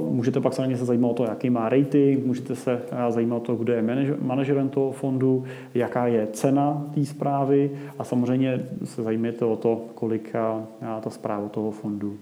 můžete 0.10 0.42
pak 0.42 0.54
ně 0.66 0.78
se 0.78 0.86
zajímat 0.86 1.12
o 1.12 1.14
to, 1.14 1.24
jaký 1.24 1.50
má 1.50 1.70
rating, 1.70 2.26
můžete 2.26 2.56
se 2.56 2.82
zajímat 3.10 3.36
o 3.36 3.40
to, 3.40 3.56
kdo 3.56 3.74
je 3.74 3.84
manažerem 4.22 4.70
toho 4.70 4.92
fondu, 4.92 5.44
jaká 5.74 6.08
je 6.08 6.28
cena 6.28 6.86
té 6.94 7.06
zprávy 7.06 7.72
a 8.00 8.04
samozřejmě 8.04 8.66
se 8.84 9.04
zajímáte 9.04 9.46
o 9.46 9.56
to, 9.56 9.82
kolik 9.96 10.34
ta 11.02 11.10
zpráva 11.10 11.50
toho 11.50 11.72
fondu 11.72 12.18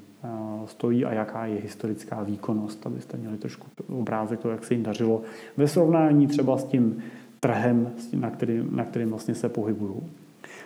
stojí 0.65 1.05
a 1.05 1.13
jaká 1.13 1.45
je 1.45 1.61
historická 1.61 2.24
výkonnost, 2.24 2.88
abyste 2.88 3.17
měli 3.17 3.38
trošku 3.38 3.67
obrázek 3.99 4.39
toho, 4.39 4.51
jak 4.51 4.63
se 4.63 4.74
jim 4.74 4.84
dařilo 4.84 5.21
ve 5.57 5.67
srovnání 5.67 6.28
třeba 6.28 6.57
s 6.57 6.63
tím 6.63 7.03
trhem, 7.39 7.91
na 8.13 8.30
kterým, 8.30 8.76
na 8.76 8.86
kterým 8.86 9.09
vlastně 9.09 9.36
se 9.36 9.49
pohybují. 9.49 9.93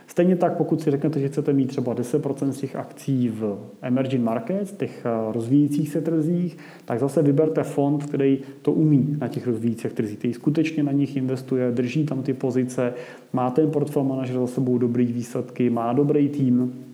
Stejně 0.08 0.36
tak, 0.36 0.58
pokud 0.58 0.82
si 0.82 0.91
řeknete, 0.91 1.20
že 1.20 1.28
chcete 1.28 1.53
mít 1.53 1.66
třeba 1.66 1.95
10% 1.95 2.49
z 2.49 2.60
těch 2.60 2.76
akcí 2.76 3.30
v 3.30 3.58
emerging 3.82 4.24
markets, 4.24 4.72
těch 4.72 5.05
eh, 5.05 5.34
rozvíjících 5.34 5.89
se 5.89 6.01
trzích, 6.01 6.58
tak 6.86 6.99
zase 6.99 7.22
vyberte 7.22 7.64
fond, 7.64 8.03
který 8.03 8.39
to 8.62 8.72
umí 8.72 9.16
na 9.20 9.28
těch 9.28 9.47
rozvíjících 9.47 9.93
trzích, 9.93 10.18
který 10.18 10.34
skutečně 10.34 10.84
na 10.84 10.91
nich 10.91 11.18
investuje, 11.18 11.72
drží 11.72 12.05
tam 12.05 12.24
ty 12.24 12.34
pozice, 12.34 12.93
má 13.34 13.49
ten 13.49 13.72
portfolio 13.72 14.10
manažer 14.10 14.36
za 14.36 14.47
sebou 14.47 14.78
dobrý 14.78 15.05
výsledky, 15.05 15.70
má 15.70 15.93
dobrý 15.93 16.30
tým, 16.30 16.86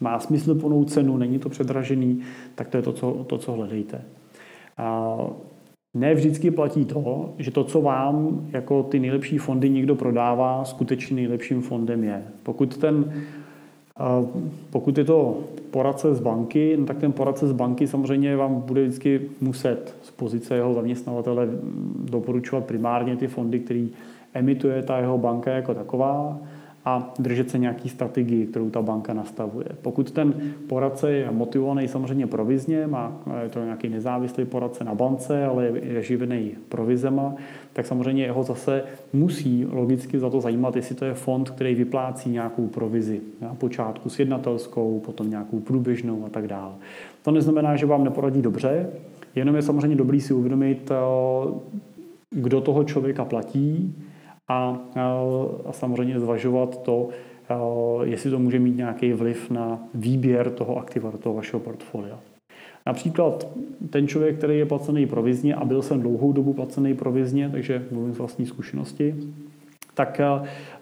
má 0.00 0.18
smysl 0.20 0.54
plnou 0.54 0.84
cenu, 0.84 1.16
není 1.16 1.38
to 1.38 1.48
předražený, 1.48 2.20
tak 2.54 2.68
to 2.68 2.76
je 2.76 2.82
to, 2.82 2.92
co, 2.92 3.24
to, 3.26 3.38
co 3.38 3.52
hledejte. 3.52 4.02
Ne 5.94 6.14
vždycky 6.14 6.50
platí 6.50 6.84
to, 6.84 7.34
že 7.38 7.50
to, 7.50 7.64
co 7.64 7.80
vám 7.80 8.46
jako 8.52 8.82
ty 8.82 8.98
nejlepší 8.98 9.38
fondy 9.38 9.70
někdo 9.70 9.94
prodává, 9.94 10.64
skutečně 10.64 11.16
nejlepším 11.16 11.62
fondem 11.62 12.04
je. 12.04 12.22
Pokud 12.42 12.76
ten 12.76 13.12
pokud 14.70 14.98
je 14.98 15.04
to 15.04 15.38
poradce 15.70 16.14
z 16.14 16.20
banky, 16.20 16.76
no 16.80 16.86
tak 16.86 16.98
ten 16.98 17.12
poradce 17.12 17.48
z 17.48 17.52
banky 17.52 17.86
samozřejmě 17.86 18.36
vám 18.36 18.60
bude 18.60 18.82
vždycky 18.82 19.20
muset 19.40 19.96
z 20.02 20.10
pozice 20.10 20.54
jeho 20.54 20.74
zaměstnavatele 20.74 21.48
doporučovat 22.10 22.64
primárně 22.64 23.16
ty 23.16 23.26
fondy, 23.26 23.60
který 23.60 23.90
emituje 24.34 24.82
ta 24.82 24.98
jeho 24.98 25.18
banka 25.18 25.50
jako 25.50 25.74
taková 25.74 26.38
a 26.84 27.14
držet 27.18 27.50
se 27.50 27.58
nějaký 27.58 27.88
strategii, 27.88 28.46
kterou 28.46 28.70
ta 28.70 28.82
banka 28.82 29.14
nastavuje. 29.14 29.66
Pokud 29.82 30.10
ten 30.10 30.34
poradce 30.66 31.12
je 31.12 31.30
motivovaný 31.30 31.88
samozřejmě 31.88 32.26
provizně, 32.26 32.86
má 32.86 33.12
je 33.42 33.48
to 33.48 33.64
nějaký 33.64 33.88
nezávislý 33.88 34.44
poradce 34.44 34.84
na 34.84 34.94
bance, 34.94 35.44
ale 35.44 35.72
je 35.82 36.02
živený 36.02 36.50
provizema, 36.68 37.34
tak 37.72 37.86
samozřejmě 37.86 38.24
jeho 38.24 38.42
zase 38.42 38.82
musí 39.12 39.66
logicky 39.70 40.18
za 40.18 40.30
to 40.30 40.40
zajímat, 40.40 40.76
jestli 40.76 40.94
to 40.94 41.04
je 41.04 41.14
fond, 41.14 41.50
který 41.50 41.74
vyplácí 41.74 42.30
nějakou 42.30 42.66
provizi. 42.66 43.20
Na 43.40 43.54
počátku 43.54 44.08
sjednatelskou, 44.08 45.00
potom 45.04 45.30
nějakou 45.30 45.60
průběžnou 45.60 46.24
a 46.26 46.28
tak 46.28 46.46
dále. 46.46 46.72
To 47.22 47.30
neznamená, 47.30 47.76
že 47.76 47.86
vám 47.86 48.04
neporadí 48.04 48.42
dobře, 48.42 48.90
jenom 49.34 49.56
je 49.56 49.62
samozřejmě 49.62 49.96
dobrý 49.96 50.20
si 50.20 50.34
uvědomit, 50.34 50.90
eh, 50.90 50.94
kdo 52.30 52.60
toho 52.60 52.84
člověka 52.84 53.24
platí, 53.24 53.94
a, 54.50 54.78
a 55.66 55.72
samozřejmě 55.72 56.20
zvažovat 56.20 56.82
to, 56.82 57.08
jestli 58.02 58.30
to 58.30 58.38
může 58.38 58.58
mít 58.58 58.76
nějaký 58.76 59.12
vliv 59.12 59.50
na 59.50 59.78
výběr 59.94 60.50
toho 60.50 60.78
aktiva 60.78 61.10
do 61.10 61.18
toho 61.18 61.34
vašeho 61.34 61.60
portfolia. 61.60 62.18
Například 62.86 63.48
ten 63.90 64.08
člověk, 64.08 64.38
který 64.38 64.58
je 64.58 64.66
placený 64.66 65.06
provizně 65.06 65.54
a 65.54 65.64
byl 65.64 65.82
jsem 65.82 66.00
dlouhou 66.00 66.32
dobu 66.32 66.52
placený 66.52 66.94
provizně, 66.94 67.48
takže 67.48 67.86
mluvím 67.90 68.14
z 68.14 68.18
vlastní 68.18 68.46
zkušenosti, 68.46 69.14
tak 69.94 70.20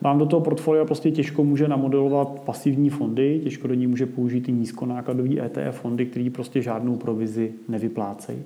vám 0.00 0.18
do 0.18 0.26
toho 0.26 0.40
portfolia 0.40 0.84
prostě 0.84 1.10
těžko 1.10 1.44
může 1.44 1.68
namodelovat 1.68 2.40
pasivní 2.40 2.90
fondy, 2.90 3.40
těžko 3.44 3.68
do 3.68 3.74
ní 3.74 3.86
může 3.86 4.06
použít 4.06 4.48
i 4.48 4.52
nízkonákladové 4.52 5.46
ETF 5.46 5.80
fondy, 5.80 6.06
které 6.06 6.30
prostě 6.30 6.62
žádnou 6.62 6.96
provizi 6.96 7.52
nevyplácejí. 7.68 8.42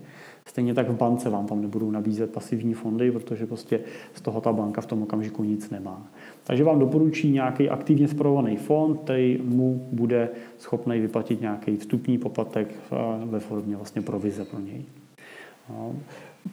Stejně 0.47 0.75
tak 0.75 0.89
v 0.89 0.97
bance 0.97 1.31
vám 1.31 1.47
tam 1.47 1.63
nebudou 1.63 1.91
nabízet 1.91 2.33
pasivní 2.33 2.75
fondy, 2.75 3.11
protože 3.11 3.47
prostě 3.47 3.81
z 4.15 4.21
toho 4.21 4.41
ta 4.41 4.53
banka 4.53 4.81
v 4.81 4.87
tom 4.87 5.03
okamžiku 5.03 5.45
nic 5.45 5.71
nemá. 5.71 6.07
Takže 6.45 6.65
vám 6.65 6.79
doporučí 6.79 7.31
nějaký 7.31 7.71
aktivně 7.71 8.09
zpravovaný 8.09 8.57
fond, 8.57 9.01
který 9.01 9.39
mu 9.45 9.89
bude 9.93 10.29
schopný 10.59 11.01
vyplatit 11.01 11.41
nějaký 11.41 11.77
vstupní 11.77 12.19
poplatek 12.19 12.69
eh, 12.69 12.97
ve 13.25 13.41
formě 13.41 13.77
vlastně 13.77 14.03
provize 14.03 14.45
pro 14.45 14.61
něj. 14.61 14.85
No. 15.71 15.95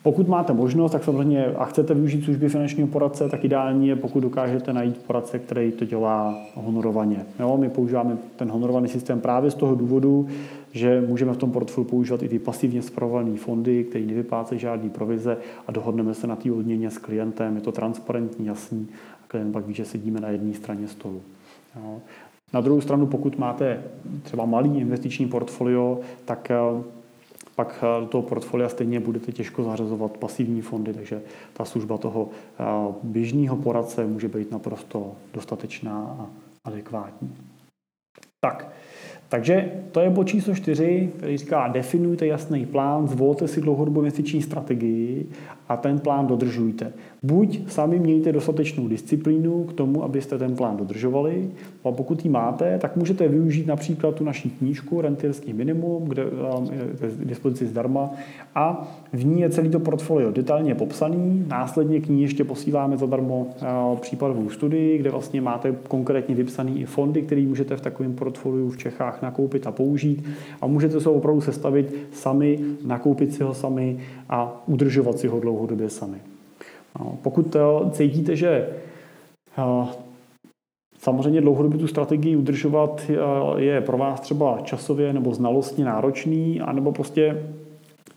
Pokud 0.03 0.27
máte 0.27 0.53
možnost, 0.53 0.91
tak 0.91 1.03
samozřejmě 1.03 1.45
a 1.45 1.65
chcete 1.65 1.93
využít 1.93 2.23
služby 2.23 2.49
finančního 2.49 2.87
poradce, 2.87 3.29
tak 3.29 3.45
ideální 3.45 3.87
je, 3.87 3.95
pokud 3.95 4.19
dokážete 4.19 4.73
najít 4.73 4.97
poradce, 4.97 5.39
který 5.39 5.71
to 5.71 5.85
dělá 5.85 6.37
honorovaně. 6.55 7.25
Jo, 7.39 7.57
my 7.57 7.69
používáme 7.69 8.17
ten 8.35 8.51
honorovaný 8.51 8.87
systém 8.87 9.21
právě 9.21 9.51
z 9.51 9.55
toho 9.55 9.75
důvodu, 9.75 10.27
že 10.71 11.01
můžeme 11.07 11.33
v 11.33 11.37
tom 11.37 11.51
portfoliu 11.51 11.89
používat 11.89 12.23
i 12.23 12.29
ty 12.29 12.39
pasivně 12.39 12.81
spravované 12.81 13.37
fondy, 13.37 13.83
které 13.83 14.05
nevyplácejí 14.05 14.59
žádný 14.59 14.89
provize 14.89 15.37
a 15.67 15.71
dohodneme 15.71 16.13
se 16.13 16.27
na 16.27 16.35
té 16.35 16.51
odměně 16.51 16.91
s 16.91 16.97
klientem. 16.97 17.55
Je 17.55 17.61
to 17.61 17.71
transparentní, 17.71 18.45
jasný 18.45 18.87
a 19.23 19.27
klient 19.27 19.51
pak 19.51 19.67
ví, 19.67 19.73
že 19.73 19.85
sedíme 19.85 20.19
na 20.19 20.29
jedné 20.29 20.53
straně 20.53 20.87
stolu. 20.87 21.21
Jo. 21.75 21.97
Na 22.53 22.61
druhou 22.61 22.81
stranu, 22.81 23.05
pokud 23.05 23.37
máte 23.37 23.83
třeba 24.23 24.45
malý 24.45 24.79
investiční 24.79 25.27
portfolio, 25.27 25.99
tak 26.25 26.51
eh, 26.51 26.55
pak 27.59 27.83
eh, 27.83 28.01
do 28.01 28.07
toho 28.07 28.21
portfolia 28.21 28.69
stejně 28.69 28.99
budete 28.99 29.31
těžko 29.31 29.63
zařazovat 29.63 30.17
pasivní 30.17 30.61
fondy, 30.61 30.93
takže 30.93 31.21
ta 31.53 31.65
služba 31.65 31.97
toho 31.97 32.29
eh, 32.59 32.63
běžného 33.03 33.55
poradce 33.57 34.05
může 34.05 34.27
být 34.27 34.51
naprosto 34.51 35.11
dostatečná 35.33 36.17
a 36.19 36.27
adekvátní. 36.65 37.35
Tak, 38.39 38.71
takže 39.29 39.71
to 39.91 39.99
je 39.99 40.09
bod 40.09 40.23
číslo 40.23 40.55
čtyři, 40.55 41.11
který 41.17 41.37
říká, 41.37 41.67
definujte 41.67 42.27
jasný 42.27 42.65
plán, 42.65 43.07
zvolte 43.07 43.47
si 43.47 43.61
dlouhodobou 43.61 43.99
investiční 43.99 44.41
strategii 44.41 45.29
a 45.69 45.77
ten 45.77 45.99
plán 45.99 46.27
dodržujte. 46.27 46.93
Buď 47.23 47.71
sami 47.71 47.99
mějte 47.99 48.31
dostatečnou 48.31 48.87
disciplínu 48.87 49.63
k 49.63 49.73
tomu, 49.73 50.03
abyste 50.03 50.37
ten 50.37 50.55
plán 50.55 50.77
dodržovali, 50.77 51.49
a 51.83 51.91
pokud 51.91 52.25
ji 52.25 52.31
máte, 52.31 52.79
tak 52.79 52.95
můžete 52.95 53.27
využít 53.27 53.67
například 53.67 54.15
tu 54.15 54.23
naší 54.23 54.49
knížku 54.49 55.01
Rentierský 55.01 55.53
minimum, 55.53 56.05
kde 56.05 56.21
je 56.21 56.29
k 57.23 57.25
dispozici 57.25 57.67
zdarma 57.67 58.09
a 58.55 58.91
v 59.13 59.25
ní 59.25 59.41
je 59.41 59.49
celý 59.49 59.69
to 59.69 59.79
portfolio 59.79 60.31
detailně 60.31 60.75
popsaný. 60.75 61.45
Následně 61.47 62.01
k 62.01 62.07
ní 62.07 62.21
ještě 62.21 62.43
posíláme 62.43 62.97
zadarmo 62.97 63.47
případovou 64.01 64.49
studii, 64.49 64.97
kde 64.97 65.09
vlastně 65.09 65.41
máte 65.41 65.75
konkrétně 65.87 66.35
vypsaný 66.35 66.81
i 66.81 66.85
fondy, 66.85 67.21
které 67.21 67.41
můžete 67.41 67.75
v 67.75 67.81
takovém 67.81 68.13
portfoliu 68.13 68.69
v 68.69 68.77
Čechách 68.77 69.21
nakoupit 69.21 69.67
a 69.67 69.71
použít 69.71 70.23
a 70.61 70.67
můžete 70.67 71.01
se 71.01 71.09
opravdu 71.09 71.41
sestavit 71.41 71.95
sami, 72.11 72.59
nakoupit 72.85 73.33
si 73.33 73.43
ho 73.43 73.53
sami 73.53 73.97
a 74.29 74.63
udržovat 74.67 75.19
si 75.19 75.27
ho 75.27 75.39
dlouhodobě 75.39 75.89
sami. 75.89 76.17
Pokud 77.21 77.55
eh, 77.55 77.59
cítíte, 77.91 78.35
že 78.35 78.67
Samozřejmě 80.99 81.41
dlouhodobě 81.41 81.79
tu 81.79 81.87
strategii 81.87 82.35
udržovat 82.35 83.11
je 83.57 83.81
pro 83.81 83.97
vás 83.97 84.19
třeba 84.21 84.59
časově 84.63 85.13
nebo 85.13 85.33
znalostně 85.33 85.85
náročný, 85.85 86.61
anebo 86.61 86.91
prostě 86.91 87.43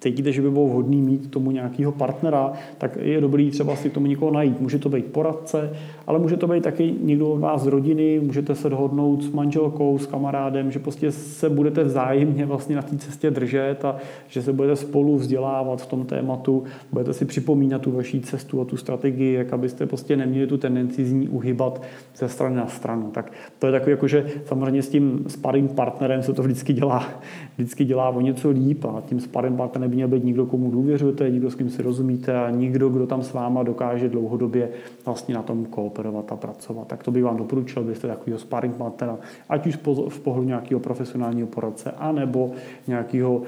cítíte, 0.01 0.33
že 0.33 0.43
by 0.43 0.51
bylo 0.51 0.66
vhodné 0.66 0.97
mít 0.97 1.30
tomu 1.30 1.51
nějakého 1.51 1.93
partnera, 1.93 2.53
tak 2.78 2.97
je 3.01 3.20
dobrý 3.20 3.51
třeba 3.51 3.76
si 3.76 3.91
tomu 3.91 4.07
někoho 4.07 4.30
najít. 4.30 4.61
Může 4.61 4.78
to 4.78 4.89
být 4.89 5.07
poradce, 5.07 5.76
ale 6.07 6.18
může 6.18 6.36
to 6.36 6.46
být 6.46 6.62
taky 6.62 6.94
někdo 7.00 7.30
od 7.30 7.38
vás 7.38 7.62
z 7.62 7.66
rodiny, 7.66 8.20
můžete 8.20 8.55
se 8.55 8.70
dohodnout 8.70 9.22
s 9.22 9.30
manželkou, 9.30 9.98
s 9.98 10.07
kamarádem, 10.07 10.70
že 10.70 10.78
prostě 10.78 11.12
se 11.12 11.50
budete 11.50 11.84
vzájemně 11.84 12.46
vlastně 12.46 12.76
na 12.76 12.82
té 12.82 12.96
cestě 12.96 13.30
držet 13.30 13.84
a 13.84 13.96
že 14.28 14.42
se 14.42 14.53
budete 14.53 14.76
spolu 14.76 15.16
vzdělávat 15.16 15.82
v 15.82 15.86
tom 15.86 16.07
tématu, 16.07 16.64
budete 16.92 17.12
si 17.12 17.24
připomínat 17.24 17.82
tu 17.82 17.90
vaší 17.90 18.20
cestu 18.20 18.61
a 18.61 18.64
tu 18.64 18.76
strategii, 18.76 19.34
jak 19.34 19.53
abyste 19.53 19.86
prostě 19.86 20.16
neměli 20.16 20.46
tu 20.46 20.59
tendenci 20.59 21.05
z 21.05 21.12
ní 21.12 21.28
uhybat 21.28 21.82
ze 22.16 22.28
strany 22.28 22.57
na 22.57 22.66
stranu. 22.66 23.11
Tak 23.11 23.32
to 23.59 23.66
je 23.66 23.72
takové, 23.72 23.90
jako, 23.90 24.09
že 24.09 24.26
samozřejmě 24.44 24.82
s 24.82 24.88
tím 24.88 25.24
sparring 25.28 25.72
partnerem 25.72 26.22
se 26.22 26.32
to 26.32 26.42
vždycky 26.42 26.72
dělá, 26.72 27.09
vždycky 27.57 27.84
dělá 27.84 28.09
o 28.09 28.20
něco 28.20 28.50
líp 28.50 28.84
a 28.84 29.03
tím 29.07 29.20
sparring 29.20 29.57
partnerem 29.57 29.90
by 29.90 29.96
měl 29.96 30.09
být 30.09 30.24
někdo, 30.24 30.46
komu 30.46 30.70
důvěřujete, 30.70 31.30
někdo, 31.30 31.50
s 31.50 31.55
kým 31.55 31.70
si 31.70 31.82
rozumíte 31.82 32.38
a 32.38 32.50
někdo, 32.50 32.88
kdo 32.88 33.07
tam 33.07 33.22
s 33.22 33.32
váma 33.32 33.62
dokáže 33.62 34.09
dlouhodobě 34.09 34.68
vlastně 35.05 35.34
na 35.34 35.42
tom 35.42 35.66
kooperovat 35.93 36.32
a 36.32 36.36
pracovat. 36.36 36.88
Tak 36.88 37.03
to 37.03 37.11
bych 37.11 37.24
vám 37.24 37.36
doporučil, 37.36 37.82
abyste 37.82 38.09
takového 38.09 38.38
sparring 38.38 38.76
partnera, 38.76 39.18
ať 39.49 39.66
už 39.66 39.78
v 40.09 40.20
pohledu 40.20 40.47
nějakého 40.47 40.80
profesionálního 40.80 41.47
poradce, 41.47 41.90
anebo 41.90 42.51
nějakého 42.86 43.43